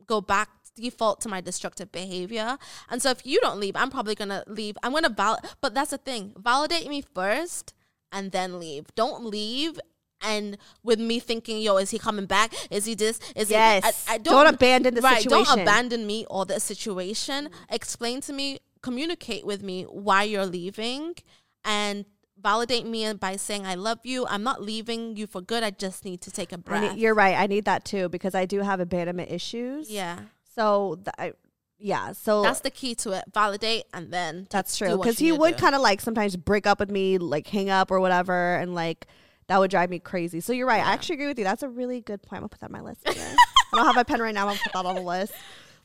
go 0.07 0.21
back 0.21 0.49
default 0.75 1.21
to 1.21 1.29
my 1.29 1.41
destructive 1.41 1.91
behavior. 1.91 2.57
And 2.89 3.01
so 3.01 3.09
if 3.09 3.25
you 3.25 3.39
don't 3.41 3.59
leave 3.59 3.75
i'm 3.75 3.89
probably 3.89 4.15
gonna 4.15 4.43
leave. 4.47 4.77
I'm 4.83 4.93
gonna 4.93 5.09
val 5.09 5.39
but 5.61 5.73
that's 5.73 5.91
the 5.91 5.97
thing. 5.97 6.33
Validate 6.37 6.87
me 6.87 7.01
first 7.01 7.73
and 8.11 8.31
then 8.31 8.59
leave. 8.59 8.85
Don't 8.95 9.25
leave 9.25 9.79
and 10.21 10.57
with 10.83 10.99
me 10.99 11.19
thinking 11.19 11.59
yo 11.61 11.77
is 11.77 11.91
he 11.91 11.99
coming 11.99 12.25
back? 12.25 12.53
Is 12.71 12.85
he 12.85 12.95
this? 12.95 13.19
Is 13.35 13.49
Yes. 13.49 14.05
he 14.05 14.11
I, 14.11 14.15
I 14.15 14.17
Don't 14.17 14.47
abandon 14.47 14.93
the 14.93 15.01
right, 15.01 15.23
don't 15.23 15.49
abandon 15.49 16.05
me 16.05 16.25
or 16.29 16.45
the 16.45 16.59
situation. 16.59 17.49
Explain 17.69 18.21
to 18.21 18.33
me 18.33 18.59
communicate 18.81 19.45
with 19.45 19.63
me 19.63 19.83
why 19.83 20.23
you're 20.23 20.45
leaving 20.45 21.15
and 21.63 22.05
validate 22.39 22.85
me 22.85 23.11
by 23.13 23.35
saying 23.35 23.65
i 23.65 23.73
love 23.75 23.99
you. 24.03 24.25
I'm 24.27 24.43
not 24.43 24.61
leaving 24.61 25.15
you 25.15 25.25
for 25.25 25.41
good. 25.41 25.63
I 25.63 25.71
just 25.71 26.05
need 26.05 26.21
to 26.21 26.31
take 26.31 26.51
a 26.51 26.57
breath. 26.57 26.93
need- 26.93 26.99
you're 27.01 27.15
right. 27.15 27.35
I 27.35 27.47
need 27.47 27.65
that 27.65 27.85
too 27.85 28.09
because 28.09 28.35
I 28.35 28.45
do 28.45 28.59
have 28.59 28.79
abandonment 28.79 29.31
issues. 29.31 29.89
yeah 29.89 30.19
So 30.55 30.99
th- 31.03 31.15
I, 31.17 31.33
yeah. 31.77 32.13
So 32.13 32.41
That's 32.41 32.61
the 32.61 32.69
key 32.71 32.95
to 32.95 33.11
it. 33.11 33.25
Validate 33.33 33.83
and 33.93 34.11
then 34.11 34.47
That's 34.49 34.77
true. 34.77 34.97
Because 34.97 35.19
he 35.19 35.31
would 35.31 35.57
kind 35.57 35.75
of 35.75 35.81
like 35.81 36.01
sometimes 36.01 36.35
break 36.35 36.65
up 36.65 36.79
with 36.79 36.89
me, 36.89 37.17
like 37.17 37.47
hang 37.47 37.69
up 37.69 37.91
or 37.91 37.99
whatever, 37.99 38.55
and 38.55 38.73
like 38.73 39.07
that 39.47 39.59
would 39.59 39.69
drive 39.69 39.89
me 39.89 39.99
crazy. 39.99 40.39
So 40.39 40.53
you're 40.53 40.67
right. 40.67 40.83
I 40.83 40.93
actually 40.93 41.15
agree 41.15 41.27
with 41.27 41.37
you. 41.37 41.43
That's 41.43 41.63
a 41.63 41.69
really 41.69 42.01
good 42.01 42.21
point. 42.23 42.37
I'm 42.37 42.41
gonna 42.41 42.49
put 42.49 42.59
that 42.61 42.67
on 42.67 42.71
my 42.71 42.81
list. 42.81 43.01
I 43.05 43.35
don't 43.73 43.85
have 43.85 43.95
my 43.95 44.03
pen 44.03 44.21
right 44.21 44.33
now. 44.33 44.41
I'm 44.41 44.47
gonna 44.47 44.59
put 44.63 44.73
that 44.73 44.85
on 44.85 44.95
the 44.95 45.01
list. 45.01 45.33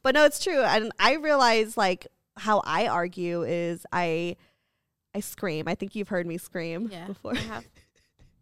But 0.03 0.15
no, 0.15 0.25
it's 0.25 0.43
true. 0.43 0.63
And 0.63 0.93
I 0.99 1.17
realize 1.17 1.77
like 1.77 2.07
how 2.37 2.63
I 2.65 2.87
argue 2.87 3.43
is 3.43 3.85
I 3.93 4.37
I 5.15 5.21
scream. 5.21 5.67
I 5.67 5.75
think 5.75 5.95
you've 5.95 6.09
heard 6.09 6.27
me 6.27 6.39
scream 6.39 6.89
Yeah, 6.91 7.07
before. 7.07 7.35
I 7.35 7.41
have. 7.41 7.65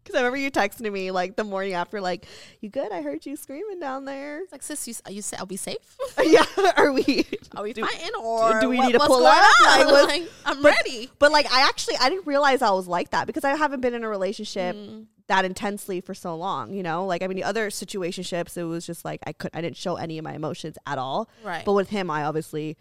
Because 0.09 0.17
I 0.19 0.23
remember 0.23 0.37
you 0.37 0.49
texting 0.49 0.91
me 0.91 1.11
like 1.11 1.35
the 1.35 1.43
morning 1.43 1.73
after, 1.73 2.01
like, 2.01 2.25
"You 2.61 2.69
good? 2.69 2.91
I 2.91 3.01
heard 3.03 3.25
you 3.27 3.35
screaming 3.35 3.79
down 3.79 4.05
there." 4.05 4.41
It's 4.41 4.51
like, 4.51 4.63
sis, 4.63 4.87
you, 4.87 4.95
you 5.09 5.21
say, 5.21 5.37
are 5.37 5.45
we 5.45 5.55
safe? 5.55 5.97
yeah, 6.23 6.45
are 6.77 6.91
we? 6.91 7.25
Are 7.55 7.63
we 7.63 7.73
do- 7.73 7.83
fighting 7.85 8.11
or 8.21 8.59
do 8.61 8.69
we 8.69 8.77
what- 8.77 8.85
need 8.87 8.93
to 8.93 8.99
pull 8.99 9.25
up? 9.25 9.43
Like, 9.65 9.85
Like, 9.87 10.29
I'm 10.45 10.61
but- 10.61 10.73
ready. 10.75 11.09
But 11.19 11.31
like 11.31 11.51
I 11.51 11.61
actually 11.67 11.97
I 11.99 12.09
didn't 12.09 12.25
realize 12.27 12.61
I 12.61 12.69
was 12.71 12.87
like 12.87 13.09
that 13.11 13.25
because 13.27 13.43
I 13.43 13.55
haven't 13.55 13.81
been 13.81 13.93
in 13.95 14.03
a 14.03 14.09
relationship 14.09 14.75
Mm. 14.75 15.05
that 15.27 15.45
intensely 15.45 15.99
for 15.99 16.13
so 16.13 16.35
long, 16.35 16.73
you 16.73 16.83
know? 16.83 17.05
Like 17.05 17.23
I 17.23 17.27
mean 17.27 17.37
the 17.37 17.43
other 17.43 17.69
situationships 17.69 18.55
it 18.57 18.63
was 18.63 18.85
just 18.85 19.03
like 19.03 19.19
I 19.27 19.33
could 19.33 19.49
I 19.53 19.61
didn't 19.61 19.77
show 19.77 19.95
any 19.95 20.17
of 20.19 20.23
my 20.23 20.33
emotions 20.33 20.77
at 20.85 20.97
all. 20.99 21.27
Right. 21.43 21.65
But 21.65 21.73
with 21.73 21.89
him 21.89 22.09
I 22.11 22.23
obviously 22.23 22.77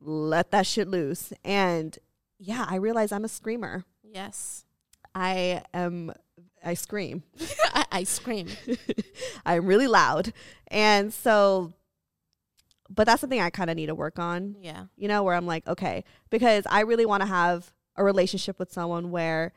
let 0.00 0.50
that 0.50 0.66
shit 0.66 0.86
loose. 0.88 1.32
And 1.44 1.98
yeah, 2.38 2.66
I 2.68 2.76
realized 2.76 3.12
I'm 3.12 3.24
a 3.24 3.28
screamer. 3.28 3.84
yes. 4.02 4.64
I 5.14 5.62
am 5.72 6.12
I 6.64 6.74
scream. 6.74 7.22
I, 7.74 7.84
I 7.92 8.04
scream. 8.04 8.48
I'm 9.46 9.66
really 9.66 9.86
loud. 9.86 10.32
And 10.68 11.12
so 11.12 11.74
but 12.90 13.06
that's 13.06 13.20
something 13.20 13.40
I 13.40 13.50
kind 13.50 13.70
of 13.70 13.76
need 13.76 13.86
to 13.86 13.94
work 13.94 14.18
on. 14.18 14.56
Yeah. 14.60 14.84
you 14.96 15.08
know, 15.08 15.22
where 15.22 15.34
I'm 15.34 15.46
like, 15.46 15.66
okay, 15.66 16.04
because 16.30 16.64
I 16.68 16.80
really 16.80 17.06
want 17.06 17.22
to 17.22 17.26
have 17.26 17.72
a 17.96 18.04
relationship 18.04 18.58
with 18.58 18.72
someone 18.72 19.10
where 19.10 19.52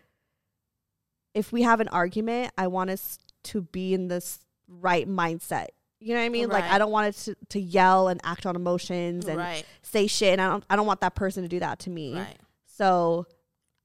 if 1.33 1.51
we 1.51 1.61
have 1.63 1.79
an 1.79 1.87
argument, 1.89 2.51
I 2.57 2.67
want 2.67 2.89
us 2.89 3.19
to 3.43 3.61
be 3.61 3.93
in 3.93 4.07
this 4.07 4.39
right 4.67 5.07
mindset. 5.07 5.67
You 5.99 6.13
know 6.13 6.19
what 6.19 6.25
I 6.25 6.29
mean? 6.29 6.49
Like 6.49 6.63
I 6.63 6.77
don't 6.77 6.91
want 6.91 7.07
it 7.07 7.15
to, 7.25 7.35
to 7.49 7.59
yell 7.59 8.07
and 8.07 8.21
act 8.23 8.45
on 8.45 8.55
emotions 8.55 9.27
and 9.27 9.37
Right. 9.37 9.65
say 9.81 10.07
shit 10.07 10.33
and 10.33 10.41
I 10.41 10.49
don't 10.49 10.63
I 10.69 10.75
don't 10.75 10.85
want 10.85 11.01
that 11.01 11.15
person 11.15 11.43
to 11.43 11.49
do 11.49 11.59
that 11.59 11.79
to 11.79 11.89
me. 11.89 12.15
Right. 12.15 12.37
So 12.65 13.25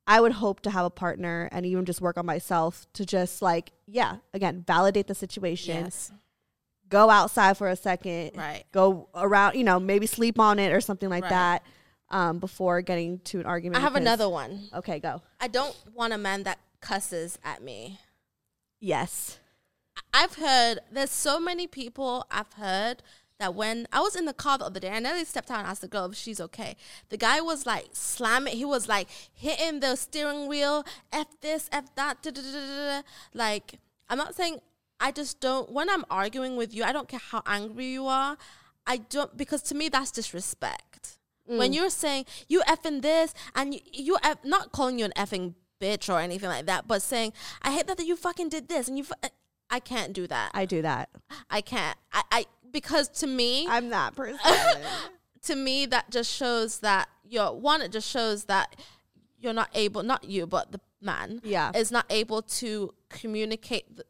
I 0.07 0.21
would 0.21 0.33
hope 0.33 0.61
to 0.61 0.71
have 0.71 0.85
a 0.85 0.91
partner 0.91 1.49
and 1.53 1.65
even 1.65 1.85
just 1.85 2.01
work 2.01 2.19
on 2.19 2.27
myself 2.27 2.87
to 2.95 3.07
just 3.07 3.41
like, 3.43 3.73
yeah, 3.87 4.17
again, 4.35 4.65
validate 4.67 5.07
the 5.07 5.15
situation. 5.15 5.85
Yes. 5.85 6.11
Go 6.89 7.09
outside 7.09 7.57
for 7.57 7.69
a 7.69 7.77
second 7.77 8.33
Right. 8.35 8.65
go 8.73 9.09
around, 9.15 9.55
you 9.55 9.65
know, 9.65 9.79
maybe 9.81 10.07
sleep 10.07 10.39
on 10.39 10.59
it 10.59 10.73
or 10.73 10.81
something 10.81 11.09
like 11.09 11.23
Right. 11.25 11.31
that 11.31 11.63
um, 12.11 12.39
before 12.41 12.83
getting 12.83 13.21
to 13.21 13.41
an 13.41 13.47
argument. 13.47 13.77
I 13.79 13.81
have 13.81 13.95
because- 13.95 14.03
another 14.03 14.29
one. 14.29 14.69
Okay, 14.75 14.99
go. 15.01 15.23
I 15.41 15.49
don't 15.49 15.75
want 15.95 16.13
a 16.13 16.19
man 16.19 16.43
that 16.43 16.59
cusses 16.81 17.39
at 17.45 17.63
me. 17.63 17.99
Yes. 18.81 19.39
I've 20.13 20.35
heard 20.35 20.81
there's 20.91 21.11
so 21.11 21.39
many 21.41 21.67
people 21.67 22.27
I've 22.31 22.53
heard 22.55 23.03
that 23.43 23.55
when 23.55 23.87
I 23.93 24.01
was 24.01 24.15
in 24.15 24.25
the 24.25 24.33
car 24.33 24.57
the 24.57 24.67
other 24.67 24.81
day, 24.81 24.91
I 24.91 25.01
nearly 25.01 25.25
stepped 25.25 25.51
out 25.51 25.59
and 25.59 25.67
asked 25.67 25.83
the 25.83 25.89
girl 25.89 26.07
if 26.07 26.17
she's 26.17 26.41
okay. 26.41 26.77
The 27.09 27.17
guy 27.17 27.41
was 27.41 27.67
like 27.67 27.89
slamming, 27.93 28.57
he 28.57 28.65
was 28.65 28.89
like 28.89 29.09
hitting 29.35 29.81
the 29.81 29.97
steering 29.97 30.47
wheel, 30.47 30.85
F 31.13 31.27
this, 31.41 31.69
F 31.73 31.95
that, 31.97 32.23
da, 32.23 32.31
da, 32.31 32.41
da, 32.41 33.03
like 33.35 33.81
I'm 34.09 34.19
not 34.19 34.35
saying 34.35 34.61
I 35.01 35.11
just 35.11 35.41
don't 35.41 35.73
when 35.73 35.91
I'm 35.91 36.05
arguing 36.09 36.57
with 36.57 36.73
you, 36.73 36.85
I 36.85 36.93
don't 36.93 37.09
care 37.09 37.21
how 37.21 37.43
angry 37.45 37.87
you 37.87 38.07
are. 38.07 38.39
I 38.87 38.99
don't 38.99 39.37
because 39.37 39.63
to 39.63 39.75
me 39.75 39.89
that's 39.89 40.13
disrespect. 40.13 41.19
Mm. 41.51 41.59
When 41.59 41.73
you're 41.73 41.91
saying 41.91 42.27
you 42.49 42.61
effing 42.69 43.03
this 43.03 43.35
and 43.57 43.75
you, 43.75 43.81
you 43.93 44.17
eff, 44.23 44.39
not 44.45 44.71
calling 44.71 44.99
you 44.99 45.05
an 45.05 45.13
effing 45.17 45.55
bitch 45.81 46.09
or 46.09 46.21
anything 46.21 46.49
like 46.49 46.67
that, 46.67 46.87
but 46.87 47.03
saying, 47.03 47.33
I 47.61 47.73
hate 47.73 47.89
that 47.89 47.97
that 47.97 48.07
you 48.07 48.15
fucking 48.15 48.49
did 48.49 48.69
this 48.69 48.87
and 48.87 48.97
you, 48.97 49.05
fu-. 49.05 49.15
Eh, 49.25 49.29
I 49.69 49.81
can't 49.81 50.13
do 50.13 50.27
that. 50.27 50.51
I 50.55 50.67
do 50.67 50.83
that. 50.83 51.09
I 51.51 51.63
can't. 51.63 51.97
I, 52.13 52.23
I 52.31 52.47
because 52.73 53.09
to 53.21 53.27
me, 53.27 53.67
I'm 53.69 53.91
that 53.91 54.15
person. 54.17 54.39
to 55.45 55.57
me, 55.57 55.87
that 55.87 56.11
just 56.11 56.31
shows 56.33 56.79
that 56.81 57.09
you're 57.29 57.53
one. 57.53 57.83
It 57.83 57.93
just 57.93 58.09
shows 58.09 58.45
that 58.45 58.77
you're 59.39 59.53
not 59.53 59.71
able, 59.75 60.03
not 60.03 60.25
you, 60.25 60.47
but 60.47 60.73
the 60.73 60.81
man, 61.01 61.41
Yeah. 61.45 61.73
is 61.75 61.91
not 61.91 62.07
able 62.11 62.43
to 62.43 62.95
communicate 63.09 63.97
the, 63.97 64.05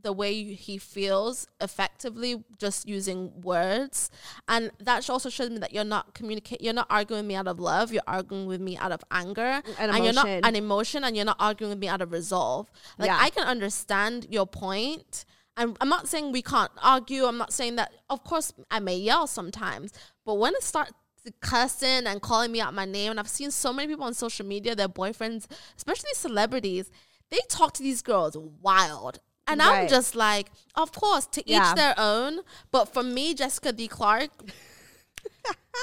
the 0.00 0.12
way 0.12 0.54
he 0.54 0.78
feels 0.78 1.46
effectively 1.60 2.42
just 2.58 2.88
using 2.88 3.38
words, 3.42 4.10
and 4.46 4.70
that 4.78 5.10
also 5.10 5.28
shows 5.28 5.50
me 5.50 5.58
that 5.58 5.72
you're 5.74 5.84
not 5.84 6.14
communicate. 6.14 6.62
You're 6.62 6.72
not 6.72 6.86
arguing 6.88 7.26
me 7.26 7.34
out 7.34 7.48
of 7.48 7.58
love. 7.58 7.92
You're 7.92 8.02
arguing 8.06 8.46
with 8.46 8.60
me 8.60 8.76
out 8.78 8.92
of 8.92 9.00
anger, 9.10 9.60
And 9.78 9.92
you're 10.04 10.12
not 10.14 10.26
emotion. 10.26 10.44
an 10.44 10.56
emotion, 10.56 11.04
and 11.04 11.16
you're 11.16 11.24
not 11.26 11.36
arguing 11.40 11.70
with 11.70 11.80
me 11.80 11.88
out 11.88 12.00
of 12.00 12.12
resolve. 12.12 12.70
Like 12.96 13.08
Yeah. 13.08 13.18
I 13.20 13.28
can 13.30 13.46
understand 13.46 14.26
your 14.30 14.46
point. 14.46 15.24
I'm, 15.58 15.76
I'm 15.80 15.88
not 15.88 16.08
saying 16.08 16.32
we 16.32 16.42
can't 16.42 16.70
argue. 16.82 17.24
I'm 17.24 17.36
not 17.38 17.52
saying 17.52 17.76
that. 17.76 17.92
Of 18.08 18.24
course, 18.24 18.52
I 18.70 18.78
may 18.80 18.96
yell 18.96 19.26
sometimes, 19.26 19.92
but 20.24 20.34
when 20.34 20.54
it 20.54 20.62
starts 20.62 20.92
cussing 21.40 22.06
and 22.06 22.22
calling 22.22 22.50
me 22.52 22.60
out 22.60 22.72
my 22.72 22.84
name, 22.86 23.10
and 23.10 23.20
I've 23.20 23.28
seen 23.28 23.50
so 23.50 23.72
many 23.72 23.88
people 23.88 24.04
on 24.04 24.14
social 24.14 24.46
media, 24.46 24.74
their 24.74 24.88
boyfriends, 24.88 25.46
especially 25.76 26.10
celebrities, 26.14 26.90
they 27.30 27.38
talk 27.48 27.74
to 27.74 27.82
these 27.82 28.00
girls 28.02 28.36
wild. 28.62 29.20
And 29.46 29.60
I'm 29.62 29.88
just 29.88 30.14
like, 30.14 30.50
of 30.74 30.92
course, 30.92 31.26
to 31.28 31.42
Yeah. 31.46 31.70
each 31.70 31.74
their 31.76 31.94
own. 31.98 32.40
But 32.70 32.92
for 32.92 33.02
me, 33.02 33.32
Jessica 33.34 33.72
D. 33.72 33.88
Clark, 33.88 34.30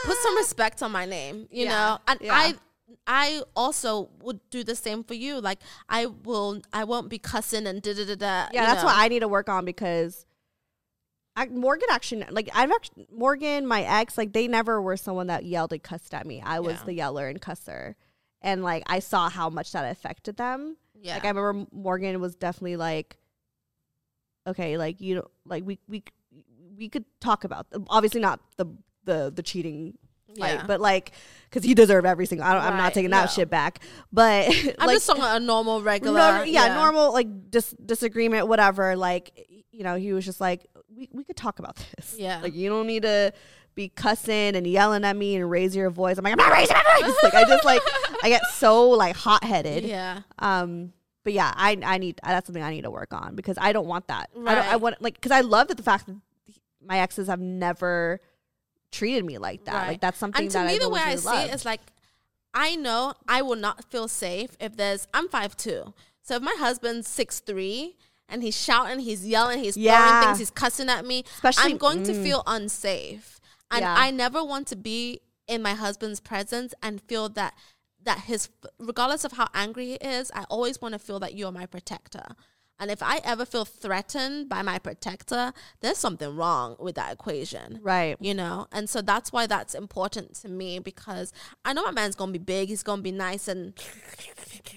put 0.06 0.18
some 0.18 0.38
respect 0.44 0.82
on 0.84 0.92
my 0.92 1.06
name, 1.06 1.48
you 1.52 1.66
Yeah. 1.66 1.70
know. 1.72 2.00
And 2.08 2.20
Yeah. 2.22 2.34
I 2.36 2.54
I 3.08 3.44
also 3.56 4.10
would 4.22 4.40
do 4.50 4.64
the 4.64 4.76
same 4.76 5.04
for 5.04 5.14
you. 5.14 5.40
Like 5.40 5.60
I 5.90 6.08
will 6.08 6.62
I 6.74 6.84
won't 6.86 7.10
be 7.10 7.20
cussing 7.20 7.68
and 7.68 7.82
da 7.82 7.94
da 7.94 8.06
da 8.06 8.16
da. 8.16 8.48
Yeah, 8.52 8.66
that's 8.66 8.84
what 8.84 8.96
I 8.98 9.08
need 9.08 9.20
to 9.20 9.28
work 9.28 9.48
on 9.50 9.66
because 9.66 10.26
I, 11.36 11.48
Morgan 11.48 11.88
actually 11.92 12.26
like 12.32 12.50
I've 12.54 12.72
actually 12.72 13.08
Morgan, 13.12 13.68
my 13.68 13.84
ex, 13.84 14.18
like 14.18 14.34
they 14.34 14.48
never 14.48 14.82
were 14.82 14.98
someone 14.98 15.28
that 15.28 15.46
yelled 15.46 15.74
and 15.74 15.84
cussed 15.84 16.14
at 16.14 16.26
me. 16.26 16.42
I 16.44 16.60
was 16.62 16.78
Yeah. 16.78 16.84
the 16.86 16.94
yeller 16.94 17.28
and 17.28 17.42
cusser, 17.42 17.96
and 18.42 18.64
like 18.64 18.84
I 18.88 19.00
saw 19.00 19.30
how 19.30 19.50
much 19.50 19.72
that 19.74 19.90
affected 19.92 20.38
them. 20.38 20.78
Yeah. 21.00 21.16
Like 21.16 21.26
I 21.26 21.30
remember 21.30 21.68
Morgan 21.72 22.20
was 22.22 22.36
definitely 22.36 22.78
like, 22.78 23.18
okay, 24.48 24.78
like 24.78 25.02
you 25.02 25.16
know, 25.16 25.28
like 25.46 25.66
we 25.66 25.78
we 25.88 26.04
we 26.78 26.90
could 26.90 27.06
talk 27.20 27.44
about 27.44 27.68
obviously 27.90 28.22
not 28.22 28.40
the 28.58 28.66
the 29.04 29.32
the 29.36 29.44
cheating. 29.44 29.98
Yeah. 30.36 30.66
but 30.68 30.82
like, 30.82 31.12
because 31.50 31.64
he 31.64 31.74
deserved 31.74 32.06
every 32.06 32.26
single. 32.26 32.46
I 32.46 32.54
don't, 32.54 32.64
I'm 32.64 32.78
not 32.78 32.94
taking 32.94 33.12
that 33.12 33.22
no. 33.22 33.28
shit 33.28 33.50
back. 33.50 33.80
But 34.12 34.48
I'm 34.80 34.88
like, 34.88 34.96
just 34.98 35.08
talking 35.08 35.24
a 35.24 35.40
normal 35.40 35.82
regular. 35.82 36.20
no, 36.20 36.44
yeah, 36.44 36.76
normal 36.76 37.14
like 37.14 37.50
dis- 37.50 37.76
disagreement, 37.84 38.48
whatever. 38.48 38.96
Like, 38.96 39.48
you 39.72 39.84
know, 39.84 39.96
he 39.96 40.14
was 40.14 40.26
just 40.26 40.42
like, 40.42 40.66
we 40.96 41.10
we 41.12 41.24
could 41.24 41.38
talk 41.38 41.60
about 41.60 41.76
this. 41.96 42.16
Yeah. 42.18 42.42
like 42.42 42.54
you 42.54 42.70
don't 42.70 42.88
need 42.88 43.04
to 43.04 43.34
be 43.76 43.90
cussing 43.90 44.56
and 44.56 44.66
yelling 44.66 45.04
at 45.04 45.16
me 45.16 45.36
and 45.36 45.50
raise 45.50 45.76
your 45.76 45.90
voice. 45.90 46.18
I'm 46.18 46.24
like, 46.24 46.32
I'm 46.32 46.38
not 46.38 46.52
raising 46.52 46.76
my 46.76 47.02
voice. 47.02 47.16
like, 47.24 47.34
I 47.34 47.44
just 47.44 47.66
like, 47.66 47.82
I 48.24 48.30
get 48.30 48.42
so 48.54 48.90
like 48.90 49.16
hot 49.16 49.44
headed. 49.44 49.84
Yeah. 49.84 50.22
Um, 50.40 50.94
but 51.24 51.34
yeah, 51.34 51.52
I 51.56 51.78
I 51.84 51.98
need 51.98 52.20
that's 52.24 52.48
something 52.48 52.64
I 52.64 52.72
need 52.72 52.84
to 52.84 52.92
work 52.92 53.14
on 53.14 53.36
because 53.36 53.58
I 53.60 53.74
don't 53.74 53.88
want 53.88 54.08
that. 54.08 54.30
I 54.46 54.56
don't. 54.56 54.66
I 54.66 54.76
want 54.76 55.02
like 55.02 55.16
because 55.16 55.32
I 55.32 55.42
love 55.42 55.68
that 55.70 55.78
the 55.78 55.84
fact 55.84 56.06
that 56.06 56.16
my 56.86 57.00
exes 57.00 57.28
have 57.28 57.40
never 57.40 58.20
treated 58.92 59.26
me 59.26 59.38
like 59.38 59.66
that. 59.66 59.74
Right. 59.74 59.88
Like 59.90 60.02
that's 60.02 60.18
something 60.18 60.44
And 60.44 60.52
to 60.52 60.58
that 60.60 60.68
me, 60.68 60.74
I've 60.76 60.80
the 60.82 60.90
way 60.90 61.02
I 61.04 61.16
see 61.16 61.28
really 61.28 61.38
it 61.38 61.42
loved. 61.48 61.56
is 61.56 61.66
like, 61.66 61.82
I 62.54 62.76
know 62.76 63.14
I 63.28 63.42
will 63.42 63.56
not 63.58 63.84
feel 63.92 64.08
safe 64.08 64.52
if 64.60 64.78
there's. 64.78 65.08
I'm 65.14 65.28
five 65.30 65.58
two, 65.58 65.94
so 66.22 66.36
if 66.36 66.42
my 66.42 66.56
husband's 66.58 67.08
six 67.08 67.40
three 67.40 67.98
and 68.30 68.42
he's 68.42 68.60
shouting, 68.60 69.00
he's 69.00 69.26
yelling, 69.28 69.60
he's 69.60 69.78
Yeah. 69.78 70.08
throwing 70.10 70.24
things, 70.26 70.40
he's 70.40 70.52
cussing 70.52 70.90
at 70.90 71.06
me, 71.06 71.24
Especially- 71.36 71.72
I'm 71.74 71.78
going 71.78 72.04
to 72.04 72.12
mm. 72.14 72.24
feel 72.24 72.44
unsafe, 72.48 73.40
and 73.70 73.82
Yeah. 73.82 73.94
I 73.98 74.10
never 74.12 74.44
want 74.44 74.68
to 74.70 74.76
be 74.76 75.20
in 75.48 75.62
my 75.62 75.74
husband's 75.76 76.20
presence 76.20 76.74
and 76.82 77.02
feel 77.02 77.30
that 77.30 77.54
that 78.02 78.20
his 78.22 78.50
regardless 78.80 79.24
of 79.26 79.34
how 79.34 79.48
angry 79.54 79.88
he 79.88 79.94
is, 79.96 80.32
I 80.34 80.44
always 80.50 80.80
want 80.80 80.94
to 80.94 81.00
feel 81.00 81.20
that 81.20 81.34
you're 81.36 81.52
my 81.52 81.66
protector. 81.66 82.26
And 82.80 82.92
if 82.92 83.02
I 83.02 83.22
ever 83.24 83.46
feel 83.46 83.66
threatened 83.66 84.50
by 84.50 84.62
my 84.62 84.80
protector, 84.80 85.54
there's 85.82 85.98
something 85.98 86.36
wrong 86.36 86.76
with 86.80 86.96
that 86.96 87.14
equation 87.14 87.80
right. 87.82 88.18
you 88.20 88.34
know 88.34 88.68
and 88.72 88.90
so 88.90 89.02
that's 89.02 89.32
why 89.32 89.48
that's 89.48 89.74
important 89.76 90.34
to 90.36 90.50
me 90.50 90.80
because 90.80 91.32
i 91.64 91.74
know 91.74 91.84
my 91.84 91.92
man's 91.92 92.16
gonna 92.16 92.32
be 92.32 92.40
big 92.40 92.70
he's 92.70 92.84
gonna 92.84 93.02
be 93.02 93.12
nice 93.12 93.48
and 93.48 93.74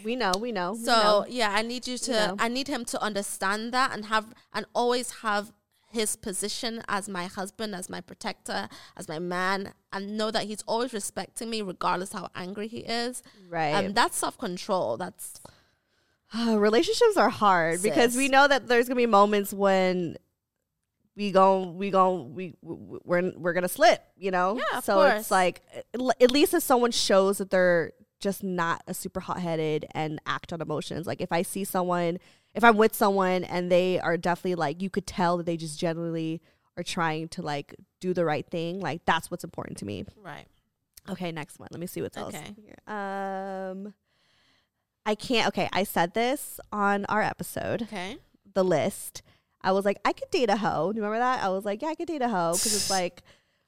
We 0.04 0.16
know. 0.16 0.32
We 0.38 0.52
know. 0.52 0.72
we 0.72 0.84
so 0.84 0.92
know. 0.92 1.26
yeah 1.28 1.50
i 1.52 1.62
need 1.62 1.86
you 1.86 1.98
to 1.98 2.12
know. 2.12 2.36
i 2.38 2.48
need 2.48 2.68
him 2.68 2.84
to 2.86 3.02
understand 3.02 3.72
that 3.72 3.92
and 3.92 4.06
have 4.06 4.32
and 4.52 4.66
always 4.74 5.10
have 5.22 5.52
his 5.90 6.16
position 6.16 6.82
as 6.88 7.08
my 7.08 7.26
husband 7.26 7.74
as 7.74 7.88
my 7.88 8.00
protector 8.00 8.68
as 8.96 9.08
my 9.08 9.18
man 9.18 9.72
and 9.92 10.18
know 10.18 10.30
that 10.30 10.44
he's 10.44 10.62
always 10.66 10.92
respecting 10.92 11.48
me 11.48 11.62
regardless 11.62 12.12
how 12.12 12.28
angry 12.34 12.68
he 12.68 12.80
is 12.80 13.22
right. 13.48 13.72
um, 13.72 13.94
that's 13.94 14.18
self-control 14.18 14.98
that's 14.98 15.40
relationships 16.56 17.16
are 17.16 17.28
hard 17.30 17.82
because 17.82 18.16
we 18.16 18.28
know 18.28 18.46
that 18.48 18.66
there's 18.68 18.86
gonna 18.88 18.96
be 18.96 19.06
moments 19.06 19.52
when 19.52 20.16
we 21.16 21.32
go 21.32 21.62
we 21.70 21.90
go 21.90 22.22
we 22.22 22.54
we- 22.62 22.98
we're 23.04 23.32
we're 23.36 23.52
gonna 23.52 23.68
slip 23.68 24.02
you 24.16 24.30
know 24.30 24.56
Yeah, 24.56 24.78
of 24.78 24.84
so 24.84 24.94
course. 24.94 25.20
it's 25.20 25.30
like 25.30 25.62
at 26.20 26.30
least 26.30 26.54
if 26.54 26.62
someone 26.62 26.90
shows 26.92 27.38
that 27.38 27.50
they're 27.50 27.92
just 28.20 28.42
not 28.44 28.82
a 28.86 28.94
super 28.94 29.20
hot-headed 29.20 29.86
and 29.92 30.20
act 30.26 30.52
on 30.52 30.60
emotions 30.60 31.06
like 31.06 31.20
if 31.20 31.32
i 31.32 31.42
see 31.42 31.64
someone 31.64 32.18
if 32.54 32.62
i'm 32.64 32.76
with 32.76 32.94
someone 32.94 33.44
and 33.44 33.70
they 33.70 33.98
are 34.00 34.16
definitely 34.16 34.54
like 34.54 34.82
you 34.82 34.90
could 34.90 35.06
tell 35.06 35.36
that 35.38 35.46
they 35.46 35.56
just 35.56 35.78
genuinely 35.78 36.40
are 36.76 36.82
trying 36.82 37.26
to 37.28 37.42
like 37.42 37.74
do 38.00 38.12
the 38.14 38.24
right 38.24 38.46
thing 38.48 38.78
like 38.80 39.04
that's 39.04 39.30
what's 39.30 39.44
important 39.44 39.78
to 39.78 39.84
me 39.84 40.04
right 40.22 40.46
Okay, 41.10 41.32
next 41.32 41.58
one. 41.58 41.68
Let 41.72 41.80
me 41.80 41.86
see 41.86 42.02
what's 42.02 42.18
else. 42.18 42.34
Okay. 42.34 42.54
Here. 42.62 42.76
Um, 42.86 43.94
I 45.08 45.14
can't. 45.14 45.48
Okay, 45.48 45.68
I 45.72 45.84
said 45.84 46.14
this 46.14 46.60
on 46.70 47.04
our 47.06 47.22
episode, 47.22 47.82
okay 47.82 48.18
the 48.54 48.64
list. 48.64 49.22
I 49.62 49.72
was 49.72 49.84
like, 49.84 49.98
I 50.04 50.12
could 50.12 50.30
date 50.30 50.50
a 50.50 50.56
hoe. 50.56 50.92
Do 50.92 50.96
you 50.96 51.02
remember 51.04 51.18
that? 51.20 51.42
I 51.44 51.48
was 51.48 51.64
like, 51.64 51.82
yeah, 51.82 51.88
I 51.88 51.94
could 51.94 52.08
date 52.08 52.22
a 52.22 52.28
hoe 52.28 52.52
because 52.52 52.74
it's 52.74 52.90
like, 52.98 53.22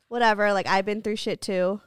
whatever. 0.09 0.53
Like 0.53 0.67
I've 0.67 0.85
been 0.85 1.01
through 1.03 1.17
shit 1.17 1.41
too. 1.41 1.81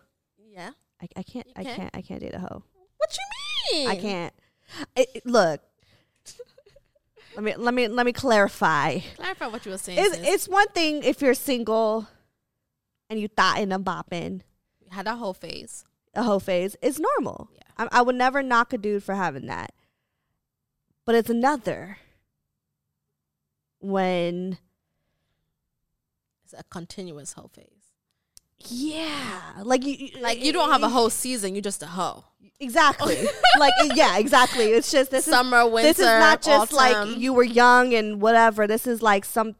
yeah 0.52 0.72
I, 1.02 1.08
I 1.18 1.24
can't. 1.24 1.48
I 1.56 1.63
can? 1.63 1.76
can't. 1.76 1.92
I 1.94 2.02
can't 2.02 2.22
date 2.22 2.34
a 2.34 2.39
hoe. 2.39 2.63
what 2.98 3.18
you 3.18 3.78
mean 3.80 3.89
I 3.89 3.96
can't. 3.96 4.34
It, 4.96 5.10
it- 5.16 5.26
look. 5.26 5.62
let 7.36 7.44
me 7.44 7.56
let 7.58 7.74
me 7.74 7.88
let 7.88 8.06
me 8.06 8.13
clarify. 8.13 9.00
clarify 9.18 9.48
what 9.48 9.66
you 9.66 9.72
were 9.72 9.78
saying 9.78 10.00
It's 10.02 10.18
it's 10.18 10.48
one 10.50 10.68
thing 10.70 11.04
if 11.04 11.22
you're 11.22 11.34
single, 11.34 12.08
and 13.10 13.20
you 13.20 13.28
thought 13.28 13.60
in 13.60 13.72
a 13.72 13.80
bopping. 13.80 14.42
We 14.82 14.88
had 14.92 15.08
a 15.08 15.16
whole 15.16 15.34
phase 15.34 15.84
a 16.16 16.24
whole 16.24 16.39
phase 16.39 16.76
is 16.82 17.00
normal. 17.00 17.50
Yeah. 17.54 17.62
I, 17.78 17.88
I 17.92 18.02
would 18.02 18.16
never 18.16 18.44
knock 18.44 18.74
a 18.74 18.78
dude 18.78 19.04
for 19.04 19.16
having 19.16 19.48
that. 19.48 19.74
But 21.06 21.16
it's 21.16 21.30
another 21.30 21.98
when, 23.80 24.58
it's 26.44 26.54
a 26.54 26.64
continuous 26.70 27.34
whole 27.34 27.50
phase 27.50 27.84
yeah, 28.70 29.42
like 29.64 29.86
you, 29.86 30.10
Like 30.22 30.44
you 30.44 30.54
don't 30.54 30.72
have 30.72 30.84
a 30.84 30.90
whole 30.90 31.10
season, 31.10 31.56
you're 31.56 31.62
just 31.62 31.84
a 31.84 31.88
hoe. 31.88 32.24
exactly, 32.60 33.18
like 33.60 33.74
yeah, 33.96 34.18
exactly. 34.18 34.66
It's 34.66 34.92
just 34.92 35.12
this 35.12 35.26
Summer, 35.26 35.62
is 35.62 35.72
winter, 35.72 35.88
this 35.90 36.00
is 36.00 36.06
not 36.06 36.42
just 36.42 36.72
like 36.72 37.18
you 37.18 37.34
were 37.34 37.44
young 37.44 37.94
and 37.94 38.22
whatever. 38.22 38.68
This 38.68 38.88
is 38.88 39.02
like 39.02 39.26
some 39.26 39.56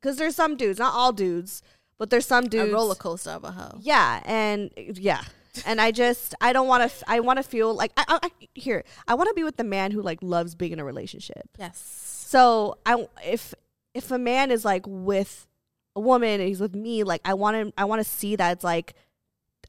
because 0.00 0.16
there's 0.16 0.36
some 0.36 0.56
dudes, 0.56 0.78
not 0.78 0.94
all 0.94 1.12
dudes, 1.12 1.62
but 1.98 2.10
there's 2.10 2.26
some 2.26 2.48
dudes. 2.48 2.70
a 2.70 2.72
roller 2.72 2.94
coaster 2.94 3.30
of 3.30 3.44
a 3.44 3.50
hoe. 3.50 3.78
Yeah, 3.80 4.22
and 4.24 4.70
yeah, 4.76 5.22
and 5.66 5.80
I 5.80 5.90
just 5.90 6.34
I 6.40 6.52
don't 6.52 6.68
want 6.68 6.90
to. 6.90 7.10
I 7.10 7.20
want 7.20 7.38
to 7.38 7.42
feel 7.42 7.74
like 7.74 7.92
I, 7.96 8.04
I, 8.08 8.18
I 8.24 8.30
here. 8.54 8.84
I 9.06 9.14
want 9.14 9.28
to 9.28 9.34
be 9.34 9.44
with 9.44 9.56
the 9.56 9.64
man 9.64 9.90
who 9.90 10.02
like 10.02 10.18
loves 10.22 10.54
being 10.54 10.72
in 10.72 10.80
a 10.80 10.84
relationship. 10.84 11.48
Yes. 11.58 11.78
So 11.78 12.78
I 12.84 13.06
if 13.24 13.54
if 13.94 14.10
a 14.10 14.18
man 14.18 14.50
is 14.50 14.64
like 14.64 14.84
with 14.86 15.46
a 15.96 16.00
woman 16.00 16.40
and 16.40 16.48
he's 16.48 16.60
with 16.60 16.74
me, 16.74 17.04
like 17.04 17.20
I 17.24 17.34
want 17.34 17.56
to 17.56 17.72
I 17.80 17.84
want 17.84 18.00
to 18.00 18.04
see 18.04 18.36
that 18.36 18.52
it's 18.52 18.64
like 18.64 18.94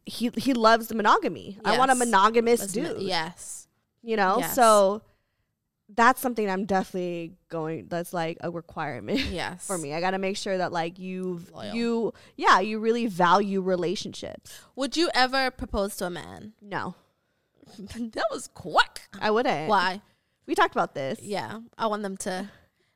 he 0.05 0.31
he 0.37 0.53
loves 0.53 0.87
the 0.87 0.95
monogamy. 0.95 1.57
I 1.63 1.77
want 1.77 1.91
a 1.91 1.95
monogamous 1.95 2.71
dude. 2.71 3.01
Yes. 3.01 3.67
You 4.01 4.15
know? 4.15 4.37
Yes. 4.39 4.55
So 4.55 5.01
that's 5.95 6.21
something 6.21 6.49
I'm 6.49 6.65
definitely 6.65 7.33
going 7.49 7.87
that's 7.87 8.13
like 8.13 8.37
a 8.41 8.51
requirement 8.51 9.19
Yes. 9.31 9.65
for 9.65 9.77
me. 9.77 9.93
I 9.93 9.99
got 10.01 10.11
to 10.11 10.19
make 10.19 10.37
sure 10.37 10.57
that 10.57 10.71
like 10.71 10.99
you 10.99 11.41
you 11.73 12.13
yeah, 12.37 12.59
you 12.59 12.79
really 12.79 13.07
value 13.07 13.61
relationships. 13.61 14.59
Would 14.75 14.95
you 14.95 15.09
ever 15.13 15.49
propose 15.51 15.95
to 15.97 16.05
a 16.05 16.09
man? 16.09 16.53
No. 16.61 16.95
that 17.79 18.25
was 18.31 18.47
quick. 18.53 19.01
I 19.19 19.31
wouldn't. 19.31 19.69
Why? 19.69 20.01
We 20.45 20.55
talked 20.55 20.73
about 20.75 20.95
this. 20.95 21.19
Yeah. 21.21 21.59
I 21.77 21.87
want 21.87 22.03
them 22.03 22.17
to 22.17 22.49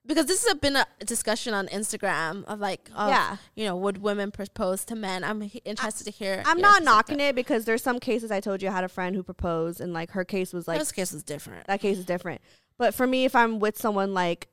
because 0.05 0.25
this 0.25 0.45
has 0.45 0.55
been 0.55 0.75
a 0.75 0.85
discussion 1.05 1.53
on 1.53 1.67
Instagram 1.67 2.43
of 2.45 2.59
like, 2.59 2.89
of, 2.93 3.09
Yeah. 3.09 3.37
you 3.55 3.63
know, 3.65 3.77
would 3.77 3.99
women 3.99 4.31
propose 4.31 4.83
to 4.85 4.95
men? 4.95 5.23
I'm 5.23 5.49
interested 5.63 6.03
to 6.03 6.11
hear. 6.11 6.43
I'm 6.45 6.59
not 6.59 6.83
knocking 6.83 7.21
it 7.21 7.35
because 7.35 7.63
there's 7.63 7.81
some 7.81 7.99
cases 7.99 8.29
I 8.29 8.41
told 8.41 8.61
you 8.61 8.67
I 8.67 8.71
had 8.73 8.83
a 8.83 8.89
friend 8.89 9.15
who 9.15 9.23
proposed 9.23 9.79
and 9.79 9.93
like 9.93 10.11
her 10.11 10.25
case 10.25 10.51
was 10.51 10.67
like 10.67 10.79
this 10.79 10.91
case 10.91 11.13
is 11.13 11.23
different. 11.23 11.67
that 11.67 11.79
case 11.79 11.97
is 11.97 12.05
different. 12.05 12.41
But 12.83 12.93
for 12.93 13.07
me, 13.07 13.23
if 13.23 13.33
I'm 13.33 13.59
with 13.59 13.77
someone 13.77 14.13
like, 14.13 14.49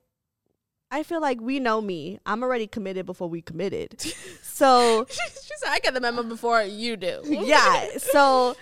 I 0.92 1.02
feel 1.02 1.20
like 1.20 1.40
we 1.40 1.58
know 1.58 1.80
me. 1.80 2.20
I'm 2.24 2.44
already 2.44 2.68
committed 2.68 3.04
before 3.04 3.28
we 3.28 3.42
committed. 3.42 4.00
so 4.44 5.04
she 5.10 5.18
said, 5.56 5.68
"I 5.68 5.80
get 5.80 5.94
the 5.94 6.00
memo 6.00 6.22
before 6.22 6.62
you 6.62 6.96
do." 6.96 7.22
yeah, 7.24 7.88
so 7.98 8.54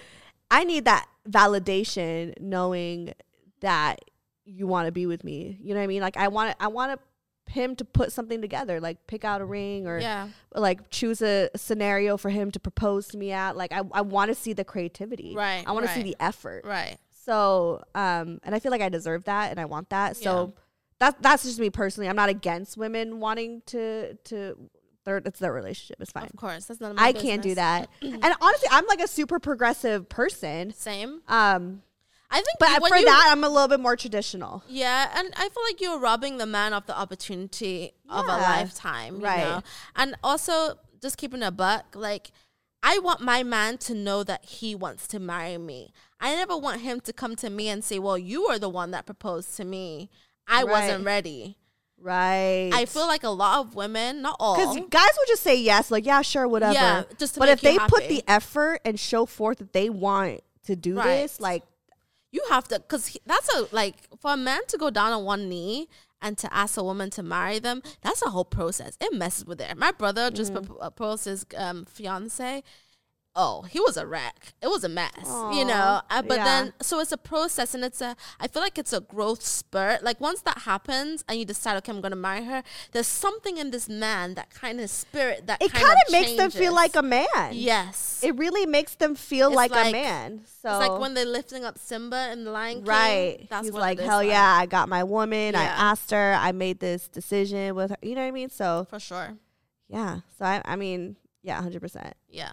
I 0.51 0.65
need 0.65 0.87
that 0.87 1.07
validation, 1.29 2.33
knowing 2.41 3.13
that 3.61 4.01
you 4.47 4.67
want 4.67 4.87
to 4.87 4.93
be 4.93 5.05
with 5.05 5.23
me. 5.23 5.59
You 5.61 5.75
know 5.75 5.81
what 5.81 5.85
I 5.85 5.89
mean? 5.89 6.01
Like 6.01 6.17
I 6.17 6.29
want, 6.29 6.57
I 6.59 6.69
want 6.69 6.99
him 7.51 7.77
to 7.77 7.85
put 7.85 8.11
something 8.11 8.41
together, 8.41 8.81
like 8.81 9.07
pick 9.07 9.23
out 9.23 9.43
a 9.43 9.45
ring 9.45 9.87
or 9.87 9.99
yeah, 9.99 10.29
like 10.55 10.89
choose 10.89 11.21
a 11.21 11.51
scenario 11.57 12.17
for 12.17 12.31
him 12.31 12.51
to 12.53 12.59
propose 12.59 13.09
to 13.09 13.19
me 13.19 13.33
at. 13.33 13.55
Like 13.55 13.73
I, 13.73 13.83
I 13.93 14.01
want 14.01 14.31
to 14.31 14.35
see 14.35 14.55
the 14.55 14.65
creativity. 14.65 15.35
Right, 15.37 15.63
I 15.67 15.73
want 15.73 15.85
to 15.85 15.93
see 15.93 16.03
the 16.03 16.17
effort. 16.19 16.65
right. 16.65 16.97
So, 17.29 17.83
um, 17.95 18.41
and 18.43 18.55
I 18.55 18.59
feel 18.59 18.71
like 18.73 18.81
I 18.81 18.89
deserve 18.89 19.25
that, 19.25 19.51
and 19.51 19.61
I 19.61 19.67
want 19.67 19.91
that. 19.91 20.17
So, 20.17 20.47
Yeah. 20.57 20.61
that's 20.99 21.17
that's 21.21 21.43
just 21.45 21.59
me 21.61 21.69
personally. 21.71 22.09
I'm 22.09 22.17
not 22.17 22.31
against 22.31 22.77
women 22.79 23.21
wanting 23.21 23.63
to 23.67 24.15
to. 24.15 24.57
Their, 25.05 25.19
it's 25.25 25.39
their 25.39 25.53
relationship. 25.55 25.97
It's 26.01 26.11
fine. 26.13 26.25
Of 26.25 26.37
course, 26.37 26.67
that's 26.67 26.81
not. 26.81 26.95
My 26.95 27.03
I 27.03 27.13
can't 27.15 27.41
do 27.43 27.55
that. 27.55 27.89
and 28.03 28.23
honestly, 28.25 28.69
I'm 28.71 28.87
like 28.87 29.01
a 29.01 29.07
super 29.09 29.39
progressive 29.39 30.09
person. 30.09 30.73
Same. 30.75 31.23
Um, 31.29 31.83
I 32.31 32.37
think, 32.37 32.59
but 32.61 32.87
for 32.89 32.97
you- 32.97 33.07
that, 33.07 33.29
I'm 33.31 33.43
a 33.45 33.49
little 33.49 33.69
bit 33.69 33.81
more 33.81 33.97
traditional. 33.97 34.63
Yeah, 34.69 35.11
and 35.19 35.33
I 35.37 35.49
feel 35.49 35.63
like 35.65 35.81
you're 35.81 35.99
robbing 35.99 36.37
the 36.37 36.45
man 36.47 36.75
of 36.75 36.85
the 36.87 36.99
opportunity 36.99 37.93
of 38.11 38.25
a 38.27 38.29
lifetime, 38.29 39.17
you 39.17 39.23
Right. 39.25 39.39
know? 39.45 39.63
And 39.97 40.15
also, 40.23 40.79
just 41.01 41.17
keeping 41.17 41.43
a 41.43 41.51
buck, 41.51 41.87
like, 41.95 42.31
I 42.83 42.99
want 43.01 43.21
my 43.21 43.43
man 43.43 43.79
to 43.79 43.95
know 43.95 44.23
that 44.25 44.45
he 44.45 44.75
wants 44.75 45.07
to 45.09 45.19
marry 45.19 45.59
me. 45.59 45.93
I 46.21 46.35
never 46.35 46.57
want 46.57 46.81
him 46.81 47.01
to 47.01 47.13
come 47.13 47.37
to 47.37 47.51
me 47.51 47.69
and 47.69 47.83
say, 47.83 47.99
Well, 47.99 48.19
you 48.19 48.49
were 48.49 48.59
the 48.59 48.69
one 48.69 48.93
that 48.93 49.07
proposed 49.07 49.57
to 49.57 49.65
me. 49.65 50.11
I 50.47 50.65
wasn't 50.65 51.05
ready. 51.05 51.59
Right. 52.01 52.71
I 52.73 52.85
feel 52.85 53.07
like 53.07 53.25
a 53.25 53.29
lot 53.29 53.59
of 53.59 53.75
women, 53.75 54.23
not 54.23 54.37
all, 54.39 54.57
because 54.57 54.77
guys 54.89 55.11
will 55.17 55.27
just 55.27 55.43
say 55.43 55.57
yes, 55.61 55.91
like 55.91 56.07
yeah, 56.07 56.23
sure, 56.23 56.47
whatever. 56.47 56.75
Yeah, 56.75 57.03
just 57.19 57.35
to 57.35 57.41
but 57.41 57.49
if 57.49 57.61
they 57.61 57.77
put 57.77 58.09
the 58.09 58.23
effort 58.29 58.81
and 58.85 58.99
show 58.99 59.27
forth 59.27 59.59
that 59.59 59.73
they 59.73 59.91
want 59.91 60.41
to 60.67 60.77
do 60.77 60.95
Right. 60.97 61.23
this, 61.23 61.41
like 61.41 61.65
you 62.31 62.43
have 62.51 62.69
to 62.69 62.79
because 62.79 63.19
that's 63.27 63.53
a 63.53 63.67
like 63.73 63.97
for 64.21 64.35
a 64.35 64.37
man 64.37 64.61
to 64.69 64.79
go 64.79 64.91
down 64.91 65.13
on 65.13 65.25
one 65.25 65.49
knee 65.49 65.89
and 66.21 66.37
to 66.39 66.53
ask 66.53 66.77
a 66.77 66.83
woman 66.83 67.11
to 67.11 67.23
marry 67.23 67.59
them 67.59 67.83
that's 68.03 68.23
a 68.23 68.31
whole 68.31 68.45
process 68.45 68.97
it 69.01 69.13
messes 69.13 69.45
with 69.45 69.61
it 69.61 69.77
my 69.77 69.93
brother 69.93 70.31
just 70.31 70.53
Mm. 70.53 70.79
proposed 70.79 71.25
his 71.27 71.45
um 71.57 71.85
fiance 71.85 72.63
oh 73.39 73.63
he 73.63 73.81
was 73.81 73.97
a 73.97 74.07
wreck 74.07 74.53
it 74.61 74.67
was 74.67 74.85
a 74.85 74.89
mess 74.89 75.25
you 75.55 75.65
know 75.65 76.03
uh, 76.11 76.21
but 76.21 76.37
yeah. 76.39 76.45
then 76.45 76.73
so 76.83 76.99
it's 77.01 77.13
a 77.13 77.17
process 77.17 77.75
and 77.75 77.85
it's 77.85 78.01
a 78.01 78.15
i 78.41 78.47
feel 78.47 78.61
like 78.61 78.77
it's 78.77 78.93
a 78.93 79.01
growth 79.01 79.43
spurt 79.43 80.03
like 80.03 80.21
once 80.21 80.43
that 80.43 80.59
happens 80.59 81.25
and 81.29 81.39
you 81.39 81.45
decide 81.45 81.77
okay 81.77 81.93
i'm 81.93 82.01
gonna 82.01 82.17
marry 82.17 82.45
her 82.45 82.63
there's 82.93 83.07
something 83.07 83.57
in 83.57 83.71
this 83.71 83.89
man 83.89 84.35
that 84.35 84.51
kind 84.51 84.81
of 84.81 84.91
spirit 84.91 85.47
that 85.47 85.63
it 85.63 85.73
kind 85.73 85.87
of 86.07 86.13
makes 86.13 86.35
them 86.35 86.51
feel 86.51 86.75
like 86.75 86.97
a 86.97 87.03
man. 87.03 87.53
yes 87.53 88.21
It 88.23 88.37
really 88.37 88.67
makes 88.67 88.97
them 88.97 89.15
feel 89.15 89.49
It's 89.49 89.57
like, 89.57 89.71
a 89.71 89.93
man. 89.93 90.43
So 90.61 90.71
it's 90.71 90.89
like 90.89 91.01
when 91.01 91.15
they're 91.15 91.25
lifting 91.25 91.65
up 91.65 91.79
Simba 91.79 92.33
in 92.33 92.43
the 92.45 92.51
Lion 92.51 92.79
King. 92.79 92.85
right, 92.85 93.47
That's 93.49 93.67
he's 93.69 93.75
like, 93.75 94.01
hell 94.01 94.25
yeah, 94.25 94.57
I 94.59 94.67
got 94.67 94.89
my 94.89 95.05
woman. 95.05 95.55
I 95.55 95.65
asked 95.65 96.11
her. 96.11 96.35
I 96.35 96.51
made 96.51 96.81
this 96.81 97.07
decision 97.07 97.75
with 97.77 97.91
her. 97.91 97.97
You 98.03 98.17
know 98.17 98.23
what 98.23 98.29
I 98.29 98.33
mean? 98.33 98.51
So 98.51 98.87
for 98.91 98.99
sure. 98.99 99.37
yeah. 99.89 100.21
So 100.37 100.45
I, 100.45 100.61
I 100.65 100.75
mean, 100.75 101.15
yeah, 101.43 101.63
hundred 101.63 101.81
percent. 101.81 102.15
Yeah. 102.29 102.53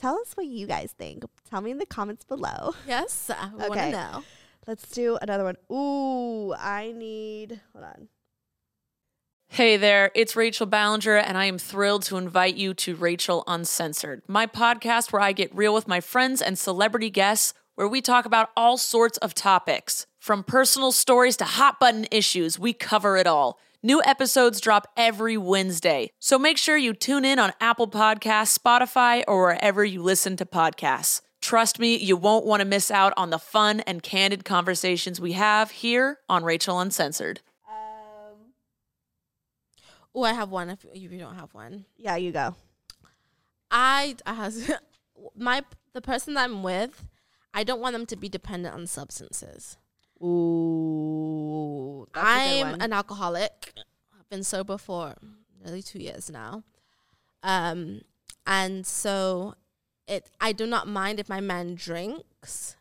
Tell 0.00 0.18
us 0.20 0.36
what 0.36 0.46
you 0.46 0.66
guys 0.66 0.92
think. 0.96 1.24
Tell 1.48 1.60
me 1.60 1.70
in 1.70 1.78
the 1.78 1.86
comments 1.86 2.24
below. 2.24 2.74
Yes, 2.86 3.30
I 3.30 3.48
want 3.54 3.70
Okay. 3.72 3.90
to 3.90 3.96
know. 3.96 4.24
Let's 4.66 4.88
do 4.90 5.18
another 5.20 5.44
one. 5.44 5.56
Ooh, 5.70 6.54
I 6.54 6.92
need. 6.96 7.60
Hold 7.72 7.84
on. 7.84 8.08
Hey 9.48 9.76
there, 9.76 10.10
it's 10.14 10.34
Rachel 10.34 10.66
Ballinger, 10.66 11.16
and 11.16 11.38
I 11.38 11.44
am 11.44 11.58
thrilled 11.58 12.02
to 12.04 12.16
invite 12.16 12.56
you 12.56 12.74
to 12.74 12.96
Rachel 12.96 13.44
Uncensored, 13.46 14.22
my 14.26 14.46
podcast 14.46 15.12
where 15.12 15.22
I 15.22 15.32
get 15.32 15.54
real 15.54 15.72
with 15.74 15.86
my 15.86 16.00
friends 16.00 16.42
and 16.42 16.58
celebrity 16.58 17.10
guests, 17.10 17.54
where 17.76 17.86
we 17.86 18.00
talk 18.00 18.24
about 18.24 18.50
all 18.56 18.76
sorts 18.76 19.16
of 19.18 19.32
topics. 19.34 20.06
From 20.18 20.42
personal 20.42 20.90
stories 20.92 21.36
to 21.36 21.44
hot 21.44 21.78
button 21.78 22.06
issues, 22.10 22.58
we 22.58 22.72
cover 22.72 23.16
it 23.16 23.26
all. 23.28 23.60
New 23.86 24.00
episodes 24.06 24.62
drop 24.62 24.90
every 24.96 25.36
Wednesday, 25.36 26.08
so 26.18 26.38
make 26.38 26.56
sure 26.56 26.74
you 26.74 26.94
tune 26.94 27.22
in 27.22 27.38
on 27.38 27.52
Apple 27.60 27.86
Podcasts, 27.86 28.58
Spotify, 28.58 29.22
or 29.28 29.42
wherever 29.42 29.84
you 29.84 30.02
listen 30.02 30.38
to 30.38 30.46
podcasts. 30.46 31.20
Trust 31.42 31.78
me, 31.78 31.94
you 31.94 32.16
won't 32.16 32.46
want 32.46 32.60
to 32.60 32.64
miss 32.64 32.90
out 32.90 33.12
on 33.18 33.28
the 33.28 33.38
fun 33.38 33.80
and 33.80 34.02
candid 34.02 34.42
conversations 34.42 35.20
we 35.20 35.32
have 35.32 35.70
here 35.70 36.20
on 36.30 36.44
Rachel 36.44 36.80
Uncensored. 36.80 37.42
Um, 37.68 38.54
Oh, 40.14 40.22
I 40.22 40.32
have 40.32 40.48
one. 40.48 40.70
If, 40.70 40.86
if 40.94 41.12
you 41.12 41.18
don't 41.18 41.34
have 41.34 41.52
one, 41.52 41.84
Yeah, 41.98 42.16
you 42.16 42.32
go. 42.32 42.54
I, 43.70 44.16
I 44.24 44.32
has 44.32 44.72
my 45.36 45.62
the 45.92 46.00
person 46.00 46.32
that 46.32 46.44
I'm 46.44 46.62
with. 46.62 47.04
I 47.52 47.64
don't 47.64 47.82
want 47.82 47.92
them 47.92 48.06
to 48.06 48.16
be 48.16 48.30
dependent 48.30 48.74
on 48.74 48.86
substances. 48.86 49.76
Ooh, 50.24 52.06
that's 52.14 52.26
a 52.26 52.62
good 52.62 52.66
I'm 52.66 52.80
an 52.80 52.92
alcoholic. 52.92 53.72
I've 54.18 54.28
been 54.28 54.42
sober 54.44 54.78
for 54.78 55.14
nearly 55.62 55.82
two 55.82 55.98
years 55.98 56.30
now. 56.30 56.62
Um, 57.42 58.02
and 58.46 58.86
so 58.86 59.54
it 60.06 60.30
I 60.40 60.52
do 60.52 60.66
not 60.66 60.88
mind 60.88 61.20
if 61.20 61.28
my 61.28 61.40
man 61.40 61.74
drinks. 61.74 62.76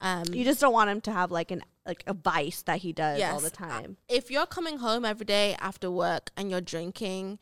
Um, 0.00 0.24
You 0.32 0.44
just 0.44 0.60
don't 0.60 0.72
want 0.72 0.90
him 0.90 1.00
to 1.02 1.12
have 1.12 1.30
like 1.30 1.50
an 1.50 1.62
like 1.86 2.04
a 2.06 2.12
vice 2.14 2.62
that 2.62 2.78
he 2.80 2.92
does 2.92 3.20
all 3.22 3.40
the 3.40 3.50
time. 3.50 3.96
if 4.08 4.30
you're 4.30 4.46
coming 4.46 4.78
home 4.78 5.04
every 5.04 5.24
day 5.24 5.56
after 5.58 5.90
work 5.90 6.30
and 6.36 6.50
you're 6.50 6.60
drinking, 6.60 7.38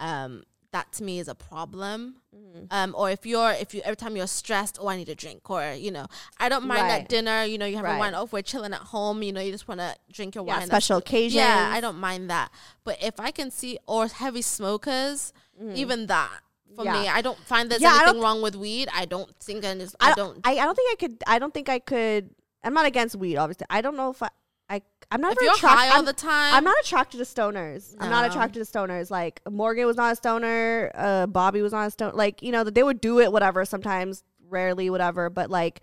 um, 0.00 0.42
that 0.74 0.92
to 0.92 1.02
me 1.02 1.18
is 1.18 1.28
a 1.28 1.34
problem. 1.34 2.16
Mm-hmm. 2.36 2.64
Um, 2.70 2.94
or 2.96 3.10
if 3.10 3.24
you're 3.24 3.52
if 3.52 3.74
you 3.74 3.80
every 3.84 3.96
time 3.96 4.16
you're 4.16 4.26
stressed, 4.26 4.78
oh 4.80 4.88
I 4.88 4.96
need 4.96 5.08
a 5.08 5.14
drink, 5.14 5.48
or 5.48 5.72
you 5.72 5.90
know 5.90 6.06
I 6.38 6.48
don't 6.48 6.66
mind 6.66 6.82
Right. 6.88 7.02
at 7.02 7.08
dinner. 7.08 7.44
You 7.44 7.56
know 7.58 7.66
you 7.66 7.76
have 7.76 7.84
Right. 7.84 7.96
a 7.96 7.98
wine. 7.98 8.14
off, 8.14 8.32
we're 8.32 8.42
chilling 8.42 8.72
at 8.74 8.80
home, 8.94 9.22
you 9.22 9.32
know 9.32 9.40
you 9.40 9.52
just 9.52 9.66
want 9.68 9.80
to 9.80 9.94
drink 10.12 10.34
your 10.34 10.44
Yeah, 10.46 10.58
wine. 10.58 10.66
special 10.66 10.98
occasion. 10.98 11.38
Yeah, 11.38 11.70
I 11.72 11.80
don't 11.80 11.98
mind 11.98 12.28
that. 12.30 12.50
But 12.84 13.02
if 13.02 13.18
I 13.18 13.30
can 13.30 13.50
see 13.50 13.78
or 13.86 14.06
heavy 14.08 14.42
smokers, 14.42 15.32
even 15.74 16.06
that 16.06 16.30
for 16.76 16.84
Mm-hmm. 16.84 16.94
Yeah. 16.94 17.02
me, 17.02 17.08
I 17.08 17.20
don't 17.22 17.38
find 17.38 17.70
there's 17.70 17.80
Yeah, 17.82 17.98
anything 18.02 18.20
wrong 18.20 18.42
with 18.42 18.56
weed. 18.56 18.88
I 18.92 19.04
don't 19.04 19.30
think 19.38 19.64
I, 19.64 19.74
just, 19.76 19.94
I, 20.00 20.10
I 20.10 20.14
don't. 20.14 20.40
I, 20.44 20.52
I 20.58 20.64
don't 20.66 20.74
think 20.74 20.90
I 20.92 20.96
could. 21.02 21.14
I 21.34 21.38
don't 21.38 21.54
think 21.54 21.68
I 21.68 21.78
could. 21.78 22.30
I'm 22.64 22.74
not 22.74 22.86
against 22.86 23.14
weed, 23.16 23.36
obviously. 23.36 23.66
I 23.70 23.80
don't 23.80 23.96
know 23.96 24.10
if 24.10 24.20
I. 24.22 24.28
I 24.68 24.82
I'm 25.10 25.20
not 25.20 25.32
if 25.32 25.38
you're 25.42 25.52
attract- 25.52 25.78
high 25.78 25.88
all 25.88 25.96
I'm- 25.96 26.04
the 26.06 26.12
time, 26.12 26.54
I'm 26.54 26.64
not 26.64 26.76
attracted 26.82 27.18
to 27.18 27.24
stoners. 27.24 27.94
I'm 28.00 28.10
not 28.10 28.24
attracted 28.30 28.64
to 28.64 28.70
stoners. 28.70 29.10
Like 29.10 29.40
Morgan 29.50 29.86
was 29.86 29.96
not 29.96 30.12
a 30.12 30.16
stoner. 30.16 30.90
Uh, 30.94 31.26
Bobby 31.26 31.60
was 31.62 31.72
not 31.72 31.86
a 31.86 31.90
stoner. 31.90 32.12
Like 32.12 32.42
you 32.42 32.50
know 32.52 32.64
that 32.64 32.74
they 32.74 32.82
would 32.82 33.00
do 33.00 33.20
it, 33.20 33.30
whatever. 33.32 33.64
Sometimes, 33.64 34.24
rarely, 34.48 34.88
whatever. 34.90 35.28
But 35.30 35.50
like 35.50 35.80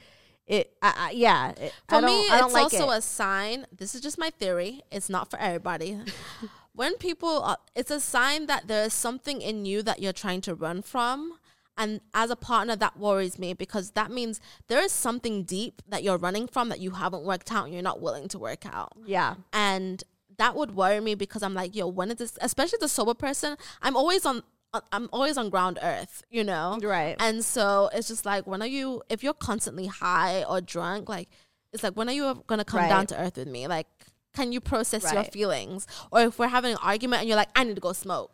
it, 0.48 0.74
I, 0.82 0.94
I, 0.98 1.12
yeah. 1.12 1.52
It, 1.52 1.74
For 1.88 1.96
I 1.96 2.02
don't, 2.02 2.10
me, 2.10 2.30
I 2.30 2.38
don't 2.40 2.46
it's 2.48 2.54
like 2.54 2.64
also 2.64 2.90
it. 2.90 2.98
a 2.98 3.02
sign. 3.02 3.68
This 3.72 3.94
is 3.96 4.02
just 4.02 4.18
my 4.18 4.32
theory. 4.32 4.82
It's 4.92 5.10
not 5.10 5.30
for 5.30 5.38
everybody. 5.40 6.00
when 6.74 6.98
people, 6.98 7.42
are, 7.44 7.58
it's 7.76 7.92
a 7.92 8.00
sign 8.02 8.48
that 8.48 8.68
there 8.68 8.86
is 8.86 8.94
something 8.94 9.42
in 9.42 9.66
you 9.66 9.82
that 9.84 10.02
you're 10.02 10.12
trying 10.12 10.42
to 10.42 10.56
run 10.56 10.82
from. 10.82 11.38
And 11.82 12.00
as 12.14 12.30
a 12.30 12.36
partner, 12.36 12.76
that 12.76 12.98
worries 12.98 13.40
me 13.40 13.54
because 13.54 13.92
that 13.92 14.12
means 14.12 14.40
there 14.68 14.82
is 14.84 14.92
something 14.92 15.44
deep 15.44 15.82
that 15.88 16.04
you're 16.04 16.18
running 16.18 16.48
from 16.48 16.70
that 16.70 16.80
you 16.80 16.92
haven't 16.92 17.24
worked 17.24 17.52
out 17.52 17.66
and 17.66 17.74
you're 17.74 17.84
not 17.92 18.02
willing 18.02 18.28
to 18.30 18.40
work 18.40 18.66
out. 18.66 18.94
yeah. 19.06 19.36
And 19.52 20.04
that 20.38 20.56
would 20.56 20.76
worry 20.76 21.00
me 21.02 21.14
because 21.16 21.44
I'm 21.44 21.54
like, 21.54 21.76
yo, 21.76 21.88
when 21.88 22.10
is 22.12 22.18
this? 22.18 22.38
Especially 22.42 22.78
the 22.80 22.88
sober 22.88 23.14
person, 23.14 23.58
I'm 23.82 23.96
always 23.96 24.26
on. 24.26 24.44
Uh, 24.74 24.80
I'm 24.94 25.10
always 25.12 25.38
on 25.38 25.50
ground 25.50 25.80
earth, 25.82 26.24
you 26.30 26.44
know? 26.46 26.80
Right. 26.82 27.18
And 27.20 27.44
so 27.44 27.90
it's 27.94 28.08
just 28.08 28.26
like, 28.26 28.48
when 28.48 28.62
are 28.62 28.68
you, 28.68 29.02
if 29.10 29.22
you're 29.22 29.34
constantly 29.34 29.88
high 29.88 30.46
or 30.46 30.62
drunk, 30.62 31.10
like, 31.10 31.28
it's 31.74 31.84
like, 31.84 31.98
when 31.98 32.08
are 32.08 32.14
you 32.14 32.42
going 32.48 32.60
to 32.60 32.66
come 32.66 32.88
down 32.88 33.06
to 33.08 33.22
earth 33.22 33.36
with 33.36 33.50
me? 33.50 33.68
Like, 33.68 33.88
can 34.34 34.54
you 34.54 34.62
process 34.62 35.12
your 35.12 35.26
feelings? 35.26 35.88
Or 36.10 36.22
if 36.22 36.40
we're 36.40 36.48
having 36.48 36.72
an 36.72 36.80
argument 36.82 37.20
and 37.22 37.28
you're 37.28 37.36
like, 37.36 37.50
I 37.54 37.66
need 37.66 37.76
to 37.76 37.82
go 37.82 37.92
smoke. 37.92 38.32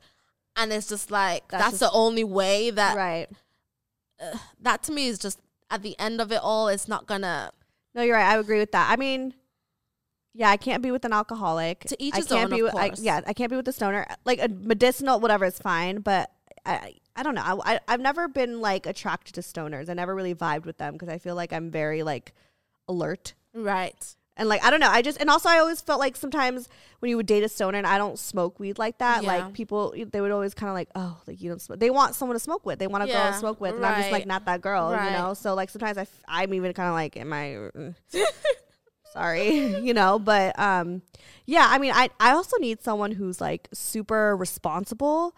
And 0.57 0.73
it's 0.73 0.87
just 0.89 1.11
like, 1.11 1.47
That's 1.49 1.63
that's, 1.63 1.79
just- 1.79 1.91
the 1.91 1.97
only 1.97 2.23
way 2.23 2.71
that, 2.71 2.97
right. 2.97 3.27
that 4.61 4.83
to 4.83 4.91
me 4.91 5.07
is 5.07 5.19
just, 5.19 5.39
at 5.69 5.83
the 5.83 5.97
end 5.99 6.19
of 6.21 6.31
it 6.31 6.39
all, 6.41 6.67
it's 6.67 6.87
not 6.87 7.05
gonna, 7.07 7.51
No, 7.93 8.01
you're 8.01 8.15
right. 8.15 8.27
I 8.33 8.37
agree 8.37 8.59
with 8.59 8.71
that. 8.71 8.89
I 8.91 8.95
mean, 8.95 9.33
yeah, 10.33 10.49
I 10.49 10.57
can't 10.57 10.81
be 10.83 10.91
with 10.91 11.03
an 11.05 11.13
alcoholic. 11.13 11.81
To 11.81 11.95
each 12.03 12.13
I 12.13 12.17
his 12.17 12.27
can't 12.27 12.51
own, 12.51 12.57
be 12.57 12.65
of 12.65 12.73
with, 12.73 12.75
I, 12.75 12.91
yeah, 12.97 13.21
I 13.25 13.33
can't 13.33 13.49
be 13.49 13.55
with 13.55 13.67
a 13.67 13.71
stoner. 13.73 14.05
Like 14.25 14.39
a 14.41 14.47
medicinal, 14.47 15.19
whatever, 15.19 15.45
is 15.45 15.57
fine. 15.59 15.99
But 16.01 16.31
I, 16.65 16.95
I 17.15 17.23
don't 17.23 17.33
know. 17.35 17.41
I, 17.41 17.73
I, 17.73 17.79
I've 17.87 17.99
never 18.01 18.27
been 18.27 18.61
like 18.61 18.85
attracted 18.85 19.33
to 19.35 19.41
stoners. 19.41 19.89
I 19.89 19.93
never 19.93 20.13
really 20.13 20.35
vibed 20.35 20.65
with 20.65 20.77
them 20.77 20.93
because 20.93 21.09
I 21.09 21.17
feel 21.17 21.33
like 21.35 21.51
I'm 21.53 21.71
very 21.71 22.03
like 22.03 22.33
alert. 22.87 23.33
right. 23.53 24.15
And 24.37 24.47
like 24.47 24.63
I 24.63 24.69
don't 24.69 24.79
know, 24.79 24.89
I 24.89 25.01
just 25.01 25.19
and 25.19 25.29
also 25.29 25.49
I 25.49 25.57
always 25.59 25.81
felt 25.81 25.99
like 25.99 26.15
sometimes 26.15 26.69
when 26.99 27.09
you 27.09 27.17
would 27.17 27.25
date 27.25 27.43
a 27.43 27.49
stoner 27.49 27.77
and 27.77 27.87
I 27.87 27.97
don't 27.97 28.17
smoke 28.19 28.59
weed 28.59 28.77
like 28.77 28.99
that, 28.99 29.23
Yeah. 29.23 29.35
like 29.45 29.53
people 29.53 29.93
they 30.11 30.21
would 30.21 30.31
always 30.31 30.53
kind 30.53 30.69
of 30.69 30.75
like, 30.75 30.89
oh, 30.95 31.19
like 31.27 31.41
you 31.41 31.49
don't 31.49 31.59
smoke. 31.61 31.79
They 31.79 31.89
want 31.89 32.13
someone 32.15 32.35
to 32.35 32.39
smoke 32.39 32.65
with. 32.65 32.77
They 32.79 32.87
want 32.87 33.03
to 33.03 33.07
go 33.07 33.13
Yeah, 33.13 33.27
and 33.27 33.35
smoke 33.35 33.59
with, 33.59 33.75
and 33.75 33.85
I'm 33.85 33.99
just 33.99 34.11
like 34.11 34.25
not 34.27 34.45
that 34.45 34.61
girl, 34.61 34.91
Right. 34.91 35.05
you 35.05 35.11
know. 35.17 35.33
So 35.33 35.53
like 35.55 35.69
sometimes 35.69 35.97
I 35.97 36.01
f- 36.01 36.23
I'm 36.27 36.53
even 36.53 36.71
kind 36.73 36.87
of 36.87 36.93
like, 36.93 37.17
am 37.17 37.33
I? 37.33 37.55
uh, 37.55 37.91
sorry, 39.13 39.49
you 39.81 39.93
know. 39.93 40.19
But 40.19 40.57
um, 40.59 41.01
yeah, 41.45 41.67
I 41.69 41.77
mean, 41.77 41.91
I 41.93 42.09
I 42.19 42.31
also 42.31 42.57
need 42.57 42.81
someone 42.81 43.11
who's 43.11 43.41
like 43.41 43.67
super 43.73 44.35
responsible, 44.37 45.35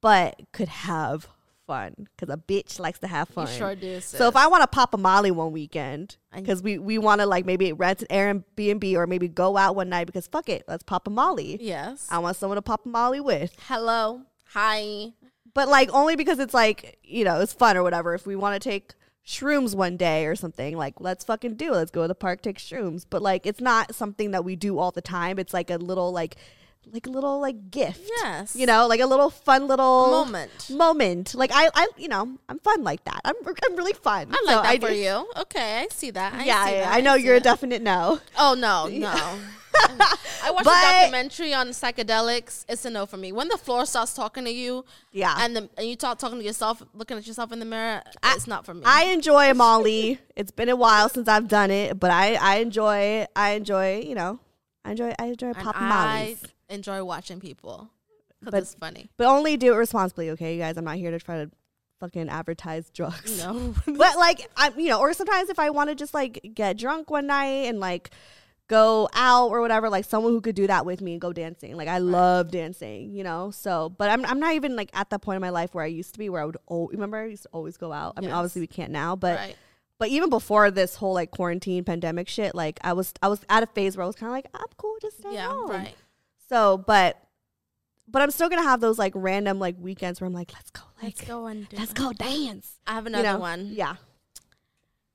but 0.00 0.40
could 0.52 0.68
have 0.68 1.26
fun 1.66 1.94
because 2.16 2.32
a 2.32 2.36
bitch 2.36 2.78
likes 2.80 2.98
to 3.00 3.06
have 3.06 3.28
fun. 3.28 3.46
You 3.46 3.52
sure 3.52 3.74
do. 3.74 4.00
So 4.00 4.28
if 4.28 4.36
I 4.36 4.46
want 4.46 4.62
to 4.62 4.66
pop 4.66 4.94
a 4.94 4.98
Molly 4.98 5.30
one 5.30 5.52
weekend, 5.52 6.16
because 6.34 6.62
we 6.62 6.78
we 6.78 6.98
want 6.98 7.20
to 7.20 7.26
like 7.26 7.44
maybe 7.46 7.72
rent 7.72 8.02
an 8.08 8.42
Airbnb 8.56 8.94
or 8.94 9.06
maybe 9.06 9.28
go 9.28 9.56
out 9.56 9.76
one 9.76 9.88
night 9.88 10.06
because 10.06 10.26
fuck 10.26 10.48
it, 10.48 10.64
let's 10.68 10.82
pop 10.82 11.06
a 11.06 11.10
Molly. 11.10 11.58
yes. 11.60 12.06
I 12.10 12.18
want 12.18 12.36
someone 12.36 12.56
to 12.56 12.62
pop 12.62 12.84
a 12.86 12.88
Molly 12.88 13.20
with, 13.20 13.54
Hello. 13.68 14.22
Hi. 14.54 15.12
but 15.54 15.68
like 15.68 15.88
only 15.92 16.16
because 16.16 16.38
it's 16.38 16.54
like 16.54 16.98
you 17.02 17.24
know 17.24 17.40
it's 17.40 17.52
fun 17.52 17.76
or 17.76 17.82
whatever. 17.82 18.14
If 18.14 18.26
we 18.26 18.36
want 18.36 18.60
to 18.60 18.68
take 18.68 18.94
shrooms 19.26 19.74
one 19.74 19.96
day 19.96 20.26
or 20.26 20.34
something, 20.34 20.76
like 20.76 20.94
let's 21.00 21.24
fucking 21.24 21.54
do. 21.54 21.68
it. 21.72 21.76
Let's 21.76 21.90
go 21.92 22.02
to 22.02 22.08
the 22.08 22.14
park, 22.14 22.42
take 22.42 22.58
shrooms. 22.58 23.06
But 23.08 23.22
like 23.22 23.46
it's 23.46 23.60
not 23.60 23.94
something 23.94 24.32
that 24.32 24.44
we 24.44 24.56
do 24.56 24.78
all 24.78 24.90
the 24.90 25.00
time. 25.00 25.38
It's 25.38 25.54
like 25.54 25.70
a 25.70 25.76
little 25.76 26.10
like 26.12 26.36
like 26.90 27.06
a 27.06 27.10
little 27.10 27.40
like 27.40 27.70
gift. 27.70 28.00
Yes. 28.22 28.54
You 28.56 28.66
know, 28.66 28.86
like 28.86 29.00
a 29.00 29.06
little 29.06 29.30
fun 29.30 29.66
little 29.68 30.10
Moment. 30.10 30.70
Moment. 30.70 31.34
Like 31.34 31.50
I, 31.54 31.68
I, 31.74 31.88
you 31.96 32.08
know, 32.08 32.38
I'm 32.48 32.58
fun 32.58 32.82
like 32.82 33.04
that. 33.04 33.20
I'm, 33.24 33.34
I'm 33.46 33.76
really 33.76 33.92
fun. 33.94 34.28
I 34.30 34.42
like 34.44 34.56
So 34.56 34.62
that 34.62 34.80
for 34.80 34.88
do- 34.88 34.96
you. 34.96 35.26
Okay, 35.42 35.80
I 35.80 35.88
see 35.90 36.10
that. 36.10 36.34
I 36.34 36.44
yeah, 36.44 36.64
see 36.66 36.72
yeah, 36.72 36.80
that. 36.84 36.94
I 36.94 37.00
know 37.00 37.16
see 37.16 37.24
you're 37.24 37.36
a 37.36 37.40
definite 37.40 37.82
no. 37.82 38.20
Oh 38.38 38.54
no, 38.58 38.86
no. 38.92 39.38
I 40.44 40.50
watched 40.50 40.64
But- 40.64 40.74
a 40.76 41.00
documentary 41.02 41.54
on 41.54 41.68
psychedelics. 41.68 42.64
It's 42.68 42.84
a 42.84 42.90
no 42.90 43.06
for 43.06 43.16
me. 43.16 43.32
When 43.32 43.48
the 43.48 43.56
floor 43.56 43.86
starts 43.86 44.12
talking 44.14 44.44
to 44.44 44.50
you, 44.50 44.84
Yeah. 45.12 45.34
and 45.38 45.56
the, 45.56 45.68
and 45.78 45.86
you 45.88 45.96
talk 45.96 46.18
talking 46.18 46.38
to 46.38 46.44
yourself, 46.44 46.82
looking 46.94 47.16
at 47.16 47.26
yourself 47.26 47.52
in 47.52 47.58
the 47.58 47.64
mirror, 47.64 48.02
it's 48.24 48.46
not 48.46 48.66
for 48.66 48.74
me. 48.74 48.82
I 48.84 49.04
enjoy 49.04 49.54
Molly. 49.54 50.18
it's 50.36 50.50
been 50.50 50.68
a 50.68 50.76
while 50.76 51.08
since 51.08 51.26
I've 51.28 51.48
done 51.48 51.70
it, 51.70 51.98
but 51.98 52.10
I, 52.10 52.34
I 52.34 52.56
enjoy, 52.56 53.26
I 53.34 53.52
enjoy, 53.52 54.00
you 54.00 54.14
know, 54.14 54.40
I 54.84 54.90
enjoy, 54.90 55.14
I 55.18 55.26
enjoy 55.26 55.52
I 55.56 55.80
Mollies. 55.88 56.51
Enjoy 56.72 57.04
watching 57.04 57.40
people 57.40 57.90
because 58.40 58.62
it's 58.62 58.74
funny. 58.74 59.10
But 59.16 59.26
only 59.26 59.56
do 59.56 59.72
it 59.72 59.76
responsibly, 59.76 60.30
okay, 60.30 60.54
you 60.54 60.60
guys? 60.60 60.76
I'm 60.76 60.84
not 60.84 60.96
here 60.96 61.10
to 61.10 61.18
try 61.18 61.44
to 61.44 61.50
fucking 62.00 62.28
advertise 62.28 62.90
drugs. 62.90 63.38
No, 63.38 63.74
but 63.86 64.16
like 64.18 64.48
I'm, 64.56 64.78
you 64.78 64.88
know, 64.88 65.00
or 65.00 65.12
sometimes 65.12 65.48
if 65.48 65.58
I 65.58 65.70
want 65.70 65.90
to 65.90 65.94
just 65.94 66.14
like 66.14 66.50
get 66.54 66.76
drunk 66.76 67.10
one 67.10 67.28
night 67.28 67.66
and 67.66 67.78
like 67.78 68.10
go 68.68 69.08
out 69.14 69.50
or 69.50 69.60
whatever, 69.60 69.90
like 69.90 70.04
someone 70.04 70.32
who 70.32 70.40
could 70.40 70.54
do 70.54 70.66
that 70.66 70.86
with 70.86 71.00
me 71.00 71.12
and 71.12 71.20
go 71.20 71.32
dancing. 71.32 71.76
Like 71.76 71.88
I 71.88 71.98
love 71.98 72.50
dancing, 72.50 73.12
you 73.12 73.22
know. 73.22 73.50
So, 73.50 73.90
but 73.90 74.10
I'm 74.10 74.24
I'm 74.26 74.40
not 74.40 74.54
even 74.54 74.76
like 74.76 74.90
at 74.94 75.10
that 75.10 75.20
point 75.22 75.36
in 75.36 75.42
my 75.42 75.50
life 75.50 75.74
where 75.74 75.84
I 75.84 75.88
used 75.88 76.12
to 76.14 76.18
be, 76.18 76.28
where 76.28 76.42
I 76.42 76.44
would 76.44 76.56
oh, 76.68 76.88
remember 76.88 77.18
I 77.18 77.26
used 77.26 77.44
to 77.44 77.50
always 77.52 77.76
go 77.76 77.92
out. 77.92 78.14
I 78.16 78.20
mean, 78.20 78.30
obviously 78.30 78.60
we 78.60 78.66
can't 78.66 78.90
now, 78.90 79.14
but 79.14 79.38
right. 79.38 79.56
but 79.98 80.08
even 80.08 80.30
before 80.30 80.70
this 80.70 80.96
whole 80.96 81.14
like 81.14 81.30
quarantine 81.30 81.84
pandemic 81.84 82.28
shit, 82.28 82.54
like 82.54 82.80
I 82.82 82.94
was 82.94 83.12
I 83.22 83.28
was 83.28 83.40
at 83.48 83.62
a 83.62 83.66
phase 83.66 83.96
where 83.96 84.04
I 84.04 84.06
was 84.06 84.16
kind 84.16 84.28
of 84.28 84.34
like 84.34 84.46
I'm 84.54 84.66
cool 84.76 84.96
just 85.00 85.18
stay 85.18 85.34
Yeah, 85.34 85.48
home. 85.48 85.70
right. 85.70 85.94
So, 86.52 86.76
but 86.78 87.18
but 88.06 88.20
I'm 88.20 88.30
still 88.30 88.48
gonna 88.50 88.62
have 88.62 88.80
those 88.80 88.98
like 88.98 89.12
random 89.16 89.58
like 89.58 89.76
weekends 89.78 90.20
where 90.20 90.26
I'm 90.28 90.34
like, 90.34 90.52
let's 90.52 90.70
go, 90.70 90.82
like, 91.02 91.16
Let's 91.18 91.20
go 91.28 91.46
and 91.46 91.66
do 91.68 91.76
let's 91.78 91.92
it. 91.92 91.96
go 91.96 92.12
dance. 92.12 92.78
I 92.86 92.92
have 92.92 93.04
You 93.04 93.08
another 93.14 93.32
know? 93.34 93.38
one. 93.38 93.68
Yeah. 93.72 93.96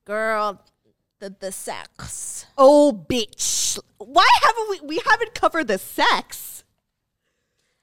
Girl, 0.06 0.62
the 1.20 1.36
the 1.40 1.52
sex. 1.52 2.46
Oh, 2.58 3.06
bitch! 3.08 3.78
Why 4.00 4.28
haven't 4.42 4.70
we? 4.70 4.88
We 4.96 5.02
haven't 5.10 5.36
covered 5.36 5.68
the 5.68 5.78
sex. 5.78 6.64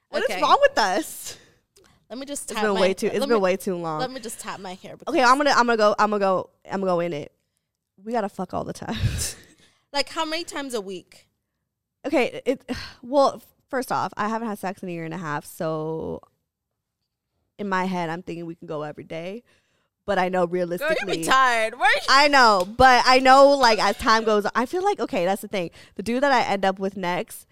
What 0.09 0.23
is 0.25 0.31
Okay. 0.31 0.41
wrong 0.43 0.59
with 0.61 0.77
us? 0.79 1.39
Let 2.11 2.19
me 2.19 2.27
just 2.27 2.45
It's 2.51 2.55
tap 2.55 2.63
been 2.65 2.75
my, 2.75 2.81
way 2.81 2.95
too. 2.95 3.07
It's 3.07 3.19
been 3.21 3.29
me, 3.29 3.37
way 3.37 3.57
too 3.57 3.77
long. 3.77 4.01
Let 4.01 4.11
me 4.11 4.21
just 4.21 4.41
tap 4.41 4.59
my 4.61 4.75
hair. 4.75 4.97
okay, 5.07 5.23
I'm 5.23 5.37
gonna. 5.37 5.51
I'm 5.51 5.67
gonna 5.67 5.77
go. 5.77 5.95
I'm 5.99 6.11
gonna 6.11 6.19
go. 6.21 6.51
I'm 6.67 6.81
gonna 6.81 6.87
go 6.93 7.01
in 7.01 7.13
it. 7.13 7.31
We 8.03 8.13
gotta 8.13 8.29
fuck 8.29 8.53
all 8.55 8.65
the 8.65 8.73
time. 8.73 8.97
Like 9.93 10.09
how 10.09 10.25
many 10.25 10.43
times 10.43 10.75
a 10.75 10.81
week? 10.81 11.29
Okay. 12.07 12.43
It. 12.45 12.71
Well, 13.03 13.43
first 13.69 13.93
off, 13.93 14.13
I 14.17 14.29
haven't 14.29 14.49
had 14.49 14.59
sex 14.59 14.83
in 14.83 14.89
a 14.89 14.93
year 14.93 15.05
and 15.05 15.15
a 15.15 15.19
half, 15.19 15.45
so 15.45 16.21
in 17.59 17.69
my 17.69 17.85
head, 17.85 18.11
I'm 18.11 18.23
thinking 18.23 18.47
we 18.47 18.55
can 18.55 18.67
go 18.67 18.83
every 18.83 19.05
day. 19.05 19.43
But 20.07 20.19
I 20.19 20.29
know 20.29 20.47
Girl, 20.47 20.53
realistically, 20.53 20.97
you 21.19 21.19
be 21.19 21.25
tired. 21.25 21.79
Where? 21.79 21.91
I 22.09 22.29
know, 22.29 22.69
but 22.77 23.03
I 23.07 23.21
know 23.21 23.51
like 23.51 23.79
as 23.79 23.97
time 23.97 24.25
goes 24.25 24.45
on, 24.45 24.53
I 24.55 24.67
feel 24.67 24.85
like 24.85 25.01
okay, 25.01 25.25
that's 25.25 25.43
the 25.43 25.49
thing. 25.49 25.71
The 25.95 26.03
dude 26.03 26.23
that 26.23 26.33
I 26.33 26.43
end 26.43 26.65
up 26.65 26.79
with 26.79 26.97
next, 26.97 27.47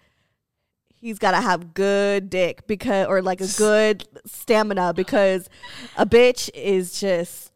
he's 0.93 1.17
gotta 1.17 1.41
have 1.41 1.73
good 1.73 2.29
dick 2.29 2.67
because 2.67 3.07
or 3.07 3.21
like 3.23 3.41
a 3.41 3.47
good 3.57 4.07
stamina 4.25 4.93
because 4.93 5.49
a 5.97 6.05
bitch 6.05 6.49
is 6.53 6.99
just 6.99 7.51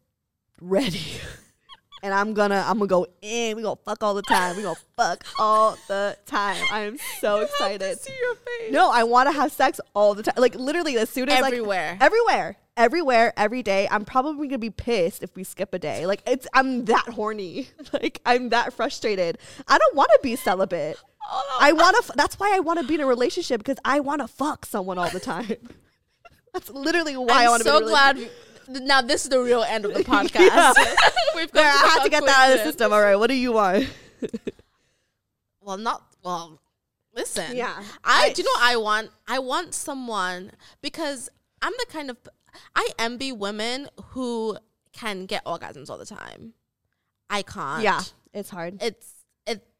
ready. 0.60 1.20
And 2.04 2.14
I'm 2.14 2.34
gonna 2.34 2.64
I'm 2.68 2.78
gonna 2.78 2.88
go 2.88 3.08
in. 3.22 3.56
We 3.56 3.64
gonna 3.64 3.76
fuck 3.84 4.04
all 4.04 4.14
the 4.14 4.22
time. 4.22 4.56
We 4.56 4.62
gonna 4.64 4.76
fuck 4.96 5.24
all 5.40 5.76
the 5.88 6.16
time. 6.28 6.64
I 6.72 6.82
am 6.82 6.98
so 7.20 7.40
excited. 7.42 8.00
see 8.00 8.14
your 8.22 8.36
face. 8.36 8.72
No, 8.72 8.92
I 8.92 9.04
want 9.04 9.28
to 9.30 9.34
have 9.34 9.52
sex 9.52 9.82
all 9.96 10.14
the 10.14 10.22
time. 10.24 10.36
Like 10.38 10.54
literally, 10.56 10.98
as 10.98 11.10
soon 11.10 11.28
as 11.30 11.42
like, 11.42 11.52
Everywhere. 11.54 11.98
everywhere, 12.00 12.58
everywhere, 12.78 13.34
every 13.36 13.64
day. 13.64 13.88
I'm 13.90 14.06
probably 14.06 14.48
gonna 14.48 14.60
be 14.60 14.70
pissed 14.70 15.24
if 15.24 15.36
we 15.36 15.44
skip 15.44 15.74
a 15.74 15.80
day. 15.80 16.06
Like 16.06 16.22
it's, 16.28 16.48
I'm 16.54 16.86
that 16.86 17.08
horny. 17.10 17.70
Like 17.94 18.22
I'm 18.26 18.50
that 18.50 18.74
frustrated. 18.74 19.40
I 19.68 19.78
don't 19.80 19.96
want 19.96 20.10
to 20.14 20.20
be 20.22 20.36
celibate. 20.36 20.98
I 21.60 21.72
want 21.74 21.98
to. 22.06 22.14
That's 22.16 22.40
why 22.40 22.56
I 22.56 22.60
want 22.60 22.80
to 22.80 22.86
be 22.88 22.94
in 22.96 23.02
a 23.02 23.06
relationship 23.08 23.58
because 23.60 23.78
I 23.84 24.02
want 24.02 24.22
to 24.22 24.28
fuck 24.28 24.66
someone 24.68 24.98
all 25.00 25.10
the 25.10 25.20
time. 25.20 25.56
That's 26.54 26.70
literally 26.70 27.18
why 27.18 27.42
I 27.42 27.44
I'm 27.46 27.50
want 27.52 27.64
to. 27.64 27.70
so 27.70 27.80
be 27.80 27.86
glad. 27.88 28.30
Relationship. 28.68 28.82
we- 28.84 28.88
now 28.88 29.02
this 29.02 29.24
is 29.24 29.30
the 29.30 29.40
real 29.40 29.64
end 29.64 29.86
of 29.86 29.94
the 29.94 30.04
podcast. 30.04 30.74
We've 31.36 31.52
got 31.52 31.64
come 31.64 31.66
I 31.66 31.82
the 31.84 31.90
have 31.94 32.04
to 32.04 32.10
get 32.10 32.26
that 32.26 32.38
out 32.50 32.52
of 32.54 32.58
the 32.60 32.64
system. 32.64 32.94
All 32.94 33.02
right, 33.02 33.16
what 33.16 33.28
do 33.28 33.36
you 33.36 33.54
want? 33.54 33.88
Well, 35.62 35.78
not 35.78 36.04
well. 36.24 36.62
Listen, 37.14 37.56
Yeah. 37.56 37.74
I, 38.04 38.28
I- 38.28 38.34
do 38.34 38.42
you 38.42 38.46
know 38.46 38.52
what 38.60 38.64
I 38.64 38.76
want? 38.78 39.10
I 39.28 39.40
want 39.40 39.74
someone 39.74 40.52
because 40.82 41.30
I'm 41.62 41.74
the 41.80 41.86
kind 41.90 42.10
of 42.10 42.18
I 42.76 42.88
envy 42.98 43.32
women 43.32 43.90
who 44.12 44.58
can 44.94 45.26
get 45.26 45.44
orgasms 45.46 45.90
all 45.90 45.98
the 45.98 46.06
time. 46.06 46.54
I 47.30 47.42
can't. 47.42 47.84
Yeah, 47.84 48.02
it's 48.34 48.50
hard. 48.50 48.78
it's 48.82 49.08
it 49.10 49.17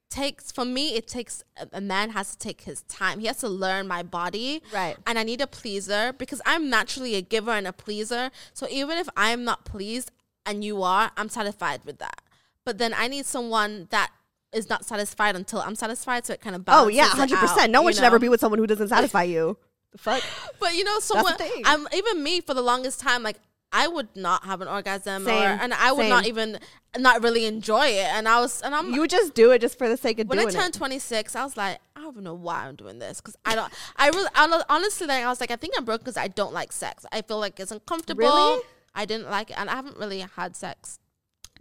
takes 0.10 0.52
for 0.52 0.66
me. 0.66 0.96
It 0.96 1.08
takes 1.08 1.44
a- 1.74 1.82
man 1.82 2.12
has 2.12 2.32
to 2.32 2.38
take 2.38 2.62
his 2.62 2.82
time. 2.84 3.20
He 3.20 3.28
has 3.28 3.38
to 3.38 3.50
learn 3.50 3.88
my 3.88 4.04
body, 4.04 4.62
Right. 4.74 4.98
And 5.06 5.20
I 5.20 5.24
need 5.24 5.42
a 5.42 5.48
pleaser 5.48 6.14
because 6.14 6.42
I'm 6.46 6.70
naturally 6.70 7.16
a 7.16 7.22
giver 7.22 7.52
and 7.52 7.68
a 7.68 7.74
pleaser. 7.74 8.32
So 8.54 8.68
even 8.70 8.98
if 8.98 9.10
I'm 9.18 9.44
not 9.44 9.66
pleased 9.66 10.12
and 10.46 10.64
you 10.64 10.82
are, 10.84 11.12
I'm 11.18 11.30
satisfied 11.30 11.82
with 11.86 12.00
that. 12.00 12.22
But 12.66 12.78
then 12.78 12.94
I 12.94 13.08
need 13.08 13.26
someone 13.26 13.88
that 13.92 14.12
is 14.54 14.70
not 14.70 14.86
satisfied 14.86 15.36
until 15.36 15.60
I'm 15.60 15.76
satisfied, 15.76 16.26
so 16.26 16.34
it 16.34 16.42
kind 16.42 16.56
of 16.56 16.64
oh 16.68 16.88
yeah, 16.88 17.06
it 17.06 17.12
hundred 17.12 17.38
out, 17.38 17.42
percent. 17.42 17.72
No 17.72 17.82
one 17.82 17.94
should 17.94 18.04
ever 18.04 18.20
be 18.20 18.30
with 18.30 18.40
someone 18.40 18.60
who 18.60 18.68
doesn't 18.68 18.88
satisfy 18.90 19.24
you. 19.24 19.58
The 19.92 19.98
fuck. 19.98 20.24
But 20.60 20.76
you 20.76 20.84
know, 20.84 21.00
someone. 21.00 21.36
I'm 21.66 21.88
even 21.94 22.24
me 22.24 22.42
for 22.42 22.54
the 22.54 22.62
longest 22.62 23.00
time, 23.00 23.24
like 23.24 23.38
I 23.72 23.88
would 23.88 24.08
not 24.16 24.46
have 24.46 24.62
an 24.62 24.68
orgasm, 24.68 25.28
or, 25.28 25.32
and 25.32 25.74
I 25.74 25.92
would 25.92 26.08
not 26.08 26.26
even 26.26 26.58
not 26.98 27.22
really 27.22 27.46
enjoy 27.46 27.88
it. 27.88 28.08
And 28.14 28.28
I 28.28 28.40
was, 28.40 28.62
and 28.62 28.74
I'm 28.74 28.94
You 28.94 29.02
would 29.02 29.10
just 29.10 29.34
do 29.34 29.52
it 29.52 29.60
just 29.60 29.78
for 29.78 29.90
the 29.90 29.98
sake 29.98 30.20
of 30.20 30.30
doing 30.30 30.40
it. 30.40 30.46
when 30.46 30.56
I 30.56 30.60
turned 30.60 30.76
it. 30.76 30.78
26, 30.78 31.36
I 31.36 31.44
was 31.44 31.58
like, 31.58 31.80
I 31.96 32.02
don't 32.02 32.14
even 32.14 32.24
know 32.24 32.34
why 32.34 32.66
I'm 32.66 32.76
doing 32.76 33.00
this 33.00 33.20
because 33.20 33.36
I 33.44 33.56
don't. 33.56 33.72
I 33.98 34.08
really, 34.08 34.30
I, 34.36 34.64
honestly, 34.70 35.06
like, 35.06 35.24
I 35.24 35.28
was 35.28 35.42
like, 35.42 35.52
I 35.52 35.58
think 35.58 35.74
I'm 35.78 35.84
broke 35.84 36.02
because 36.02 36.18
I 36.18 36.30
don't 36.30 36.54
like 36.54 36.72
sex. 36.72 37.06
I 37.12 37.22
feel 37.22 37.40
like 37.40 37.60
it's 37.60 37.72
uncomfortable. 37.72 38.24
Really? 38.24 38.62
I 38.96 39.06
didn't 39.06 39.30
like 39.30 39.52
it, 39.52 39.60
and 39.60 39.70
I 39.70 39.76
haven't 39.76 39.98
really 39.98 40.20
had 40.20 40.56
sex 40.56 41.00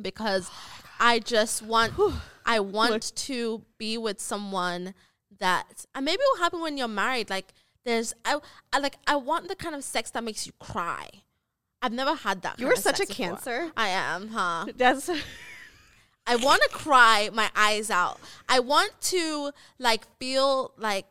because 0.01 0.49
Oh 0.51 0.83
I 1.01 1.19
just 1.19 1.63
want, 1.63 1.93
I 2.47 2.61
want 2.61 3.15
to 3.17 3.63
be 3.79 3.99
with 3.99 4.21
someone 4.21 4.95
that, 5.39 5.85
and 5.95 6.05
maybe 6.05 6.21
it 6.23 6.29
will 6.35 6.43
happen 6.43 6.61
when 6.61 6.79
you're 6.79 6.89
married. 6.89 7.29
Like, 7.31 7.53
there's, 7.85 8.15
I, 8.25 8.39
I 8.73 8.79
like, 8.79 8.97
I 9.07 9.17
want 9.17 9.49
the 9.49 9.57
kind 9.57 9.75
of 9.75 9.85
sex 9.85 10.11
that 10.13 10.25
makes 10.25 10.47
you 10.47 10.53
cry. 10.59 11.09
I've 11.87 11.93
never 11.93 12.17
had 12.17 12.43
that. 12.43 12.59
You're 12.59 12.75
such 12.75 12.99
a 12.99 13.07
before. 13.07 13.15
cancer. 13.15 13.71
I 13.77 13.91
am, 13.91 14.27
huh? 14.27 14.67
That's 14.77 15.09
I 16.27 16.35
want 16.35 16.61
to 16.63 16.69
cry 16.71 17.31
my 17.33 17.49
eyes 17.55 17.93
out. 17.93 18.19
I 18.49 18.59
want 18.59 18.91
to 19.03 19.53
like 19.79 20.05
feel 20.19 20.73
like 20.77 21.07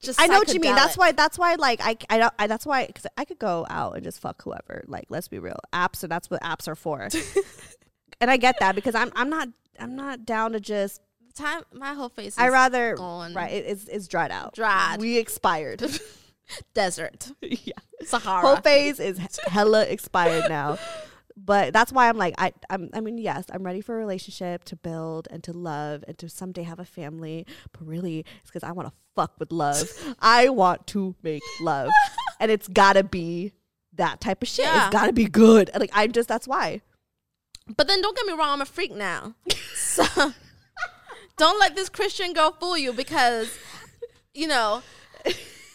just. 0.00 0.20
I 0.20 0.26
know 0.26 0.40
what 0.40 0.52
you 0.52 0.58
mean. 0.58 0.74
That's 0.74 0.98
why. 0.98 1.12
That's 1.12 1.38
why. 1.38 1.54
Like 1.54 1.80
I, 1.80 1.96
I 2.10 2.18
don't. 2.18 2.34
I, 2.40 2.48
that's 2.48 2.66
why. 2.66 2.88
Because 2.88 3.06
I 3.16 3.24
could 3.24 3.38
go 3.38 3.66
out 3.70 3.94
and 3.94 4.02
just 4.02 4.18
fuck 4.20 4.42
whoever. 4.42 4.82
Like 4.88 5.06
let's 5.10 5.28
be 5.28 5.38
real. 5.38 5.60
Apps. 5.72 6.02
are 6.02 6.08
that's 6.08 6.28
what 6.28 6.42
apps 6.42 6.66
are 6.66 6.74
for. 6.74 7.08
and 8.20 8.32
I 8.32 8.36
get 8.36 8.58
that 8.58 8.74
because 8.74 8.96
I'm. 8.96 9.12
I'm 9.14 9.30
not. 9.30 9.48
I'm 9.78 9.94
not 9.94 10.26
down 10.26 10.54
to 10.54 10.60
just. 10.60 11.00
time. 11.36 11.62
My 11.72 11.94
whole 11.94 12.08
face. 12.08 12.36
I 12.36 12.48
rather. 12.48 12.96
gone. 12.96 13.32
Right. 13.32 13.52
It, 13.52 13.66
it's 13.68 13.84
it's 13.84 14.08
dried 14.08 14.32
out. 14.32 14.56
Dried. 14.56 15.00
We 15.00 15.18
expired. 15.18 15.84
desert, 16.74 17.30
yeah. 17.42 17.72
Sahara. 18.04 18.40
Whole 18.46 18.56
phase 18.56 19.00
is 19.00 19.18
hella 19.46 19.84
expired 19.84 20.48
now. 20.48 20.78
but 21.36 21.72
that's 21.72 21.92
why 21.92 22.08
I'm 22.08 22.16
like 22.16 22.34
I 22.38 22.52
I'm 22.70 22.90
I 22.92 23.00
mean 23.00 23.18
yes 23.18 23.44
I'm 23.52 23.62
ready 23.62 23.80
for 23.80 23.94
a 23.94 23.98
relationship 23.98 24.64
to 24.64 24.76
build 24.76 25.28
and 25.30 25.42
to 25.44 25.52
love 25.52 26.04
and 26.08 26.16
to 26.18 26.28
someday 26.28 26.62
have 26.64 26.78
a 26.80 26.84
family 26.84 27.46
but 27.72 27.86
really 27.86 28.24
it's 28.40 28.50
because 28.50 28.64
I 28.64 28.72
want 28.72 28.88
to 28.88 28.94
fuck 29.14 29.34
with 29.38 29.52
love 29.52 29.88
I 30.20 30.48
want 30.48 30.86
to 30.88 31.14
make 31.22 31.42
love 31.60 31.90
and 32.40 32.50
it's 32.50 32.66
gotta 32.66 33.04
be 33.04 33.52
that 33.94 34.20
type 34.20 34.42
of 34.42 34.48
shit 34.48 34.64
Yeah. 34.64 34.86
it's 34.86 34.92
gotta 34.92 35.12
be 35.12 35.26
good 35.26 35.70
like 35.78 35.90
I 35.94 36.06
just 36.08 36.28
that's 36.28 36.48
why 36.48 36.80
But 37.76 37.86
then 37.86 38.00
don't 38.02 38.16
get 38.16 38.26
me 38.26 38.32
wrong, 38.32 38.50
I'm 38.54 38.62
a 38.62 38.64
freak 38.66 38.92
now. 38.92 39.34
So 39.74 40.04
don't 41.36 41.60
let 41.60 41.76
this 41.76 41.88
Christian 41.88 42.32
girl 42.32 42.50
fool 42.58 42.76
you 42.78 42.92
because, 42.92 43.48
you 44.34 44.46
know, 44.48 44.82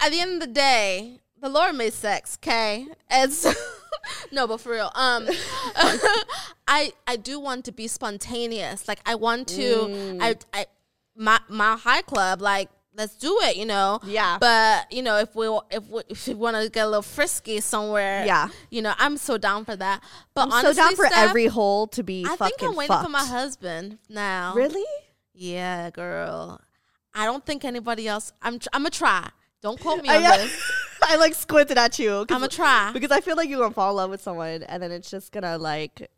at 0.05 0.11
the 0.11 0.19
end 0.19 0.33
of 0.41 0.47
the 0.47 0.53
day, 0.53 1.19
the 1.41 1.49
Lord 1.49 1.75
made 1.75 1.93
sex, 1.93 2.37
okay? 2.41 2.85
And 3.09 3.31
so, 3.31 3.51
no, 4.31 4.47
but 4.47 4.59
for 4.61 4.71
real, 4.73 4.91
um, 4.95 5.27
I 6.67 6.93
I 7.07 7.15
do 7.17 7.39
want 7.39 7.65
to 7.65 7.71
be 7.71 7.87
spontaneous. 7.87 8.87
Like 8.87 8.99
I 9.05 9.15
want 9.15 9.47
to, 9.49 10.17
I 10.21 10.35
I 10.53 10.65
my 11.15 11.39
my 11.49 11.75
high 11.77 12.01
club, 12.01 12.41
like 12.41 12.69
let's 12.95 13.15
do 13.15 13.37
it, 13.43 13.57
you 13.57 13.65
know. 13.65 13.99
Yeah. 14.05 14.37
But 14.39 14.91
you 14.91 15.01
know, 15.01 15.17
if 15.17 15.35
we 15.35 15.47
if 15.71 15.87
we, 15.89 16.01
if 16.09 16.27
we 16.27 16.33
want 16.33 16.55
to 16.57 16.69
get 16.69 16.85
a 16.85 16.87
little 16.87 17.01
frisky 17.01 17.59
somewhere, 17.59 18.25
Yeah. 18.25 18.49
you 18.69 18.81
know, 18.81 18.93
I'm 18.97 19.17
so 19.17 19.37
down 19.37 19.65
for 19.65 19.75
that. 19.75 20.01
But 20.33 20.43
I'm 20.43 20.51
so 20.51 20.57
honestly, 20.57 20.75
down 20.81 20.95
for 20.95 21.05
Steph, 21.07 21.29
every 21.29 21.47
hole 21.47 21.87
to 21.87 22.03
be 22.03 22.25
I 22.27 22.35
think 22.35 22.61
I'm 22.61 22.75
waiting 22.75 22.89
fucked 22.93 23.05
for 23.05 23.11
my 23.11 23.25
husband 23.25 23.97
now. 24.09 24.53
really 24.55 24.85
Yeah, 25.33 25.89
girl. 25.89 26.61
I 27.13 27.25
don't 27.25 27.45
think 27.45 27.63
anybody 27.63 28.07
else. 28.07 28.33
I'm. 28.41 28.55
I'm 28.73 28.81
gonna 28.81 28.89
try. 28.89 29.29
Don't 29.63 29.79
quote 29.79 30.03
me 30.03 30.09
I, 30.09 30.17
on 30.17 30.21
this. 30.23 30.71
I 31.01 31.15
like 31.15 31.33
squinted 31.33 31.77
at 31.77 31.97
you. 31.97 32.19
I'm 32.19 32.25
gonna 32.27 32.47
try. 32.47 32.91
because 32.93 33.11
I 33.11 33.21
feel 33.21 33.35
like 33.35 33.49
you're 33.49 33.59
gonna 33.59 33.73
fall 33.73 33.89
in 33.91 33.97
love 33.97 34.09
with 34.11 34.21
someone 34.21 34.63
and 34.63 34.83
then 34.83 34.91
it's 34.91 35.09
just 35.09 35.31
gonna 35.31 35.57
like 35.57 36.09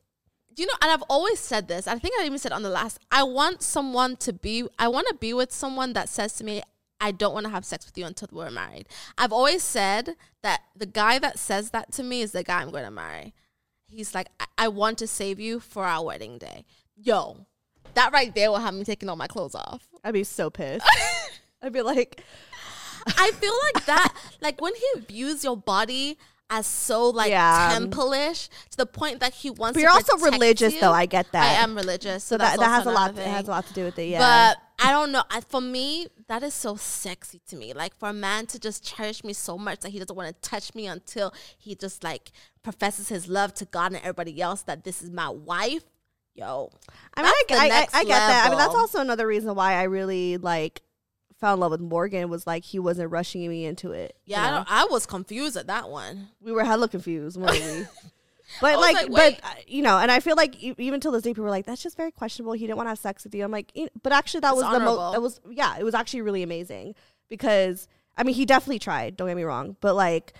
you 0.57 0.65
know? 0.65 0.73
And 0.81 0.91
I've 0.91 1.03
always 1.03 1.39
said 1.39 1.67
this. 1.67 1.87
I 1.87 1.97
think 1.97 2.13
I 2.19 2.25
even 2.25 2.37
said 2.37 2.51
on 2.51 2.63
the 2.63 2.69
last. 2.69 2.99
I 3.11 3.23
want 3.23 3.61
someone 3.61 4.15
to 4.17 4.33
be. 4.33 4.67
I 4.79 4.87
want 4.87 5.07
to 5.07 5.15
be 5.15 5.33
with 5.33 5.51
someone 5.51 5.93
that 5.93 6.09
says 6.09 6.33
to 6.35 6.43
me, 6.43 6.61
"I 6.99 7.11
don't 7.11 7.33
want 7.33 7.45
to 7.45 7.51
have 7.51 7.65
sex 7.65 7.85
with 7.85 7.97
you 7.97 8.05
until 8.05 8.29
we're 8.31 8.51
married." 8.51 8.87
I've 9.17 9.33
always 9.33 9.63
said 9.63 10.15
that 10.41 10.61
the 10.75 10.85
guy 10.85 11.19
that 11.19 11.39
says 11.39 11.71
that 11.71 11.91
to 11.93 12.03
me 12.03 12.21
is 12.21 12.31
the 12.31 12.43
guy 12.43 12.61
I'm 12.61 12.71
going 12.71 12.85
to 12.85 12.91
marry. 12.91 13.33
He's 13.87 14.15
like, 14.15 14.27
I, 14.39 14.45
I 14.57 14.67
want 14.67 14.97
to 14.99 15.07
save 15.07 15.39
you 15.39 15.59
for 15.59 15.85
our 15.85 16.03
wedding 16.03 16.37
day. 16.37 16.65
Yo, 16.95 17.45
that 17.93 18.11
right 18.13 18.33
there 18.33 18.49
will 18.51 18.59
have 18.59 18.73
me 18.73 18.83
taking 18.83 19.09
all 19.09 19.15
my 19.15 19.27
clothes 19.27 19.55
off. 19.55 19.87
I'd 20.03 20.13
be 20.13 20.23
so 20.23 20.49
pissed 20.49 20.85
I'd 21.61 21.73
be 21.73 21.81
like 21.81 22.23
I 23.07 23.31
feel 23.31 23.53
like 23.73 23.85
that, 23.85 24.13
like 24.41 24.61
when 24.61 24.73
he 24.75 25.01
views 25.01 25.43
your 25.43 25.57
body 25.57 26.17
as 26.49 26.67
so 26.67 27.09
like 27.09 27.31
Yeah. 27.31 27.69
temple-ish 27.73 28.49
to 28.71 28.77
the 28.77 28.85
point 28.85 29.19
that 29.19 29.33
he 29.33 29.49
wants. 29.49 29.73
But 29.75 29.79
to 29.79 29.81
you're 29.81 29.91
also 29.91 30.17
religious, 30.17 30.75
you. 30.75 30.81
though. 30.81 30.91
I 30.91 31.05
get 31.05 31.31
that. 31.31 31.43
I 31.43 31.63
am 31.63 31.75
religious, 31.75 32.23
so, 32.23 32.35
so 32.35 32.37
that, 32.37 32.59
that 32.59 32.65
has 32.67 32.85
a 32.85 32.91
lot 32.91 33.17
it 33.17 33.27
has 33.27 33.47
a 33.47 33.51
lot 33.51 33.65
to 33.67 33.73
do 33.73 33.85
with 33.85 33.97
it 33.97 34.09
yeah 34.09 34.19
But 34.19 34.87
I 34.87 34.91
don't 34.91 35.11
know. 35.11 35.23
I, 35.29 35.41
for 35.41 35.61
me, 35.61 36.07
that 36.27 36.43
is 36.43 36.53
so 36.53 36.75
sexy 36.75 37.41
to 37.47 37.55
me. 37.55 37.73
Like 37.73 37.95
for 37.95 38.09
a 38.09 38.13
man 38.13 38.45
to 38.47 38.59
just 38.59 38.83
cherish 38.83 39.23
me 39.23 39.33
so 39.33 39.57
much 39.57 39.79
that 39.79 39.89
he 39.89 39.99
doesn't 39.99 40.15
want 40.15 40.27
to 40.29 40.49
touch 40.49 40.75
me 40.75 40.85
until 40.87 41.33
he 41.57 41.75
just 41.75 42.03
like 42.03 42.31
professes 42.61 43.09
his 43.09 43.27
love 43.27 43.53
to 43.55 43.65
God 43.65 43.93
and 43.93 44.01
everybody 44.01 44.41
else 44.41 44.63
that 44.63 44.83
this 44.83 45.01
is 45.01 45.09
my 45.11 45.29
wife. 45.29 45.83
Yo, 46.35 46.69
I 47.15 47.21
mean, 47.21 47.31
I, 47.31 47.43
I, 47.51 47.65
I, 47.93 47.99
I 47.99 48.03
get 48.03 48.09
that. 48.09 48.43
I 48.45 48.49
mean, 48.49 48.57
that's 48.57 48.75
also 48.75 48.99
another 48.99 49.25
reason 49.25 49.55
why 49.55 49.75
I 49.75 49.83
really 49.83 50.35
like 50.35 50.81
fell 51.39 51.53
in 51.55 51.59
love 51.59 51.71
with 51.71 51.81
Morgan 51.81 52.29
was 52.29 52.47
like 52.47 52.63
he 52.63 52.79
wasn't 52.79 53.11
rushing 53.11 53.47
me 53.49 53.65
into 53.65 53.91
it. 53.91 54.15
you 54.25 54.33
yeah, 54.33 54.43
I, 54.43 54.49
know? 54.51 54.57
don't, 54.57 54.71
I 54.71 54.85
was 54.85 55.05
confused 55.05 55.57
at 55.57 55.67
that 55.67 55.89
one. 55.89 56.29
we 56.41 56.51
were 56.51 56.63
hella 56.63 56.87
confused, 56.87 57.37
weren't 57.39 57.51
we? 57.59 57.85
But 58.61 58.79
like, 58.79 58.95
like, 58.95 59.11
but 59.11 59.33
uh, 59.43 59.55
you 59.65 59.81
know, 59.81 59.97
and 59.97 60.11
I 60.11 60.19
feel 60.19 60.35
like 60.35 60.63
e- 60.63 60.75
even 60.77 60.99
till 60.99 61.11
this 61.11 61.23
day, 61.23 61.31
people 61.31 61.43
were 61.43 61.49
like, 61.49 61.65
"That's 61.65 61.81
just 61.81 61.97
very 61.97 62.11
questionable." 62.11 62.53
He 62.53 62.67
didn't 62.67 62.77
want 62.77 62.85
to 62.85 62.91
have 62.91 62.99
sex 62.99 63.23
with 63.23 63.33
you. 63.33 63.43
I'm 63.43 63.49
like, 63.51 63.71
you 63.75 63.89
but 64.03 64.13
actually, 64.13 64.41
that 64.41 64.53
It's 64.53 64.61
was 64.61 64.71
the 64.71 64.79
most. 64.79 64.99
honorable. 64.99 65.11
That 65.13 65.21
was 65.21 65.41
yeah, 65.49 65.77
it 65.79 65.83
was 65.83 65.95
actually 65.95 66.21
really 66.21 66.43
amazing 66.43 66.93
because 67.27 67.87
I 68.15 68.21
mean, 68.23 68.35
he 68.35 68.45
definitely 68.45 68.77
tried. 68.79 69.17
Don't 69.17 69.27
get 69.27 69.35
me 69.35 69.43
wrong, 69.43 69.77
but 69.81 69.95
like. 69.95 70.33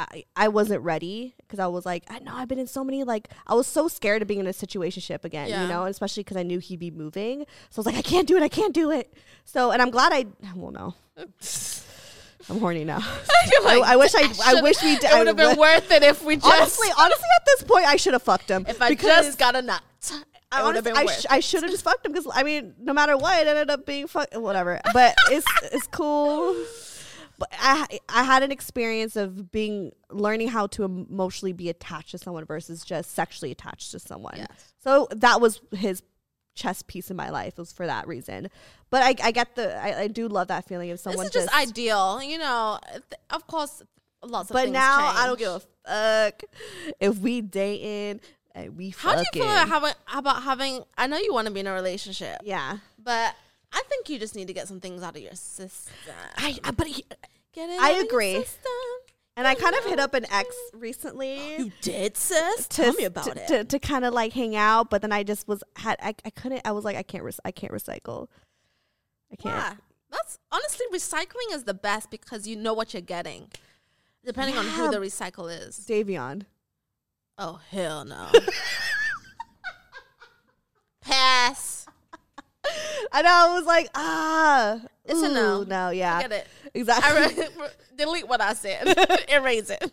I, 0.00 0.24
I 0.36 0.46
wasn't 0.46 0.82
ready 0.84 1.34
because 1.38 1.58
I 1.58 1.66
was 1.66 1.84
like, 1.84 2.04
I 2.08 2.20
know 2.20 2.32
I've 2.32 2.46
been 2.46 2.60
in 2.60 2.68
so 2.68 2.84
many 2.84 3.02
like 3.02 3.28
I 3.48 3.54
was 3.54 3.66
so 3.66 3.88
scared 3.88 4.22
of 4.22 4.28
being 4.28 4.38
in 4.38 4.46
a 4.46 4.50
situationship 4.50 5.24
again, 5.24 5.48
Yeah. 5.48 5.62
you 5.62 5.68
know, 5.68 5.84
especially 5.86 6.22
because 6.22 6.36
I 6.36 6.44
knew 6.44 6.60
he'd 6.60 6.78
be 6.78 6.92
moving. 6.92 7.40
So 7.70 7.78
I 7.78 7.80
was 7.80 7.86
like, 7.86 7.96
I 7.96 8.02
can't 8.02 8.28
do 8.28 8.36
it, 8.36 8.42
I 8.44 8.48
can't 8.48 8.72
do 8.72 8.92
it. 8.92 9.12
So 9.44 9.72
and 9.72 9.82
I'm 9.82 9.90
glad 9.90 10.12
I 10.12 10.26
well 10.54 10.70
no, 10.70 10.94
I'm 12.48 12.60
horny 12.60 12.84
now. 12.84 12.98
I, 13.66 13.82
I 13.84 13.96
wish 13.96 14.14
I 14.14 14.20
I 14.44 14.54
Should- 14.54 14.62
wish 14.62 14.82
we 14.82 14.94
did. 14.96 15.10
It 15.10 15.18
would 15.18 15.26
have 15.26 15.36
been 15.36 15.58
worth 15.58 15.90
it 15.90 16.02
if 16.04 16.24
we 16.24 16.36
just. 16.42 16.46
honestly 16.46 16.88
honestly 16.96 17.28
at 17.40 17.46
this 17.46 17.62
point 17.64 17.86
I 17.86 17.96
should 17.96 18.12
have 18.12 18.22
fucked 18.22 18.48
him. 18.50 18.66
if 18.68 18.80
I 18.80 18.94
just 18.94 19.36
got 19.38 19.56
a 19.56 19.62
nut, 19.62 19.82
I, 20.52 20.62
would 20.64 20.76
have 20.76 20.86
honestly, 20.86 20.92
been 20.92 20.96
I, 20.96 21.06
sh- 21.12 21.26
I 21.28 21.40
should 21.40 21.62
have 21.62 21.70
just 21.72 21.84
fucked 21.84 22.06
him 22.06 22.12
because 22.12 22.26
I 22.32 22.42
mean, 22.44 22.74
no 22.80 22.92
matter 22.92 23.16
what, 23.16 23.38
it 23.40 23.48
ended 23.48 23.68
up 23.68 23.84
being 23.84 24.06
fuck 24.06 24.28
whatever. 24.34 24.80
But 24.94 25.14
it's 25.30 25.46
it's 25.72 25.86
cool. 25.88 26.54
But 27.38 27.50
I 27.52 28.00
I 28.08 28.24
had 28.24 28.42
an 28.42 28.50
experience 28.50 29.14
of 29.14 29.52
being 29.52 29.92
learning 30.10 30.48
how 30.48 30.66
to 30.68 30.82
emotionally 30.84 31.52
be 31.52 31.68
attached 31.68 32.10
to 32.10 32.18
someone 32.18 32.44
versus 32.44 32.84
just 32.84 33.12
sexually 33.12 33.52
attached 33.52 33.92
to 33.92 34.00
someone. 34.00 34.34
Yes. 34.36 34.74
So 34.80 35.06
that 35.12 35.40
was 35.40 35.60
his 35.72 36.02
chess 36.56 36.82
piece 36.82 37.10
in 37.10 37.16
my 37.16 37.30
life. 37.30 37.52
It 37.52 37.58
was 37.58 37.72
for 37.72 37.86
that 37.86 38.08
reason. 38.08 38.48
But 38.90 39.02
I, 39.02 39.28
I 39.28 39.30
get 39.30 39.54
the 39.54 39.76
I, 39.76 40.02
I 40.02 40.08
do 40.08 40.26
love 40.28 40.48
that 40.48 40.66
feeling 40.66 40.90
of 40.90 40.98
someone 40.98 41.26
this 41.26 41.36
is 41.36 41.44
just, 41.44 41.56
ideal, 41.56 42.20
you 42.22 42.38
know. 42.38 42.80
th- 42.90 43.02
Of 43.30 43.46
course, 43.46 43.82
lots 44.24 44.50
of 44.50 44.54
But 44.54 44.70
now 44.70 45.12
I 45.14 45.26
don't 45.26 45.38
give 45.38 45.62
a 45.86 46.30
fuck 46.30 46.42
if 46.98 47.18
we 47.18 47.40
dating 47.40 48.20
and 48.54 48.76
we 48.76 48.90
How 48.90 49.14
do 49.14 49.20
you 49.20 49.26
feel 49.32 49.44
about 49.44 49.68
having, 49.68 49.92
about 50.12 50.42
having? 50.42 50.82
I 50.96 51.06
know 51.06 51.18
you 51.18 51.32
want 51.32 51.46
to 51.46 51.54
be 51.54 51.60
in 51.60 51.68
a 51.68 51.72
relationship, 51.72 52.40
yeah. 52.42 52.78
but 52.98 53.36
I 53.72 53.82
think 53.88 54.08
you 54.08 54.18
just 54.18 54.34
need 54.34 54.46
to 54.48 54.54
get 54.54 54.68
some 54.68 54.80
things 54.80 55.02
out 55.02 55.16
of 55.16 55.22
your 55.22 55.34
system. 55.34 56.14
I, 56.36 56.58
I 56.64 56.70
but 56.70 56.86
he, 56.86 57.04
Get 57.52 57.70
it 57.70 57.80
I 57.80 57.92
agree. 57.92 58.44
And 59.36 59.46
I 59.46 59.54
kind 59.54 59.76
of 59.76 59.84
hit 59.84 60.00
up 60.00 60.14
an 60.14 60.26
ex 60.32 60.54
recently. 60.72 61.38
You 61.58 61.72
did, 61.80 62.16
sis. 62.16 62.66
to, 62.68 62.82
Tell 62.82 62.92
me 62.94 63.04
about 63.04 63.24
to, 63.24 63.30
it. 63.32 63.48
To, 63.48 63.64
to 63.64 63.78
kind 63.78 64.04
of 64.04 64.12
like 64.12 64.32
hang 64.32 64.56
out, 64.56 64.90
but 64.90 65.02
then 65.02 65.12
I 65.12 65.22
just 65.22 65.46
was 65.46 65.62
had 65.76 65.96
I, 66.02 66.14
I 66.24 66.30
couldn't 66.30 66.62
I 66.64 66.72
was 66.72 66.84
like 66.84 66.96
I 66.96 67.02
can't 67.02 67.24
rec- 67.24 67.34
I 67.44 67.50
can't 67.50 67.72
recycle. 67.72 68.28
I 69.32 69.36
can't. 69.36 69.54
Yeah, 69.54 69.74
that's 70.10 70.38
honestly 70.50 70.86
recycling 70.92 71.54
is 71.54 71.64
the 71.64 71.74
best 71.74 72.10
because 72.10 72.48
you 72.48 72.56
know 72.56 72.74
what 72.74 72.94
you're 72.94 73.00
getting, 73.00 73.48
depending 74.24 74.56
on 74.56 74.66
who 74.66 74.90
the 74.90 74.98
recycle 74.98 75.48
is. 75.50 75.78
Davion. 75.88 76.42
Oh 77.36 77.60
hell 77.70 78.04
no. 78.04 78.28
Pass. 81.00 81.77
I 83.12 83.22
know. 83.22 83.30
I 83.30 83.54
was 83.54 83.66
like 83.66 83.88
ah. 83.94 84.80
It's 85.04 85.22
a 85.22 85.28
no. 85.28 85.62
No. 85.64 85.90
Yeah. 85.90 86.20
Get 86.22 86.32
it. 86.32 86.46
Exactly. 86.74 87.40
I 87.40 87.48
re- 87.48 87.68
delete 87.96 88.28
what 88.28 88.40
I 88.40 88.54
said. 88.54 88.94
Erase 89.28 89.70
it. 89.70 89.92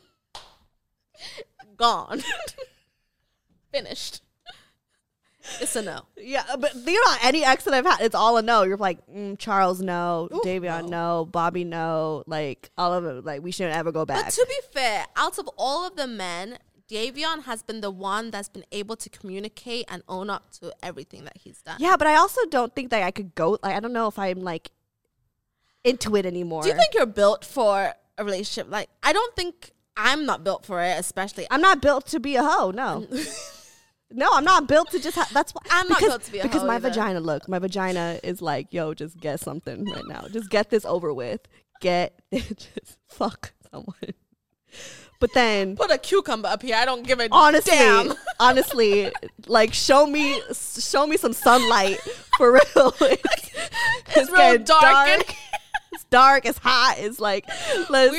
Gone. 1.78 2.22
Finished. 3.72 4.22
It's 5.62 5.76
a 5.76 5.82
no. 5.82 6.02
yeah, 6.18 6.44
but 6.60 6.74
you 6.74 7.06
know 7.06 7.16
any 7.22 7.44
ex 7.44 7.66
that 7.66 7.74
I've 7.74 7.86
had, 7.86 8.02
it's 8.02 8.16
all 8.16 8.38
a 8.38 8.42
no. 8.42 8.64
You're 8.64 8.78
like 8.78 9.06
mm, 9.08 9.38
Charles, 9.38 9.82
no. 9.82 10.28
Ooh, 10.34 10.42
Davion, 10.44 10.90
no. 10.90 11.28
Bobby, 11.32 11.64
no. 11.64 12.24
Like 12.26 12.72
all 12.78 12.94
of 12.94 13.06
it. 13.06 13.24
Like 13.26 13.44
we 13.44 13.52
shouldn't 13.52 13.76
ever 13.76 13.92
go 13.92 14.06
back. 14.06 14.26
But 14.26 14.34
to 14.34 14.46
be 14.48 14.60
fair, 14.72 15.06
out 15.16 15.38
of 15.38 15.48
all 15.58 15.86
of 15.86 15.96
the 15.96 16.08
men, 16.08 16.58
Davion 16.90 17.44
has 17.44 17.64
been 17.64 17.82
the 17.82 17.90
one 17.92 18.30
that's 18.32 18.50
been 18.50 18.66
able 18.72 18.96
to 18.96 19.10
communicate 19.10 19.86
and 19.90 20.04
own 20.08 20.30
up 20.30 20.52
to 20.60 20.72
everything 20.84 21.24
that 21.24 21.38
he's 21.38 21.62
done. 21.62 21.78
yeah, 21.80 21.96
but 21.98 22.08
I 22.08 22.16
also 22.16 22.42
don't 22.50 22.74
think 22.76 22.92
that 22.92 23.02
I 23.04 23.12
could 23.12 23.34
go. 23.36 23.58
Like 23.64 23.76
I 23.76 23.80
don't 23.80 23.94
know 23.94 24.08
if 24.08 24.20
I'm 24.20 24.42
like 24.42 24.72
into 25.84 26.16
it 26.16 26.26
anymore. 26.26 26.64
Do 26.64 26.70
you 26.70 26.76
think 26.76 26.94
you're 26.94 27.06
built 27.06 27.46
for 27.46 27.94
a 28.18 28.24
relationship? 28.24 28.72
Like, 28.72 28.90
I 29.04 29.14
don't 29.14 29.36
think 29.36 29.72
I'm 29.96 30.26
not 30.26 30.44
built 30.44 30.66
for 30.66 30.82
it, 30.82 31.00
especially. 31.00 31.48
I'm 31.50 31.62
not 31.62 31.82
built 31.82 32.08
to 32.08 32.20
be 32.20 32.36
a 32.36 32.44
hoe. 32.44 32.72
No. 32.72 33.08
No, 34.12 34.30
I'm 34.34 34.44
not 34.44 34.68
built 34.68 34.92
to 34.92 35.00
just. 35.00 35.18
Ha- 35.18 35.28
that's 35.34 35.52
why 35.52 35.62
I'm 35.72 35.90
not 35.90 36.00
built 36.00 36.22
to 36.24 36.32
be 36.32 36.40
a 36.40 36.44
because 36.44 36.64
my 36.64 36.76
either. 36.76 36.90
vagina. 36.90 37.20
Look, 37.20 37.50
my 37.50 37.58
vagina 37.58 38.20
is 38.24 38.40
like, 38.40 38.68
yo, 38.72 38.94
just 38.94 39.20
get 39.20 39.40
something 39.40 39.84
right 39.84 40.04
now. 40.08 40.28
Just 40.32 40.50
get 40.52 40.70
this 40.70 40.86
over 40.86 41.12
with. 41.12 41.42
Get 41.82 42.14
just 42.32 42.98
fuck 43.10 43.54
someone. 43.72 43.96
But 45.20 45.34
then, 45.34 45.76
Put 45.78 45.92
a 45.92 45.98
cucumber 45.98 46.50
up 46.50 46.62
here. 46.62 46.76
I 46.76 46.86
don't 46.86 47.04
give 47.04 47.20
a 47.20 47.30
honestly, 47.32 47.72
damn. 47.72 48.14
honestly, 48.40 49.12
like 49.48 49.74
show 49.74 50.06
me, 50.06 50.42
show 50.54 51.08
me 51.08 51.18
some 51.18 51.34
sunlight 51.34 52.00
for 52.38 52.54
real. 52.54 52.94
it's 53.02 53.52
It's 54.16 54.32
real 54.32 54.58
dark 54.60 55.10
in 55.10 55.22
it's 55.94 56.04
dark. 56.06 56.46
It's 56.46 56.58
hot. 56.58 56.96
It's 56.98 57.20
like, 57.20 57.48
let's. 57.90 58.14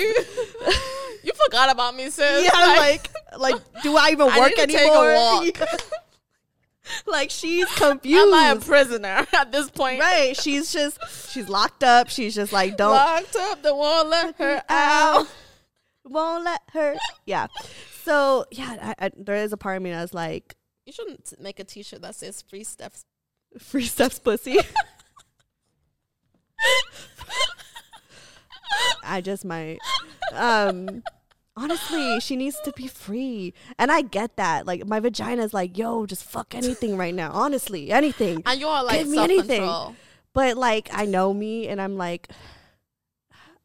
you 1.22 1.32
forgot 1.44 1.70
about 1.70 1.94
me, 1.94 2.08
sis. 2.10 2.44
yeah, 2.44 2.58
like, 2.76 3.10
like, 3.38 3.56
do 3.82 3.96
I 3.96 4.10
even 4.10 4.28
I 4.30 4.38
work 4.38 4.56
need 4.56 4.56
to 4.56 4.66
take 4.66 4.90
a 4.90 4.90
anymore? 4.90 5.52
like 7.06 7.30
she's 7.30 7.66
confused. 7.74 8.28
am 8.28 8.34
I 8.34 8.50
a 8.52 8.56
prisoner 8.56 9.26
at 9.32 9.52
this 9.52 9.70
point? 9.70 10.00
Right. 10.00 10.36
She's 10.36 10.72
just 10.72 10.98
she's 11.30 11.48
locked 11.48 11.84
up. 11.84 12.08
She's 12.08 12.34
just 12.34 12.52
like 12.52 12.76
don't 12.76 12.92
Locked 12.92 13.36
up, 13.36 13.62
they 13.62 13.70
won't 13.70 14.08
let 14.08 14.36
her 14.36 14.62
out. 14.68 15.26
Won't 16.06 16.44
let 16.44 16.62
her. 16.72 16.96
Yeah. 17.24 17.48
So 18.02 18.46
yeah, 18.50 18.94
I, 18.98 19.06
I, 19.06 19.10
there 19.16 19.36
is 19.36 19.52
a 19.52 19.56
part 19.56 19.76
of 19.76 19.82
me 19.82 19.90
that's 19.90 20.14
like 20.14 20.54
You 20.84 20.92
shouldn't 20.92 21.32
make 21.40 21.58
a 21.58 21.64
T-shirt 21.64 22.02
that 22.02 22.14
says 22.14 22.42
"Free 22.42 22.64
Steph's." 22.64 23.04
free 23.58 23.86
Steph's 23.86 24.18
pussy. 24.18 24.58
I 29.04 29.20
just 29.20 29.44
might. 29.44 29.78
Um, 30.32 31.02
honestly, 31.56 32.20
she 32.20 32.36
needs 32.36 32.58
to 32.64 32.72
be 32.72 32.86
free, 32.88 33.54
and 33.78 33.90
I 33.90 34.02
get 34.02 34.36
that. 34.36 34.66
Like 34.66 34.86
my 34.86 35.00
vagina 35.00 35.42
is 35.42 35.54
like, 35.54 35.78
yo, 35.78 36.06
just 36.06 36.24
fuck 36.24 36.54
anything 36.54 36.96
right 36.96 37.14
now. 37.14 37.30
Honestly, 37.32 37.90
anything. 37.90 38.42
And 38.46 38.60
you're 38.60 38.82
like 38.82 38.98
Give 39.00 39.08
me 39.08 39.18
anything. 39.18 39.96
But 40.32 40.56
like, 40.56 40.90
I 40.92 41.06
know 41.06 41.32
me, 41.32 41.68
and 41.68 41.80
I'm 41.80 41.96
like, 41.96 42.28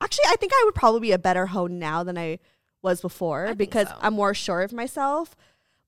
actually, 0.02 0.26
I 0.28 0.36
think 0.36 0.52
I 0.54 0.62
would 0.66 0.76
probably 0.76 1.02
be 1.02 1.12
a 1.12 1.20
better 1.20 1.45
hoe 1.47 1.68
now 1.68 2.04
than 2.04 2.18
I 2.18 2.39
was 2.82 3.02
before 3.02 3.47
think 3.47 3.58
because 3.58 3.88
so. 3.88 3.95
I'm 4.02 4.14
more 4.14 4.34
sure 4.34 4.62
of 4.62 4.74
myself. 4.74 5.36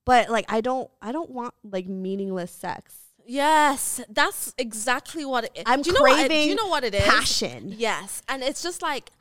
But 0.05 0.30
like, 0.30 0.45
I 0.51 0.61
don't, 0.61 0.89
I 1.01 1.11
don't 1.11 1.30
want 1.30 1.53
like 1.64 1.88
meaningless 1.88 2.51
sex. 2.51 2.95
Yes, 3.26 4.01
that's 4.09 4.53
exactly 4.57 5.24
what 5.24 5.45
it 5.45 5.51
is. 5.55 5.64
I'm 5.66 5.82
do 5.82 5.91
you 5.91 5.93
know 5.93 6.01
what 6.01 6.16
craving 6.16 6.43
do 6.43 6.49
you 6.49 6.55
know 6.55 6.68
what 6.68 6.84
it 6.84 6.93
is? 6.93 7.03
passion. 7.03 7.74
Yes, 7.78 8.22
and 8.28 8.43
it's 8.43 8.61
just 8.61 8.82
like 8.82 9.11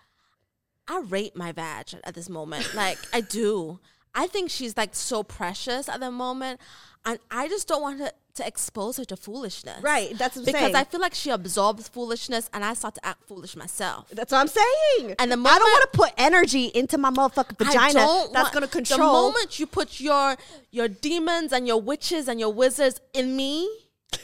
I 0.88 1.01
rate 1.01 1.36
my 1.36 1.53
vag 1.53 1.95
at 2.05 2.14
this 2.14 2.28
moment. 2.28 2.74
Like 2.74 2.99
I 3.12 3.20
do. 3.20 3.78
I 4.14 4.26
think 4.26 4.51
she's 4.51 4.76
like 4.76 4.95
so 4.95 5.22
precious 5.22 5.88
at 5.88 6.01
the 6.01 6.11
moment, 6.11 6.61
and 7.05 7.18
I 7.30 7.49
just 7.49 7.68
don't 7.68 7.80
want 7.80 7.99
to, 7.99 8.12
to 8.34 8.46
expose 8.46 8.96
her 8.96 9.04
to 9.04 9.16
foolishness. 9.16 9.82
Right, 9.82 10.16
that's 10.16 10.36
what 10.36 10.42
I'm 10.42 10.46
because 10.46 10.60
saying. 10.62 10.76
I 10.76 10.84
feel 10.84 11.00
like 11.00 11.14
she 11.14 11.30
absorbs 11.30 11.88
foolishness, 11.88 12.48
and 12.52 12.64
I 12.64 12.74
start 12.74 12.94
to 12.94 13.06
act 13.06 13.24
foolish 13.26 13.56
myself. 13.56 14.08
That's 14.10 14.32
what 14.32 14.38
I'm 14.38 14.48
saying. 14.48 15.14
And 15.18 15.30
the 15.30 15.36
I 15.36 15.58
don't 15.58 15.70
want 15.70 15.92
to 15.92 15.98
put 15.98 16.12
energy 16.16 16.66
into 16.66 16.96
my 16.98 17.10
motherfucking 17.10 17.58
vagina. 17.58 17.92
That's 17.92 18.32
want- 18.32 18.52
gonna 18.54 18.68
control. 18.68 18.98
The 18.98 19.32
moment 19.32 19.58
you 19.58 19.66
put 19.66 20.00
your 20.00 20.36
your 20.70 20.88
demons 20.88 21.52
and 21.52 21.66
your 21.66 21.80
witches 21.80 22.28
and 22.28 22.40
your 22.40 22.52
wizards 22.52 23.00
in 23.12 23.36
me, 23.36 23.68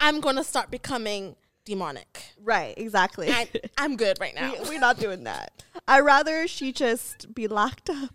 I'm 0.00 0.20
gonna 0.20 0.44
start 0.44 0.70
becoming 0.70 1.36
demonic. 1.64 2.22
right, 2.42 2.74
exactly. 2.78 3.30
I, 3.30 3.48
I'm 3.76 3.96
good 3.96 4.18
right 4.20 4.34
now. 4.34 4.52
we, 4.62 4.70
we're 4.70 4.80
not 4.80 4.98
doing 4.98 5.24
that. 5.24 5.52
I'd 5.86 6.00
rather 6.00 6.46
she 6.48 6.72
just 6.72 7.34
be 7.34 7.46
locked 7.46 7.90
up. 7.90 8.10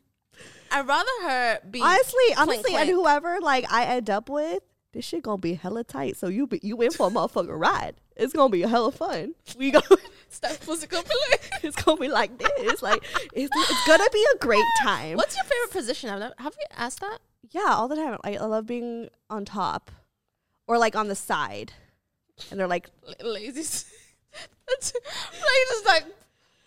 I'd 0.71 0.87
rather 0.87 1.09
her 1.23 1.59
be 1.69 1.79
Honestly, 1.81 2.13
clink, 2.33 2.39
honestly, 2.39 2.75
and 2.75 2.89
whoever 2.89 3.39
like 3.41 3.71
I 3.71 3.85
end 3.85 4.09
up 4.09 4.27
with, 4.27 4.63
this 4.93 5.03
shit 5.05 5.23
gonna 5.23 5.37
be 5.37 5.55
hella 5.55 5.83
tight. 5.83 6.15
So 6.17 6.27
you 6.27 6.47
be, 6.47 6.59
you 6.63 6.81
in 6.81 6.91
for 6.91 7.07
a 7.07 7.09
motherfucking 7.11 7.59
ride. 7.59 7.95
It's 8.15 8.31
gonna 8.33 8.49
be 8.49 8.63
a 8.63 8.67
hella 8.67 8.91
fun. 8.91 9.33
We 9.57 9.71
go. 9.71 9.81
Step 10.29 10.59
pussy 10.61 10.87
complete. 10.87 11.49
it's 11.63 11.75
gonna 11.75 11.99
be 11.99 12.07
like 12.07 12.37
this. 12.37 12.81
Like 12.81 13.03
it's, 13.33 13.51
it's 13.55 13.87
gonna 13.87 14.09
be 14.11 14.25
a 14.33 14.37
great 14.37 14.63
time. 14.83 15.17
What's 15.17 15.35
your 15.35 15.43
favorite 15.45 15.71
position? 15.71 16.09
I've 16.09 16.19
never, 16.19 16.33
have 16.39 16.55
you 16.59 16.65
asked 16.75 17.01
that? 17.01 17.19
Yeah, 17.51 17.65
all 17.73 17.87
the 17.87 17.95
time. 17.95 18.17
I, 18.23 18.35
I 18.37 18.45
love 18.45 18.65
being 18.65 19.09
on 19.29 19.45
top, 19.45 19.91
or 20.67 20.77
like 20.79 20.95
on 20.95 21.07
the 21.07 21.15
side, 21.15 21.73
and 22.49 22.59
they're 22.59 22.67
like, 22.67 22.89
La- 23.21 23.29
Lazy. 23.31 23.61
That's 24.67 24.93
like 24.93 25.67
just 25.69 25.85
like. 25.85 26.05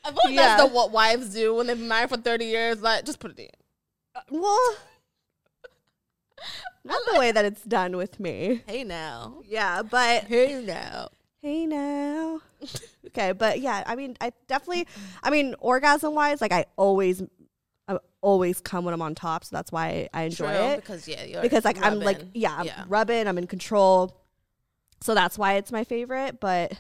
I 0.05 0.11
feel 0.11 0.19
like 0.27 0.35
Yeah. 0.35 0.57
that's 0.57 0.69
the, 0.69 0.73
what 0.73 0.93
wives 0.93 1.35
do 1.35 1.57
when 1.57 1.67
they've 1.67 1.77
been 1.77 1.89
married 1.89 2.11
for 2.11 2.17
thirty 2.17 2.45
years. 2.45 2.81
Like, 2.81 3.05
just 3.05 3.19
put 3.19 3.33
it 3.33 3.39
in. 3.41 3.49
Uh, 4.15 4.21
well, 4.31 4.77
not 6.85 7.01
the 7.13 7.19
way 7.19 7.33
that 7.33 7.45
it's 7.45 7.63
done 7.63 7.97
with 7.97 8.21
me. 8.21 8.63
Hey 8.67 8.85
now. 8.85 9.43
Yeah, 9.47 9.83
but 9.83 10.25
Hey 10.25 10.63
now. 10.65 11.09
hey 11.41 11.67
now. 11.67 12.41
okay, 13.09 13.33
but 13.33 13.61
yeah, 13.61 13.83
I 13.87 13.95
mean, 13.97 14.17
I 14.21 14.33
definitely, 14.49 14.87
I 15.23 15.31
mean, 15.31 15.55
orgasm 15.61 16.15
wise, 16.15 16.41
like 16.41 16.53
I 16.53 16.65
always, 16.77 17.23
I 17.89 17.99
always 18.21 18.61
come 18.61 18.85
when 18.85 18.95
I'm 18.95 19.03
on 19.03 19.15
top, 19.15 19.45
so 19.45 19.55
that's 19.55 19.71
why 19.71 20.09
I 20.13 20.23
enjoy 20.25 20.47
True, 20.47 20.67
it. 20.73 20.77
because 20.77 21.07
yeah, 21.09 21.25
you're 21.25 21.43
because 21.43 21.65
like 21.65 21.83
I'm 21.85 22.01
like 22.01 22.21
yeah, 22.35 22.57
I'm 22.57 22.89
rubbing, 22.89 23.29
I'm 23.29 23.39
in 23.39 23.47
control, 23.47 24.17
so 25.01 25.15
that's 25.15 25.39
why 25.39 25.55
it's 25.55 25.71
my 25.71 25.85
favorite. 25.85 26.41
But 26.41 26.73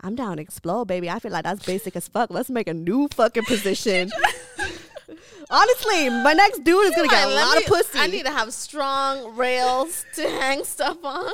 I'm 0.00 0.14
down 0.14 0.36
to 0.36 0.42
explode, 0.42 0.86
baby. 0.86 1.08
I 1.10 1.18
feel 1.18 1.32
like 1.32 1.44
that's 1.44 1.64
basic 1.64 1.96
as 1.96 2.06
fuck. 2.08 2.30
Let's 2.30 2.50
make 2.50 2.68
a 2.68 2.74
new 2.74 3.08
fucking 3.08 3.44
position. 3.44 4.10
Honestly, 5.50 6.08
my 6.08 6.32
next 6.32 6.64
dude 6.64 6.86
is 6.86 6.94
gonna 6.96 7.08
get 7.08 7.28
a 7.28 7.34
lot 7.34 7.56
me- 7.58 7.64
of 7.64 7.68
pussy. 7.68 7.98
I 7.98 8.06
need 8.06 8.24
to 8.26 8.32
have 8.32 8.52
strong 8.52 9.36
rails 9.36 10.04
to 10.14 10.22
hang 10.22 10.64
stuff 10.64 10.98
on. 11.04 11.32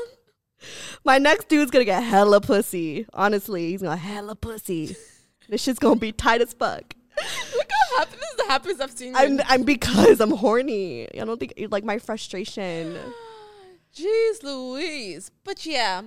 my 1.04 1.18
next 1.18 1.48
dude's 1.48 1.70
gonna 1.70 1.84
get 1.84 2.02
hella 2.02 2.40
pussy. 2.40 3.06
Honestly, 3.12 3.70
he's 3.70 3.82
gonna 3.82 3.96
hella 3.96 4.34
pussy. 4.34 4.96
this 5.48 5.62
shit's 5.62 5.78
gonna 5.78 5.96
be 5.96 6.12
tight 6.12 6.40
as 6.40 6.52
fuck. 6.52 6.94
Look 7.56 7.70
how 7.70 7.98
happy 7.98 8.16
this 8.16 8.30
is 8.30 8.36
the 8.36 8.44
happiest 8.44 8.80
I've 8.80 8.90
seen. 8.92 9.14
I'm, 9.16 9.40
I'm 9.46 9.62
because 9.64 10.20
I'm 10.20 10.30
horny. 10.30 11.08
I 11.20 11.24
don't 11.24 11.38
think 11.38 11.54
like 11.70 11.84
my 11.84 11.98
frustration. 11.98 12.96
Jeez 13.96 14.42
Louise. 14.42 15.30
But 15.44 15.64
yeah. 15.66 16.02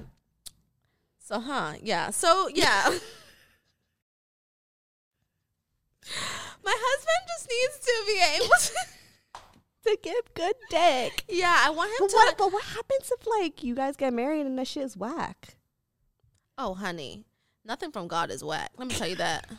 So 1.20 1.40
huh, 1.40 1.74
yeah. 1.82 2.10
So 2.12 2.50
yeah. 2.54 2.98
My 6.64 6.76
husband 6.78 7.28
just 7.28 7.50
needs 7.50 7.86
to 7.86 7.94
be 8.08 8.36
able 8.36 8.56
to 8.60 8.76
to 9.90 9.98
give 10.04 10.34
good 10.34 10.56
dick. 10.70 11.24
Yeah, 11.28 11.56
I 11.66 11.70
want 11.72 11.90
him 11.92 11.96
But 12.00 12.10
to 12.10 12.16
what, 12.16 12.38
but 12.38 12.54
what 12.54 12.64
happens 12.64 13.12
if 13.12 13.26
like 13.28 13.64
you 13.64 13.76
guys 13.76 13.96
get 13.96 14.14
married 14.14 14.46
and 14.46 14.58
that 14.60 14.68
shit 14.68 14.84
is 14.84 14.96
whack? 14.98 15.56
Oh 16.58 16.74
honey. 16.76 17.26
Nothing 17.66 17.92
from 17.92 18.08
God 18.08 18.32
is 18.32 18.44
whack. 18.44 18.72
Let 18.78 18.88
me 18.88 18.96
tell 18.96 19.08
you 19.08 19.16
that. 19.18 19.48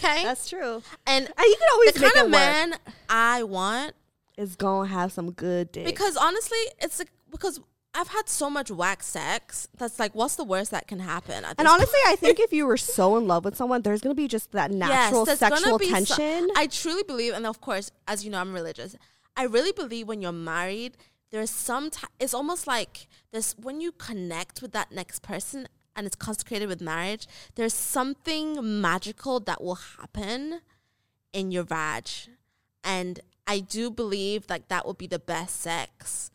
Okay? 0.00 0.24
That's 0.24 0.48
true. 0.48 0.82
and 1.06 1.26
And 1.26 1.34
you 1.38 1.56
can 1.58 1.68
always 1.72 1.92
the 1.92 2.00
kind 2.00 2.16
of 2.26 2.30
man 2.30 2.70
man 2.70 2.78
I 3.08 3.42
want 3.44 3.94
is 4.36 4.56
gonna 4.56 4.88
have 4.88 5.12
some 5.12 5.30
good 5.32 5.70
dick. 5.72 5.86
because 5.86 6.16
honestly, 6.16 6.58
it's 6.80 6.98
like 6.98 7.10
because 7.30 7.60
I've 7.98 8.08
had 8.08 8.28
so 8.28 8.48
much 8.48 8.70
whack 8.70 9.02
sex 9.02 9.66
that's 9.76 9.98
like, 9.98 10.14
what's 10.14 10.36
the 10.36 10.44
worst 10.44 10.70
that 10.70 10.86
can 10.86 11.00
happen? 11.00 11.44
and 11.44 11.58
this 11.58 11.66
honestly, 11.66 11.98
I 12.06 12.14
think 12.14 12.38
if 12.38 12.52
you 12.58 12.64
were 12.64 12.76
so 12.76 13.16
in 13.16 13.26
love 13.26 13.44
with 13.44 13.56
someone, 13.56 13.82
there's 13.82 14.00
gonna 14.00 14.14
be 14.14 14.28
just 14.28 14.52
that 14.52 14.70
natural 14.70 15.24
gonna 15.24 15.36
sexual 15.36 15.78
be 15.78 15.88
so- 15.88 16.14
tension. 16.14 16.48
I 16.54 16.68
truly 16.68 17.02
believe, 17.02 17.32
and 17.34 17.44
of 17.44 17.60
course, 17.60 17.90
as 18.06 18.24
you 18.24 18.30
know, 18.30 18.38
I'm 18.38 18.54
religious. 18.54 18.94
I 19.36 19.46
really 19.46 19.72
believe 19.72 20.06
when 20.06 20.22
you're 20.22 20.30
married, 20.30 20.96
there's 21.32 21.50
some. 21.50 21.90
T- 21.90 22.06
it's 22.20 22.34
almost 22.34 22.68
like 22.68 23.08
there's 23.32 23.56
when 23.60 23.80
you 23.80 23.90
connect 23.90 24.62
with 24.62 24.70
that 24.72 24.92
next 24.92 25.22
person, 25.22 25.66
and 25.96 26.06
it's 26.06 26.16
consecrated 26.16 26.68
with 26.68 26.80
marriage. 26.80 27.26
There's 27.56 27.74
something 27.74 28.80
magical 28.80 29.40
that 29.40 29.60
will 29.60 29.74
happen 29.98 30.60
in 31.32 31.50
your 31.50 31.64
vag, 31.64 32.06
and 32.84 33.18
I 33.44 33.58
do 33.58 33.90
believe 33.90 34.44
like 34.48 34.68
that 34.68 34.86
will 34.86 34.94
be 34.94 35.08
the 35.08 35.18
best 35.18 35.60
sex. 35.60 36.30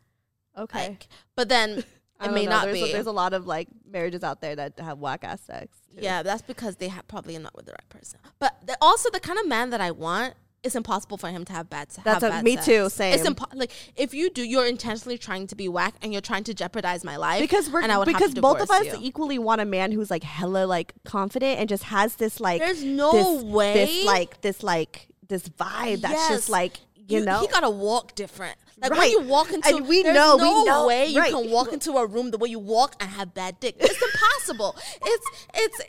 Okay, 0.56 0.88
Like, 0.90 1.08
but 1.36 1.48
then 1.48 1.84
it 2.22 2.32
may 2.32 2.44
know. 2.44 2.50
not 2.50 2.64
there's 2.66 2.80
be. 2.82 2.90
A, 2.90 2.92
there's 2.92 3.06
a 3.06 3.12
lot 3.12 3.32
of 3.34 3.46
like 3.46 3.68
marriages 3.88 4.22
out 4.24 4.40
there 4.40 4.56
that 4.56 4.78
have 4.80 4.98
whack 4.98 5.24
ass 5.24 5.40
sex. 5.42 5.76
too. 5.94 5.98
Yeah, 6.02 6.22
that's 6.22 6.42
because 6.42 6.76
they 6.76 6.88
ha- 6.88 7.02
probably 7.08 7.36
are 7.36 7.40
not 7.40 7.54
with 7.56 7.66
the 7.66 7.72
right 7.72 7.88
person. 7.88 8.20
But 8.38 8.56
the, 8.66 8.76
also, 8.80 9.10
the 9.10 9.20
kind 9.20 9.38
of 9.38 9.46
man 9.46 9.70
that 9.70 9.80
I 9.80 9.90
want, 9.90 10.34
it's 10.62 10.74
impossible 10.74 11.18
for 11.18 11.28
him 11.28 11.44
to 11.44 11.52
have 11.52 11.68
bad. 11.68 11.88
That's 11.88 12.04
have 12.04 12.22
a- 12.22 12.28
bad 12.30 12.44
me 12.44 12.54
sex. 12.54 12.64
too, 12.66 12.84
It's 12.86 12.94
same. 12.94 13.18
impo- 13.34 13.54
like 13.54 13.70
if 13.96 14.14
you 14.14 14.30
do, 14.30 14.42
you're 14.42 14.64
intentionally 14.66 15.18
trying 15.18 15.46
to 15.48 15.54
be 15.54 15.68
whack 15.68 15.94
and 16.00 16.10
you're 16.12 16.22
trying 16.22 16.44
to 16.44 16.54
jeopardize 16.54 17.04
my 17.04 17.16
life. 17.16 17.40
because 17.40 17.68
we're 17.70 17.82
and 17.82 17.92
I 17.92 17.98
would 17.98 18.08
have 18.08 18.16
because 18.16 18.32
both 18.34 18.60
of 18.62 18.70
us 18.70 18.86
you. 18.86 18.96
equally 19.02 19.38
want 19.38 19.60
a 19.60 19.66
man 19.66 19.92
who's 19.92 20.10
like 20.10 20.22
hella 20.24 20.64
like 20.66 20.94
confident 21.04 21.60
and 21.60 21.68
just 21.68 21.82
has 21.84 22.14
this 22.16 22.40
like 22.40 22.60
There's 22.62 22.82
no 22.82 23.12
this, 23.12 23.42
way. 23.44 23.74
this 23.74 24.06
like 24.06 24.40
this 24.40 24.62
like 24.62 25.08
this 25.28 25.48
vibe 25.50 26.00
that's 26.00 26.14
Yes. 26.14 26.28
just 26.30 26.48
like 26.48 26.78
you, 27.08 27.22
know 27.24 27.40
he 27.40 27.46
gotta 27.48 27.68
walk 27.68 28.14
different. 28.14 28.56
Like 28.80 28.90
when 28.90 29.10
you 29.10 29.20
walk 29.20 29.52
into, 29.52 29.68
And 29.68 29.86
we 29.86 30.02
there's 30.02 30.14
know- 30.14 30.36
we 30.36 30.42
no 30.44 30.64
know, 30.64 30.86
way 30.86 31.06
you 31.06 31.22
can 31.22 31.50
walk 31.50 31.72
into 31.72 31.92
a 31.92 32.06
room 32.06 32.30
the 32.32 32.38
way 32.38 32.48
you 32.48 32.58
walk 32.58 32.96
and 33.00 33.08
have 33.10 33.32
bad 33.34 33.60
dick. 33.60 33.76
It's 33.78 34.02
impossible. 34.02 34.76
it's 35.04 35.26
it's. 35.54 35.80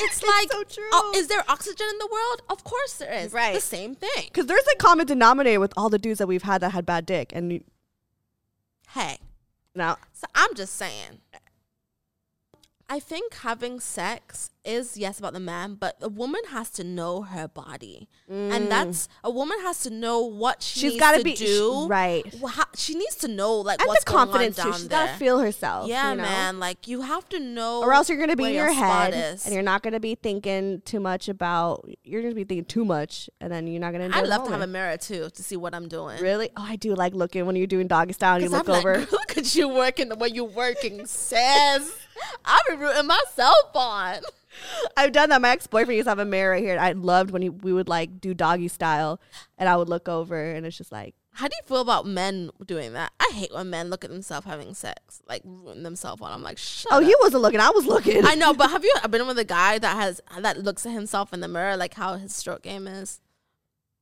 It's 0.00 0.22
like, 0.22 0.52
so 0.52 0.62
true. 0.62 0.84
oh, 0.92 1.12
is 1.16 1.26
there 1.26 1.42
oxygen 1.48 1.84
in 1.90 1.98
the 1.98 2.06
world? 2.06 2.42
Of 2.48 2.62
course 2.62 2.98
there 2.98 3.12
is. 3.12 3.32
Right. 3.32 3.52
The 3.54 3.60
same 3.60 3.96
thing. 3.96 4.26
because 4.26 4.46
there's 4.46 4.62
a 4.72 4.76
common 4.76 5.06
denominator 5.08 5.58
with 5.58 5.72
all 5.76 5.88
the 5.88 5.98
dudes 5.98 6.18
that 6.20 6.28
we've 6.28 6.44
had 6.44 6.60
that 6.60 6.70
had 6.70 6.86
bad 6.86 7.04
dick 7.04 7.32
and 7.34 7.52
you- 7.52 7.64
Hey, 8.90 9.18
now 9.74 9.96
So 10.12 10.28
I'm 10.36 10.54
just 10.54 10.76
saying. 10.76 11.20
I 12.88 13.00
think 13.00 13.34
having 13.38 13.80
sex 13.80 14.50
is 14.64 14.96
yes 14.96 15.18
about 15.18 15.32
the 15.32 15.40
man, 15.40 15.74
but 15.74 15.96
a 16.02 16.08
woman 16.08 16.40
has 16.50 16.68
to 16.70 16.84
know 16.84 17.22
her 17.22 17.48
body, 17.48 18.08
and 18.28 18.70
that's 18.70 19.08
a 19.24 19.30
woman 19.30 19.58
has 19.62 19.80
to 19.80 19.90
know 19.90 20.20
what 20.20 20.62
she 20.62 20.78
Mm. 20.88 20.90
She's 20.90 21.00
gotta 21.00 21.18
to 21.18 21.24
be- 21.24 21.34
do. 21.34 21.86
right. 21.88 22.24
How- 22.46 22.64
she 22.76 22.94
needs 22.94 23.16
to 23.16 23.28
know 23.28 23.54
like 23.56 23.80
and 23.80 23.88
what's 23.88 24.04
the 24.04 24.10
confidence 24.10 24.56
going 24.56 24.68
on 24.68 24.72
too 24.72 24.78
down 24.78 24.80
she's 24.80 24.88
there. 24.88 25.06
gotta 25.06 25.18
feel 25.18 25.38
herself 25.38 25.88
yeah, 25.88 26.10
you 26.10 26.16
know? 26.16 26.22
man. 26.22 26.58
Like 26.58 26.86
you 26.88 27.00
have 27.02 27.28
to 27.30 27.40
know, 27.40 27.80
or 27.82 27.92
else 27.94 28.08
you're 28.08 28.18
gonna 28.18 28.36
be 28.36 28.44
in 28.46 28.54
your 28.54 28.70
spot 28.72 29.12
head 29.14 29.40
and 29.44 29.54
you're 29.54 29.62
not 29.62 29.82
gonna 29.82 30.00
be 30.00 30.14
thinking 30.14 30.82
too 30.84 31.00
much 31.00 31.28
about 31.28 31.88
you're 32.04 32.22
gonna 32.22 32.34
be 32.34 32.44
thinking 32.44 32.64
too 32.66 32.84
much 32.84 33.30
and 33.40 33.50
then 33.52 33.66
you're 33.66 33.80
not 33.80 33.92
gonna 33.92 34.10
I 34.12 34.22
love 34.22 34.44
to 34.46 34.50
have 34.52 34.60
a 34.60 34.66
mirror 34.66 34.96
too 34.98 35.30
to 35.30 35.42
see 35.42 35.56
what 35.56 35.74
I'm 35.74 35.88
doing. 35.88 36.20
really 36.20 36.50
oh 36.56 36.62
i 36.66 36.76
do 36.76 36.94
like 36.94 37.14
looking 37.14 37.46
when 37.46 37.56
you're 37.56 37.66
doing 37.66 37.86
doggy 37.86 38.12
style 38.12 38.34
and 38.34 38.44
you 38.44 38.50
look 38.50 38.68
I'm 38.68 38.74
over 38.76 38.98
Like, 38.98 39.12
Look 39.18 39.38
at 39.38 39.54
you 39.54 39.68
working 39.68 40.08
the 40.08 40.16
way 40.16 40.28
you're 40.28 40.44
working, 40.44 41.06
says. 41.38 41.92
I've 42.44 42.60
been 42.68 42.80
rooting 42.80 43.06
myself 43.06 43.56
on. 43.74 44.16
I've 44.96 45.12
done 45.12 45.30
that. 45.30 45.40
My 45.40 45.50
ex 45.50 45.66
boyfriend 45.66 45.96
used 45.96 46.06
to 46.06 46.10
have 46.10 46.18
a 46.18 46.24
mirror 46.24 46.52
right 46.52 46.62
here. 46.62 46.72
and 46.72 46.80
I 46.80 46.92
loved 46.92 47.30
when 47.30 47.42
he, 47.42 47.48
we 47.48 47.72
would 47.72 47.88
like 47.88 48.20
do 48.20 48.34
doggy 48.34 48.68
style, 48.68 49.20
and 49.56 49.68
I 49.68 49.76
would 49.76 49.88
look 49.88 50.08
over, 50.08 50.52
and 50.52 50.66
it's 50.66 50.76
just 50.76 50.92
like, 50.92 51.14
How 51.32 51.48
do 51.48 51.56
you 51.56 51.66
feel 51.66 51.80
about 51.80 52.06
men 52.06 52.50
doing 52.66 52.92
that? 52.94 53.12
I 53.20 53.30
hate 53.34 53.52
when 53.52 53.70
men 53.70 53.90
look 53.90 54.04
at 54.04 54.10
themselves 54.10 54.46
having 54.46 54.74
sex, 54.74 55.22
like 55.28 55.42
ruin 55.44 55.82
themselves 55.82 56.22
on. 56.22 56.32
I'm 56.32 56.42
like, 56.42 56.58
shut 56.58 56.92
oh, 56.92 56.98
up. 56.98 57.02
he 57.04 57.14
wasn't 57.20 57.42
looking. 57.42 57.60
I 57.60 57.70
was 57.70 57.86
looking. 57.86 58.24
I 58.24 58.34
know, 58.34 58.54
but 58.54 58.70
have 58.70 58.84
you 58.84 58.94
been 59.10 59.26
with 59.26 59.38
a 59.38 59.44
guy 59.44 59.78
that 59.78 59.96
has 59.96 60.20
that 60.38 60.62
looks 60.62 60.86
at 60.86 60.92
himself 60.92 61.32
in 61.32 61.40
the 61.40 61.48
mirror, 61.48 61.76
like 61.76 61.94
how 61.94 62.14
his 62.14 62.34
stroke 62.34 62.62
game 62.62 62.86
is? 62.86 63.20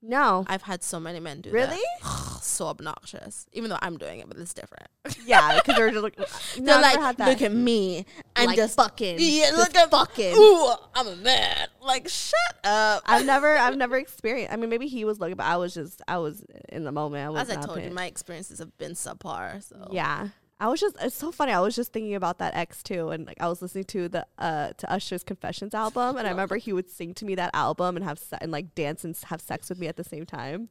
No. 0.08 0.44
I've 0.48 0.62
had 0.62 0.82
so 0.82 0.98
many 1.00 1.20
men 1.20 1.40
do 1.40 1.50
that. 1.50 1.56
Really? 1.56 1.82
that. 2.02 2.38
so 2.42 2.66
obnoxious. 2.66 3.46
Even 3.52 3.70
though 3.70 3.78
I'm 3.82 3.96
doing 3.96 4.20
it, 4.20 4.28
but 4.28 4.38
it's 4.38 4.54
different. 4.54 4.88
Yeah, 5.24 5.56
because 5.56 5.76
they're 5.76 5.90
just. 5.90 6.60
No, 6.60 6.80
They're 6.80 6.82
like, 6.82 7.18
look 7.18 7.42
at 7.42 7.52
me. 7.52 8.06
I'm 8.34 8.46
Like 8.46 8.56
just 8.56 8.76
fucking. 8.76 9.16
Yeah, 9.18 9.50
Just 9.50 9.58
look 9.58 9.74
at 9.76 9.90
fucking. 9.90 10.34
Ooh, 10.36 10.72
I'm 10.94 11.06
a 11.08 11.16
man. 11.16 11.68
Like, 11.80 12.08
shut 12.08 12.34
up. 12.64 13.02
I've 13.06 13.26
never, 13.32 13.56
I've 13.56 13.76
never 13.76 13.96
experienced. 13.96 14.52
I 14.52 14.56
mean, 14.56 14.70
maybe 14.70 14.86
he 14.86 15.04
was 15.04 15.20
looking, 15.20 15.36
but 15.36 15.46
I 15.46 15.56
was 15.56 15.74
just, 15.74 16.02
I 16.08 16.18
was 16.18 16.44
in 16.68 16.84
the 16.84 16.92
moment. 16.92 17.26
I 17.26 17.30
was 17.30 17.48
As 17.48 17.56
I 17.56 17.60
told 17.60 17.82
you, 17.82 17.90
my 17.90 18.06
experiences 18.06 18.58
have 18.58 18.76
been 18.78 18.92
subpar. 18.92 19.62
So 19.62 19.88
Yeah. 19.90 20.28
I 20.58 20.68
was 20.68 20.80
just 20.80 20.96
it's 21.00 21.14
so 21.14 21.30
funny. 21.32 21.52
I 21.52 21.60
was 21.60 21.76
just 21.76 21.92
thinking 21.92 22.14
about 22.14 22.38
that 22.38 22.54
ex 22.54 22.82
too 22.82 23.10
and 23.10 23.26
like 23.26 23.36
I 23.40 23.48
was 23.48 23.60
listening 23.60 23.84
to 23.84 24.08
the 24.08 24.26
uh 24.38 24.70
to 24.78 24.90
Usher's 24.90 25.22
Confessions 25.22 25.74
album 25.74 26.16
and 26.16 26.26
I 26.26 26.30
remember 26.30 26.56
he 26.56 26.72
would 26.72 26.88
sing 26.90 27.12
to 27.14 27.24
me 27.24 27.34
that 27.34 27.50
album 27.54 27.96
and 27.96 28.04
have 28.04 28.18
se- 28.18 28.38
and 28.40 28.50
like 28.50 28.74
dance 28.74 29.04
and 29.04 29.16
have 29.26 29.40
sex 29.40 29.68
with 29.68 29.78
me 29.78 29.86
at 29.86 29.96
the 29.96 30.04
same 30.04 30.24
time. 30.24 30.70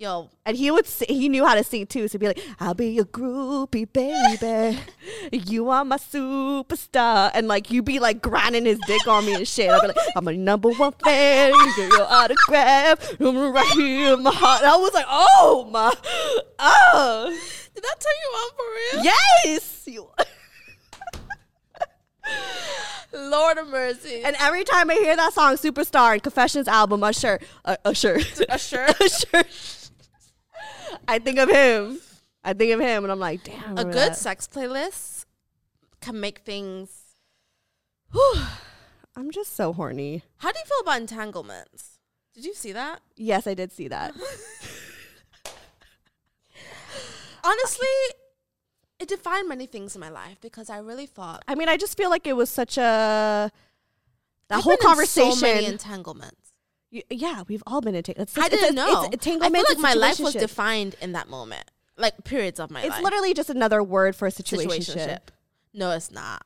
Yo, 0.00 0.30
And 0.46 0.56
he 0.56 0.70
would 0.70 0.86
sing, 0.86 1.08
he 1.10 1.28
knew 1.28 1.44
how 1.46 1.54
to 1.54 1.62
sing 1.62 1.86
too. 1.86 2.08
So 2.08 2.12
he'd 2.12 2.20
be 2.20 2.26
like, 2.28 2.40
"I'll 2.58 2.74
be 2.74 2.88
your 2.92 3.04
groupie, 3.04 3.86
baby. 3.92 4.78
you 5.32 5.68
are 5.68 5.84
my 5.84 5.98
superstar." 5.98 7.30
And 7.34 7.46
like 7.46 7.70
you'd 7.70 7.84
be 7.84 7.98
like 8.00 8.22
grinding 8.22 8.64
his 8.64 8.78
dick 8.86 9.06
on 9.06 9.26
me 9.26 9.34
and 9.34 9.46
shit. 9.46 9.70
I'd 9.70 9.80
be 9.82 9.88
like, 9.88 9.96
"I'm 10.16 10.26
a 10.26 10.32
number 10.32 10.70
one 10.70 10.92
fan. 11.04 11.52
You 11.52 11.72
get 11.76 11.92
your 11.92 12.06
autograph. 12.10 13.20
I'm 13.20 13.52
right 13.52 13.72
here 13.74 14.14
in 14.14 14.22
my 14.22 14.32
heart." 14.32 14.62
And 14.62 14.70
I 14.70 14.76
was 14.76 14.94
like, 14.94 15.06
"Oh 15.08 15.68
my, 15.70 15.92
oh." 16.58 17.38
did 17.74 17.84
that 17.84 18.00
turn 18.00 18.12
you 18.22 18.30
on 18.38 18.50
for 18.56 18.64
real? 18.96 19.04
Yes. 19.44 19.82
You- 19.86 20.08
Lord 23.12 23.58
of 23.58 23.66
mercy. 23.68 24.22
and 24.24 24.36
every 24.38 24.62
time 24.64 24.88
I 24.88 24.94
hear 24.94 25.16
that 25.16 25.32
song, 25.32 25.54
Superstar 25.56 26.12
and 26.12 26.22
Confessions 26.22 26.68
album, 26.68 27.02
Usher, 27.02 27.40
uh, 27.64 27.76
Usher, 27.84 28.18
Usher? 28.48 28.86
Usher, 29.00 29.44
I 31.10 31.18
think 31.18 31.40
of 31.40 31.50
him. 31.50 32.00
I 32.44 32.52
think 32.52 32.72
of 32.72 32.78
him, 32.78 33.02
and 33.02 33.10
I'm 33.10 33.18
like, 33.18 33.42
damn. 33.42 33.76
A 33.76 33.84
good 33.84 34.12
that. 34.12 34.16
sex 34.16 34.46
playlist 34.46 35.24
can 36.00 36.20
make 36.20 36.38
things. 36.38 37.16
I'm 39.16 39.32
just 39.32 39.56
so 39.56 39.72
horny. 39.72 40.22
How 40.36 40.52
do 40.52 40.58
you 40.60 40.64
feel 40.64 40.78
about 40.82 41.00
entanglements? 41.00 41.98
Did 42.32 42.44
you 42.44 42.54
see 42.54 42.70
that? 42.72 43.00
Yes, 43.16 43.48
I 43.48 43.54
did 43.54 43.72
see 43.72 43.88
that. 43.88 44.14
Honestly, 47.42 47.88
it 49.00 49.08
defined 49.08 49.48
many 49.48 49.66
things 49.66 49.96
in 49.96 50.00
my 50.00 50.10
life 50.10 50.38
because 50.40 50.70
I 50.70 50.78
really 50.78 51.06
thought 51.06 51.42
I 51.48 51.56
mean, 51.56 51.68
I 51.68 51.76
just 51.76 51.96
feel 51.96 52.10
like 52.10 52.28
it 52.28 52.36
was 52.36 52.50
such 52.50 52.78
a 52.78 53.50
that 54.48 54.58
I've 54.58 54.62
whole 54.62 54.76
conversation. 54.76 55.32
So 55.32 55.40
many 55.40 55.66
entanglements. 55.66 56.49
Yeah, 56.90 57.44
we've 57.46 57.62
all 57.66 57.80
been 57.80 57.94
entanglements. 57.94 58.36
I 58.36 58.48
didn't 58.48 58.74
know. 58.74 59.08
It's 59.12 59.26
I 59.26 59.30
feel 59.50 59.64
like 59.68 59.78
my 59.78 59.94
life 59.94 60.18
was 60.18 60.34
defined 60.34 60.96
in 61.00 61.12
that 61.12 61.28
moment, 61.28 61.70
like 61.96 62.24
periods 62.24 62.58
of 62.58 62.70
my 62.70 62.80
It's 62.80 62.88
life. 62.88 62.98
It's 62.98 63.04
literally 63.04 63.32
just 63.34 63.48
another 63.50 63.82
word 63.82 64.16
for 64.16 64.26
a 64.26 64.30
situationship. 64.32 64.96
situationship. 64.96 65.18
No, 65.72 65.92
it's 65.92 66.10
not 66.10 66.44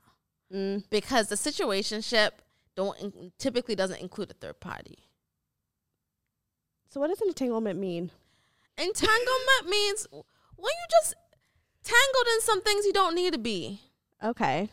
Mm. 0.52 0.84
because 0.90 1.28
the 1.28 1.34
situationship 1.36 2.32
don't 2.76 2.98
in- 3.00 3.32
typically 3.38 3.74
doesn't 3.74 4.00
include 4.00 4.30
a 4.30 4.34
third 4.34 4.60
party. 4.60 4.98
So, 6.90 7.00
what 7.00 7.08
does 7.08 7.20
an 7.22 7.28
entanglement 7.28 7.78
mean? 7.78 8.10
Entanglement 8.76 9.68
means 9.68 10.06
when 10.10 10.22
you 10.60 10.86
just 11.02 11.14
tangled 11.82 12.26
in 12.34 12.40
some 12.42 12.60
things 12.62 12.84
you 12.84 12.92
don't 12.92 13.14
need 13.14 13.32
to 13.32 13.38
be. 13.38 13.80
Okay. 14.22 14.68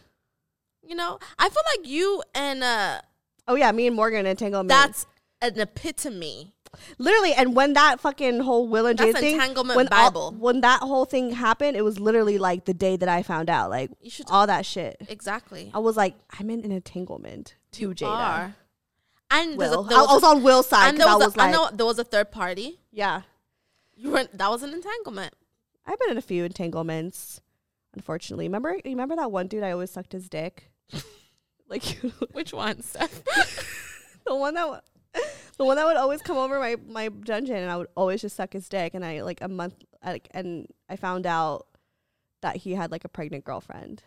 You 0.83 0.95
know, 0.95 1.19
I 1.39 1.49
feel 1.49 1.63
like 1.77 1.87
you 1.87 2.21
and 2.35 2.63
uh, 2.63 3.01
Oh 3.47 3.55
yeah, 3.55 3.71
me 3.71 3.87
and 3.87 3.95
Morgan 3.95 4.25
entanglement. 4.25 4.69
that's 4.69 5.05
an 5.41 5.59
epitome. 5.59 6.53
literally, 6.97 7.33
and 7.33 7.55
when 7.55 7.73
that 7.73 7.99
fucking 7.99 8.39
whole 8.41 8.67
Will 8.67 8.85
and 8.85 8.97
Jay 8.97 9.11
That's 9.11 9.19
thing, 9.19 9.33
entanglement 9.35 9.75
when 9.75 9.87
all- 9.91 10.09
Bible. 10.11 10.31
when 10.39 10.61
that 10.61 10.79
whole 10.81 11.05
thing 11.05 11.31
happened, 11.31 11.75
it 11.75 11.81
was 11.83 11.99
literally 11.99 12.37
like 12.37 12.65
the 12.65 12.73
day 12.73 12.95
that 12.95 13.09
I 13.09 13.23
found 13.23 13.49
out, 13.49 13.69
like 13.69 13.91
You 14.01 14.09
should 14.09 14.27
all 14.29 14.47
that 14.47 14.65
shit. 14.65 14.97
exactly. 15.09 15.69
I 15.73 15.79
was 15.79 15.97
like, 15.97 16.15
I'm 16.39 16.49
in 16.49 16.63
an 16.63 16.71
entanglement 16.71 17.55
to 17.73 17.89
Jada. 17.93 18.07
are. 18.07 18.55
And 19.33 19.59
there's 19.59 19.71
Will. 19.71 19.85
a, 19.85 19.89
there 19.89 19.97
I, 19.97 20.01
I 20.03 20.13
was 20.13 20.23
on 20.23 20.43
Will's 20.43 20.67
side 20.67 20.89
and 20.89 20.97
because 20.97 21.05
there 21.07 21.13
I 21.13 21.17
was, 21.17 21.25
was 21.27 21.35
a, 21.35 21.37
like, 21.39 21.49
I 21.49 21.51
know 21.51 21.69
there 21.73 21.85
was 21.85 21.99
a 21.99 22.03
third 22.03 22.31
party. 22.31 22.79
yeah, 22.91 23.21
You 23.95 24.11
were 24.11 24.25
that 24.33 24.49
was 24.49 24.63
an 24.63 24.73
entanglement. 24.73 25.33
I've 25.85 25.99
been 25.99 26.11
in 26.11 26.17
a 26.17 26.21
few 26.21 26.43
entanglements. 26.45 27.41
Unfortunately, 27.93 28.45
remember 28.45 28.75
you 28.75 28.81
remember 28.91 29.15
that 29.17 29.31
one 29.31 29.47
dude 29.47 29.63
I 29.63 29.71
always 29.71 29.91
sucked 29.91 30.13
his 30.13 30.29
dick, 30.29 30.71
like 31.67 31.83
Which 32.31 32.53
one, 32.53 32.81
Steph? 32.81 33.23
the 34.25 34.35
one 34.35 34.53
that 34.53 34.83
the 35.57 35.65
one 35.65 35.75
that 35.77 35.85
would 35.85 35.97
always 35.97 36.21
come 36.21 36.37
over 36.37 36.59
my 36.59 36.75
my 36.87 37.09
dungeon 37.09 37.57
and 37.57 37.71
I 37.71 37.77
would 37.77 37.87
always 37.95 38.21
just 38.21 38.35
suck 38.35 38.53
his 38.53 38.67
dick 38.69 38.93
and 38.93 39.05
I 39.05 39.21
like 39.21 39.41
a 39.41 39.47
month 39.47 39.75
like 40.05 40.27
and 40.31 40.67
I 40.89 40.95
found 40.95 41.25
out 41.25 41.67
that 42.41 42.57
he 42.57 42.73
had 42.73 42.91
like 42.91 43.05
a 43.05 43.09
pregnant 43.09 43.43
girlfriend. 43.45 44.03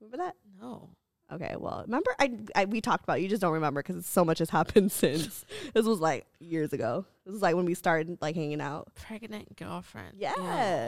Remember 0.00 0.18
that? 0.18 0.34
no. 0.60 0.90
Okay, 1.32 1.56
well, 1.58 1.82
remember 1.84 2.14
I, 2.20 2.32
I 2.54 2.64
we 2.66 2.80
talked 2.80 3.02
about 3.02 3.18
it. 3.18 3.22
you 3.22 3.28
just 3.28 3.42
don't 3.42 3.52
remember 3.52 3.82
because 3.82 4.06
so 4.06 4.24
much 4.24 4.38
has 4.38 4.50
happened 4.50 4.92
since. 4.92 5.44
this 5.74 5.84
was 5.84 5.98
like 5.98 6.24
years 6.38 6.72
ago. 6.72 7.04
This 7.24 7.32
was 7.32 7.42
like 7.42 7.56
when 7.56 7.64
we 7.64 7.74
started 7.74 8.18
like 8.20 8.36
hanging 8.36 8.60
out. 8.60 8.94
Pregnant 8.94 9.56
girlfriend. 9.56 10.14
Yeah. 10.16 10.34
Oh, 10.36 10.42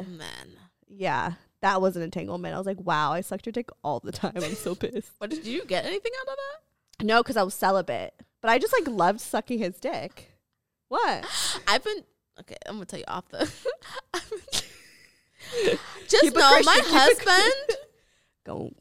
man. 0.09 0.48
Yeah, 0.86 1.32
that 1.61 1.82
was 1.82 1.96
an 1.96 2.02
entanglement. 2.02 2.54
I 2.54 2.59
was 2.59 2.66
like, 2.68 2.80
wow, 2.80 3.12
I 3.12 3.20
sucked 3.20 3.46
your 3.46 3.52
dick 3.52 3.68
all 3.82 3.98
the 3.98 4.12
time. 4.12 4.32
I'm 4.36 4.54
so 4.54 4.74
pissed. 4.76 5.11
But 5.18 5.30
did 5.30 5.44
you 5.44 5.64
get 5.64 5.84
anything 5.84 6.12
out 6.20 6.28
of 6.32 6.36
that? 6.36 7.04
no, 7.04 7.22
because 7.22 7.36
I 7.36 7.42
was 7.42 7.54
celibate, 7.54 8.14
but 8.41 8.51
I 8.51 8.59
just 8.59 8.72
like 8.72 8.89
loved 8.89 9.20
sucking 9.20 9.59
his 9.59 9.78
dick. 9.78 10.32
What? 10.89 11.24
I've 11.66 11.84
been 11.84 12.05
okay. 12.41 12.57
I'm 12.66 12.76
gonna 12.76 12.86
tell 12.86 12.99
you 12.99 13.05
off 13.09 13.28
the. 13.28 13.51
Just 16.09 16.22
Keep 16.24 16.34
know 16.36 16.41
my 16.64 16.80
Christian, 16.80 16.84
keep 16.84 16.93
it 16.93 17.28
husband. 17.28 17.78
Go. 18.47 18.72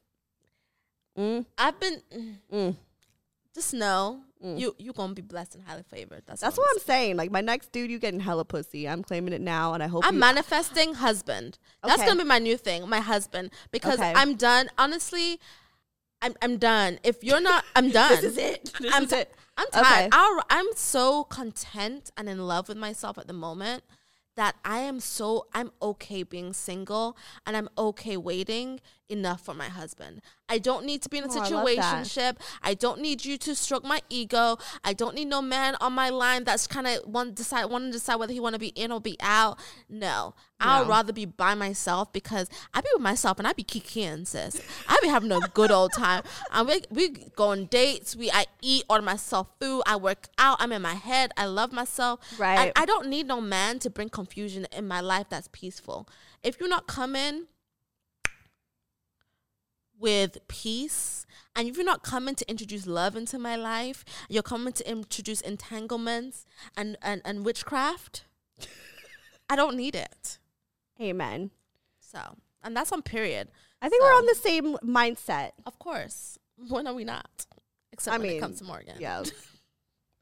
Mm, 1.18 1.46
I've 1.58 1.80
been. 1.80 2.02
mm. 2.54 2.76
Just 3.54 3.74
know 3.74 4.22
Mm. 4.44 4.60
you 4.60 4.76
you 4.78 4.94
gonna 4.94 5.16
be 5.16 5.24
blessed 5.24 5.56
and 5.56 5.64
highly 5.64 5.82
favored. 5.90 6.22
That's 6.28 6.42
That's 6.42 6.60
all 6.60 6.64
what 6.64 6.70
I'm 6.70 6.76
I'm 6.78 6.86
saying. 6.86 7.18
Like 7.18 7.32
my 7.32 7.42
next 7.42 7.72
dude, 7.72 7.90
you 7.90 7.98
getting 7.98 8.20
hella 8.20 8.46
pussy. 8.46 8.88
I'm 8.88 9.02
claiming 9.02 9.34
it 9.34 9.42
now, 9.42 9.74
and 9.74 9.82
I 9.82 9.88
hope 9.88 10.06
I'm 10.06 10.14
you- 10.14 10.20
manifesting 10.20 10.94
husband. 10.94 11.58
That's 11.82 11.96
Okay. 12.02 12.06
gonna 12.08 12.22
be 12.24 12.28
my 12.28 12.38
new 12.38 12.56
thing, 12.56 12.88
my 12.88 13.00
husband, 13.00 13.50
because 13.72 13.96
Okay. 13.98 14.14
I'm 14.16 14.36
done. 14.36 14.70
Honestly, 14.78 15.40
I'm 16.22 16.36
I'm 16.42 16.58
done. 16.58 17.00
If 17.04 17.24
you're 17.24 17.42
not, 17.42 17.64
I'm 17.76 17.90
done. 17.92 18.10
This 18.10 18.24
is 18.24 18.38
it. 18.38 18.74
This 18.80 18.94
I'm 18.94 19.04
is 19.04 19.12
it. 19.12 19.34
I'm 19.58 19.68
tired. 19.72 20.10
I'll, 20.12 20.44
I'm 20.50 20.68
so 20.76 21.24
content 21.24 22.12
and 22.16 22.30
in 22.30 22.46
love 22.46 22.68
with 22.68 22.78
myself 22.78 23.18
at 23.18 23.28
the 23.28 23.34
moment 23.34 23.84
that 24.36 24.56
I 24.64 24.80
am 24.80 25.00
so 25.00 25.48
I'm 25.54 25.72
okay 25.82 26.22
being 26.22 26.54
single 26.54 27.18
and 27.46 27.58
I'm 27.58 27.68
okay 27.78 28.18
waiting 28.18 28.80
enough 29.10 29.42
for 29.42 29.54
my 29.54 29.70
husband. 29.70 30.22
I 30.50 30.60
don't 30.60 30.86
need 30.86 31.02
to 31.04 31.10
be 31.10 31.18
in 31.18 31.26
a 31.26 31.28
Oh, 31.30 31.42
I 31.42 31.50
situationship. 31.50 32.38
I 32.64 32.74
don't 32.74 33.02
need 33.02 33.26
you 33.26 33.38
to 33.40 33.56
stroke 33.56 33.84
my 33.84 34.02
ego. 34.10 34.58
I 34.84 34.94
don't 34.94 35.16
need 35.16 35.28
no 35.28 35.42
man 35.42 35.76
on 35.82 35.94
my 35.94 36.10
line 36.10 36.44
that's 36.44 36.68
kind 36.68 36.88
of 36.88 37.06
want 37.06 37.36
decide 37.36 37.66
want 37.66 37.86
to 37.86 37.92
decide 37.92 38.16
whether 38.16 38.34
he 38.34 38.40
want 38.40 38.54
to 38.54 38.60
be 38.60 38.70
in 38.70 38.92
or 38.92 39.00
be 39.02 39.18
out. 39.20 39.60
No. 39.90 40.36
I'll 40.60 40.86
No. 40.86 40.90
rather 40.90 41.14
be 41.14 41.26
by 41.26 41.54
myself 41.54 42.12
because 42.12 42.50
I 42.74 42.82
be 42.82 42.88
with 42.94 43.04
myself 43.04 43.38
and 43.38 43.48
I 43.48 43.54
be 43.54 43.64
kikiing, 43.64 44.26
sis. 44.26 44.60
I 44.88 44.98
be 45.02 45.08
having 45.10 45.32
a 45.32 45.40
good 45.54 45.72
old 45.72 45.92
time. 45.94 46.24
And 46.52 46.68
we 46.68 46.82
we 46.90 47.10
go 47.10 47.50
on 47.50 47.66
dates. 47.66 48.16
We 48.16 48.32
I 48.32 48.46
eat, 48.62 48.84
order 48.90 49.04
myself 49.04 49.48
food. 49.60 49.84
I 49.86 49.96
work 49.98 50.28
out. 50.38 50.58
I'm 50.60 50.72
in 50.72 50.82
my 50.82 50.96
head. 50.96 51.32
I 51.38 51.46
love 51.46 51.72
myself. 51.72 52.20
Right. 52.40 52.58
And 52.60 52.72
I 52.76 52.86
don't 52.86 53.08
need 53.08 53.28
no 53.28 53.40
man 53.42 53.80
to 53.80 53.90
bring 53.90 54.10
confusion 54.10 54.66
in 54.72 54.88
my 54.88 55.02
life 55.02 55.28
that's 55.30 55.50
peaceful. 55.52 56.08
If 56.44 56.60
you're 56.60 56.70
not 56.70 56.88
coming 56.88 57.46
with 60.00 60.38
peace 60.48 61.26
and 61.58 61.68
if 61.68 61.76
you're 61.76 61.84
not 61.86 62.04
coming 62.04 62.36
to 62.36 62.48
introduce 62.48 62.86
love 62.86 63.16
into 63.16 63.40
my 63.40 63.56
life, 63.56 64.06
you're 64.30 64.44
coming 64.44 64.74
to 64.74 64.90
introduce 64.90 65.42
entanglements 65.42 66.46
and, 66.78 66.98
and, 67.02 67.20
and 67.26 67.44
witchcraft, 67.44 68.26
I 69.50 69.56
don't 69.56 69.76
need 69.76 69.96
it. 69.96 70.38
Amen. 71.02 71.50
So, 72.00 72.20
and 72.64 72.78
that's 72.78 72.92
on 72.92 73.02
period. 73.02 73.48
I 73.82 73.90
think 73.90 74.04
we're 74.04 74.16
on 74.16 74.28
the 74.28 74.36
same 74.36 74.78
mindset. 74.78 75.52
Of 75.66 75.80
course. 75.80 76.38
When 76.70 76.86
are 76.86 76.94
we 76.94 77.04
not? 77.04 77.48
Except 77.92 78.14
I 78.14 78.20
when 78.20 78.28
mean, 78.28 78.38
it 78.38 78.40
comes 78.40 78.60
to 78.60 78.64
Morgan. 78.64 78.96
Yeah. 79.00 79.24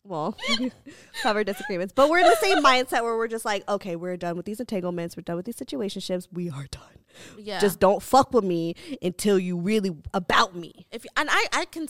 Well, 0.07 0.37
cover 1.23 1.43
disagreements, 1.43 1.91
but 1.91 2.11
we're 2.11 2.19
in 2.19 2.27
the 2.27 2.35
same 2.35 2.63
mindset 2.63 3.01
where 3.01 3.17
we're 3.17 3.27
just 3.27 3.43
like, 3.43 3.67
okay, 3.67 3.95
we're 3.95 4.17
done 4.17 4.37
with 4.37 4.45
these 4.45 4.59
entanglements, 4.59 5.17
we're 5.17 5.23
done 5.23 5.35
with 5.35 5.47
these 5.47 5.55
situationships, 5.55 6.27
we 6.31 6.47
are 6.47 6.67
done. 6.69 6.94
Yeah. 7.37 7.59
Just 7.59 7.79
don't 7.79 8.01
fuck 8.01 8.33
with 8.33 8.43
me 8.43 8.75
until 9.01 9.37
you 9.39 9.57
really 9.57 9.91
about 10.13 10.55
me. 10.55 10.85
if 10.91 11.03
you, 11.03 11.09
and 11.17 11.29
I 11.31 11.45
I 11.51 11.65
can 11.65 11.87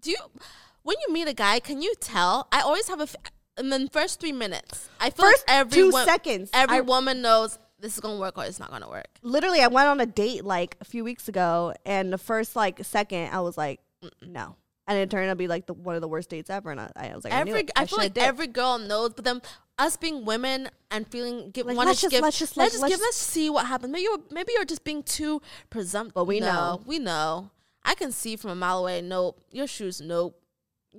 do 0.00 0.10
you 0.10 0.18
when 0.82 0.96
you 1.06 1.12
meet 1.12 1.28
a 1.28 1.34
guy, 1.34 1.60
can 1.60 1.82
you 1.82 1.94
tell? 2.00 2.48
I 2.52 2.60
always 2.62 2.88
have 2.88 3.00
a 3.00 3.08
in 3.58 3.70
the 3.70 3.88
first 3.92 4.20
three 4.20 4.32
minutes, 4.32 4.88
I 5.00 5.10
feel 5.10 5.26
First 5.26 5.44
like 5.48 5.56
every 5.56 5.72
two 5.74 5.90
wo- 5.90 6.04
seconds, 6.04 6.50
every 6.52 6.78
I- 6.78 6.80
woman 6.80 7.22
knows 7.22 7.58
this 7.80 7.94
is 7.94 8.00
gonna 8.00 8.18
work 8.18 8.38
or 8.38 8.44
it's 8.44 8.58
not 8.60 8.70
gonna 8.70 8.88
work. 8.88 9.08
Literally, 9.22 9.60
I 9.60 9.66
went 9.68 9.88
on 9.88 10.00
a 10.00 10.06
date 10.06 10.44
like 10.44 10.76
a 10.80 10.84
few 10.84 11.04
weeks 11.04 11.28
ago, 11.28 11.74
and 11.84 12.12
the 12.12 12.18
first 12.18 12.56
like 12.56 12.84
second, 12.84 13.32
I 13.32 13.40
was 13.40 13.56
like, 13.56 13.80
no, 14.22 14.56
and 14.86 14.98
it 14.98 15.10
turned 15.10 15.26
out 15.28 15.32
to 15.32 15.36
be 15.36 15.48
like 15.48 15.66
the 15.66 15.74
one 15.74 15.94
of 15.94 16.00
the 16.00 16.08
worst 16.08 16.30
dates 16.30 16.50
ever. 16.50 16.70
And 16.70 16.80
I, 16.80 16.90
I 16.96 17.14
was 17.14 17.24
like, 17.24 17.32
I, 17.32 17.40
every 17.40 17.60
it. 17.60 17.70
I, 17.76 17.84
feel 17.86 17.98
like 17.98 18.16
every 18.18 18.46
girl 18.46 18.78
knows, 18.78 19.12
but 19.14 19.24
then 19.24 19.42
us 19.78 19.96
being 19.96 20.24
women 20.24 20.68
and 20.90 21.06
feeling 21.06 21.50
give 21.52 21.66
Like, 21.66 21.76
want 21.76 21.88
to 21.88 22.00
just- 22.00 22.10
give 22.10 22.22
let's 22.22 22.38
just, 22.38 22.56
let's 22.56 22.72
just 22.72 22.82
give 22.84 22.90
let's- 22.92 23.02
let's 23.02 23.16
see 23.16 23.48
what 23.50 23.66
happens. 23.66 23.92
Maybe 23.92 24.02
you're 24.04 24.18
maybe 24.30 24.52
you're 24.54 24.64
just 24.64 24.84
being 24.84 25.02
too 25.02 25.40
presumptive. 25.70 26.14
But 26.14 26.24
we 26.24 26.40
No, 26.40 26.46
know. 26.46 26.82
we 26.86 26.98
know. 26.98 27.50
I 27.84 27.94
can 27.94 28.12
see 28.12 28.36
from 28.36 28.50
a 28.50 28.54
mile 28.54 28.80
away. 28.80 29.00
Nope, 29.00 29.40
your 29.52 29.66
shoes. 29.66 30.00
Nope, 30.00 30.38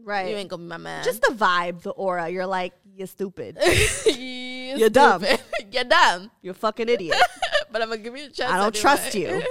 right. 0.04 0.30
you 0.30 0.36
ain't 0.38 0.50
gonna 0.50 0.64
be 0.64 0.68
my 0.70 0.78
man. 0.78 1.04
Just 1.04 1.22
the 1.22 1.34
vibe, 1.34 1.82
the 1.82 1.92
aura. 1.92 2.30
You're 2.30 2.48
like, 2.48 2.74
you're 2.96 3.08
stupid. 3.08 3.58
you're, 4.06 4.16
You're 4.78 4.90
dumb. 4.90 5.26
you're 5.72 5.84
dumb. 5.84 6.32
You're 6.42 6.52
a 6.52 6.56
fucking 6.56 6.90
idiot. 6.90 7.18
But 7.72 7.84
I'm 7.84 7.90
gonna 7.90 8.02
give 8.02 8.18
you 8.18 8.26
a 8.26 8.30
chance. 8.30 8.52
I 8.52 8.58
don't 8.58 8.76
anyway. 8.76 8.82
trust 8.82 9.14
you. 9.14 9.44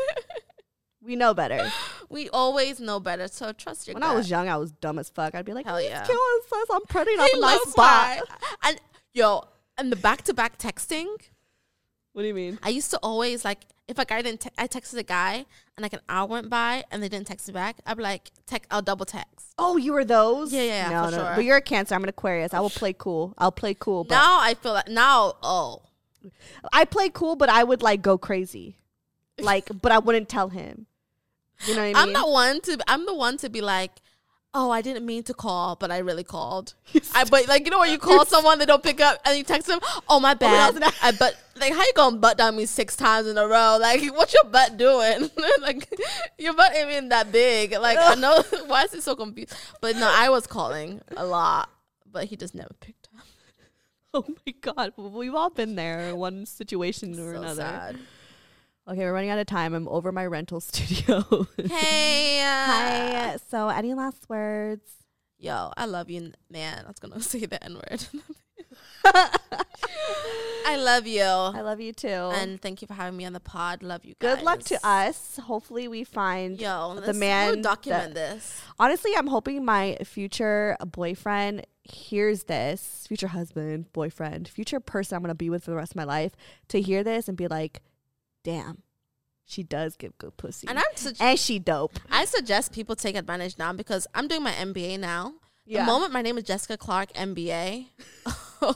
we 1.00 1.14
know 1.14 1.34
better. 1.34 1.70
we 2.08 2.28
always 2.30 2.80
know 2.80 2.98
better, 2.98 3.28
so 3.28 3.52
trust 3.52 3.86
your. 3.86 3.94
When 3.94 4.02
gut. 4.02 4.10
I 4.10 4.14
was 4.16 4.28
young, 4.28 4.48
I 4.48 4.56
was 4.56 4.72
dumb 4.72 4.98
as 4.98 5.08
fuck. 5.08 5.36
I'd 5.36 5.44
be 5.44 5.52
like, 5.52 5.66
Hell 5.66 5.80
yeah. 5.80 6.04
yeah. 6.04 6.04
says 6.04 6.66
I'm 6.72 6.82
pretty 6.88 7.12
I'm 7.16 7.36
a 7.36 7.40
nice 7.40 7.62
spot. 7.70 8.18
And 8.64 8.80
yo, 9.14 9.44
and 9.76 9.90
the 9.92 9.96
back 9.96 10.22
to 10.22 10.34
back 10.34 10.58
texting. 10.58 11.06
What 12.12 12.22
do 12.22 12.28
you 12.28 12.34
mean? 12.34 12.58
I 12.62 12.70
used 12.70 12.90
to 12.90 12.98
always 13.02 13.44
like 13.44 13.60
if 13.86 13.98
a 13.98 14.04
guy 14.04 14.22
didn't. 14.22 14.40
Te- 14.40 14.50
I 14.58 14.66
texted 14.66 14.98
a 14.98 15.02
guy 15.02 15.46
and 15.76 15.82
like 15.82 15.92
an 15.92 16.00
hour 16.08 16.26
went 16.26 16.50
by 16.50 16.84
and 16.90 17.02
they 17.02 17.08
didn't 17.08 17.26
text 17.26 17.46
me 17.48 17.54
back. 17.54 17.76
I'd 17.86 17.96
be 17.96 18.02
like, 18.02 18.30
tech. 18.46 18.66
I'll 18.70 18.82
double 18.82 19.06
text. 19.06 19.54
Oh, 19.58 19.76
you 19.76 19.92
were 19.92 20.04
those? 20.04 20.52
Yeah, 20.52 20.62
yeah, 20.62 20.88
no, 20.90 21.04
for 21.06 21.10
no. 21.12 21.16
sure. 21.18 21.32
But 21.36 21.44
you're 21.44 21.56
a 21.58 21.62
Cancer. 21.62 21.94
I'm 21.94 22.02
an 22.02 22.08
Aquarius. 22.08 22.52
I 22.54 22.60
will 22.60 22.70
play 22.70 22.92
cool. 22.92 23.34
I'll 23.38 23.52
play 23.52 23.74
cool. 23.74 24.04
But 24.04 24.14
now 24.16 24.38
I 24.40 24.54
feel 24.54 24.72
like 24.72 24.88
now. 24.88 25.34
Oh, 25.42 25.82
I 26.72 26.84
play 26.84 27.08
cool, 27.08 27.36
but 27.36 27.48
I 27.48 27.62
would 27.64 27.82
like 27.82 28.02
go 28.02 28.18
crazy. 28.18 28.76
Like, 29.40 29.68
but 29.80 29.92
I 29.92 30.00
wouldn't 30.00 30.28
tell 30.28 30.48
him. 30.48 30.86
You 31.64 31.76
know 31.76 31.86
what 31.86 31.96
I 31.96 32.00
I'm 32.00 32.06
mean? 32.08 32.12
not 32.14 32.28
one 32.28 32.60
to. 32.62 32.76
I'm 32.88 33.06
the 33.06 33.14
one 33.14 33.36
to 33.36 33.48
be 33.48 33.60
like. 33.60 33.92
Oh, 34.54 34.70
I 34.70 34.80
didn't 34.80 35.04
mean 35.04 35.22
to 35.24 35.34
call, 35.34 35.76
but 35.76 35.90
I 35.90 35.98
really 35.98 36.24
called. 36.24 36.72
I 37.14 37.24
but 37.24 37.46
like 37.48 37.66
you 37.66 37.70
know 37.70 37.80
when 37.80 37.90
you 37.90 37.98
call 37.98 38.24
someone 38.26 38.58
they 38.58 38.64
don't 38.66 38.82
pick 38.82 39.00
up 39.00 39.20
and 39.26 39.36
you 39.36 39.44
text 39.44 39.66
them, 39.68 39.78
oh 40.08 40.18
my 40.20 40.32
oh, 40.32 40.34
bad. 40.36 40.74
that 40.76 40.80
was 40.82 40.94
I 41.02 41.12
but 41.12 41.36
like 41.60 41.74
how 41.74 41.82
you 41.82 41.92
gonna 41.94 42.16
butt 42.16 42.38
down 42.38 42.56
me 42.56 42.64
six 42.64 42.96
times 42.96 43.26
in 43.26 43.36
a 43.36 43.46
row? 43.46 43.76
Like 43.80 44.02
what's 44.14 44.32
your 44.32 44.44
butt 44.50 44.76
doing? 44.78 45.30
like 45.60 45.86
your 46.38 46.54
butt 46.54 46.74
ain't 46.74 46.90
even 46.90 47.08
that 47.10 47.30
big. 47.30 47.72
Like 47.72 47.98
I 48.00 48.14
know 48.14 48.42
why 48.66 48.84
is 48.84 48.94
it 48.94 49.02
so 49.02 49.14
confused? 49.14 49.54
But 49.82 49.96
no, 49.96 50.10
I 50.10 50.30
was 50.30 50.46
calling 50.46 51.02
a 51.16 51.26
lot, 51.26 51.68
but 52.10 52.24
he 52.24 52.36
just 52.36 52.54
never 52.54 52.72
picked 52.80 53.08
up. 53.18 53.24
oh 54.14 54.24
my 54.46 54.54
god, 54.62 54.92
we've 54.96 55.34
all 55.34 55.50
been 55.50 55.74
there 55.74 56.00
in 56.08 56.16
one 56.16 56.46
situation 56.46 57.12
or 57.20 57.34
So 57.34 57.40
another. 57.42 57.62
sad. 57.62 57.98
Okay, 58.88 59.00
we're 59.00 59.12
running 59.12 59.28
out 59.30 59.38
of 59.38 59.46
time. 59.46 59.74
I'm 59.74 59.86
over 59.88 60.12
my 60.12 60.24
rental 60.26 60.60
studio. 60.62 61.46
Hey, 61.62 62.40
uh, 62.40 62.44
Hi. 62.46 63.36
So, 63.50 63.68
any 63.68 63.94
last 63.94 64.28
words? 64.28 64.90
yo, 65.40 65.72
I 65.76 65.84
love 65.84 66.10
you, 66.10 66.32
man. 66.50 66.84
I 66.84 66.88
was 66.88 66.98
gonna 66.98 67.20
say 67.32 67.44
the 67.46 67.62
n 67.62 67.74
word. 67.74 68.06
I 69.04 70.76
love 70.76 71.06
you. 71.06 71.22
I 71.22 71.60
love 71.60 71.80
you 71.80 71.92
too. 71.92 72.08
and 72.08 72.60
thank 72.60 72.82
you 72.82 72.88
for 72.88 72.94
having 72.94 73.16
me 73.16 73.24
on 73.24 73.32
the 73.34 73.40
pod. 73.40 73.82
Love 73.82 74.04
you 74.04 74.14
guys. 74.18 74.36
good 74.36 74.44
luck 74.44 74.60
to 74.64 74.78
us. 74.86 75.38
Hopefully, 75.44 75.86
we 75.86 76.02
find 76.04 76.58
Yo, 76.60 76.98
the 77.00 77.12
man. 77.14 77.52
We'll 77.54 77.62
document 77.62 78.14
that- 78.14 78.34
this. 78.34 78.62
Honestly, 78.78 79.12
I'm 79.16 79.26
hoping 79.28 79.64
my 79.64 79.96
future 80.04 80.76
boyfriend 80.86 81.66
hears 81.84 82.44
this, 82.44 83.06
future 83.06 83.28
husband, 83.28 83.92
boyfriend, 83.92 84.48
future 84.48 84.80
person 84.80 85.16
I'm 85.16 85.22
going 85.22 85.30
to 85.30 85.34
be 85.34 85.48
with 85.50 85.64
for 85.64 85.70
the 85.70 85.76
rest 85.76 85.92
of 85.92 85.96
my 85.96 86.04
life, 86.04 86.32
to 86.68 86.80
hear 86.82 87.02
this 87.04 87.28
and 87.28 87.36
be 87.36 87.48
like, 87.48 87.80
damn, 88.48 88.82
she 89.44 89.62
does 89.62 89.94
give 89.96 90.16
good 90.16 90.36
pussy. 90.38 90.66
And 90.68 90.78
I'm 90.78 90.84
su- 90.94 91.12
and 91.20 91.38
she 91.38 91.58
dope. 91.58 91.98
I 92.10 92.24
suggest 92.24 92.72
people 92.72 92.96
take 92.96 93.14
advantage 93.14 93.58
now 93.58 93.74
because 93.74 94.06
I'm 94.14 94.26
doing 94.26 94.42
my 94.42 94.52
MBA 94.52 94.98
now. 94.98 95.34
Yeah. 95.66 95.84
The 95.84 95.86
moment 95.92 96.14
my 96.14 96.22
name 96.22 96.38
is 96.38 96.44
Jessica 96.44 96.78
Clark 96.78 97.12
MBA, 97.12 97.86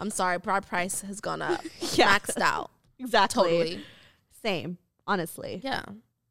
I'm 0.00 0.10
sorry, 0.10 0.38
our 0.44 0.60
price 0.60 1.02
has 1.02 1.20
gone 1.20 1.40
up, 1.40 1.60
Yeah. 1.94 2.18
maxed 2.18 2.40
out, 2.40 2.72
Exactly. 2.98 3.42
totally. 3.44 3.84
Same, 4.42 4.78
honestly. 5.06 5.60
Yeah, 5.62 5.82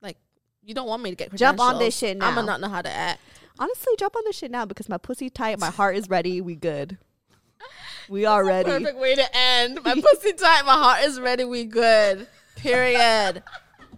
like 0.01 0.17
you 0.61 0.73
don't 0.73 0.87
want 0.87 1.01
me 1.01 1.11
to 1.11 1.15
get 1.15 1.33
Jump 1.35 1.61
on 1.61 1.79
this 1.79 1.97
shit 1.97 2.17
I'm 2.21 2.35
gonna 2.35 2.45
not 2.45 2.59
know 2.59 2.67
how 2.67 2.81
to 2.81 2.89
act. 2.91 3.21
Honestly, 3.57 3.93
jump 3.97 4.17
on 4.17 4.23
this 4.25 4.35
shit 4.37 4.51
now 4.51 4.65
because 4.65 4.89
my 4.89 4.97
pussy 4.97 5.29
tight, 5.29 5.59
my 5.59 5.69
heart 5.69 5.95
is 5.95 6.09
ready. 6.09 6.41
We 6.41 6.55
good. 6.55 6.97
We 8.09 8.25
are 8.25 8.43
ready. 8.43 8.69
Perfect 8.69 8.97
way 8.97 9.15
to 9.15 9.23
end. 9.37 9.79
My 9.85 9.93
pussy 9.93 10.33
tight, 10.33 10.63
my 10.65 10.73
heart 10.73 11.03
is 11.03 11.17
ready. 11.19 11.45
We 11.45 11.63
good. 11.63 12.27
Period. 12.61 13.43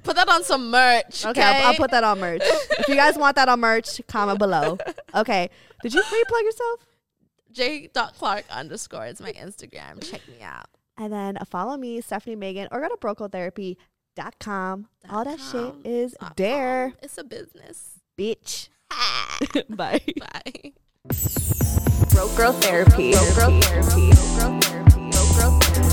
Put 0.03 0.15
that 0.17 0.27
on 0.27 0.43
some 0.43 0.69
merch. 0.71 1.25
Okay, 1.25 1.29
Okay, 1.29 1.41
I'll, 1.61 1.67
I'll 1.67 1.73
put 1.75 1.91
that 1.91 2.03
on 2.03 2.19
merch. 2.19 2.41
if 2.43 2.87
you 2.89 2.95
guys 2.95 3.17
want 3.17 3.35
that 3.37 3.47
on 3.47 3.59
merch, 3.59 4.01
comment 4.07 4.37
below. 4.39 4.77
Okay. 5.15 5.49
Did 5.81 5.93
you 5.93 6.01
replug 6.01 6.41
yourself? 6.43 6.79
J.Clark 7.51 8.45
underscore 8.49 9.05
is 9.07 9.21
my 9.21 9.31
Instagram. 9.33 10.01
Check 10.09 10.21
me 10.27 10.41
out. 10.41 10.65
And 10.97 11.11
then 11.13 11.37
follow 11.49 11.77
me, 11.77 12.01
Stephanie 12.01 12.35
Megan, 12.35 12.67
or 12.71 12.81
go 12.81 12.89
to 12.89 12.95
brokegirltherapy.com. 12.97 14.87
All 15.09 15.23
that 15.23 15.39
shit 15.39 15.73
is 15.85 16.15
Dot 16.19 16.35
there, 16.37 16.89
com. 16.89 16.97
It's 17.03 17.17
a 17.17 17.23
business. 17.23 17.99
bitch. 18.17 18.69
Bye. 19.69 20.01
Bye. 20.19 20.73
Broke 22.11 22.35
Girl 22.35 22.53
Therapy. 22.53 23.11
Broke 23.13 23.35
Girl 23.35 23.61
Therapy. 23.61 24.11
Broke 24.11 24.37
Girl 24.37 24.59
Therapy. 24.61 25.09
Broke 25.11 25.35
Girl 25.39 25.59
Therapy. 25.59 25.92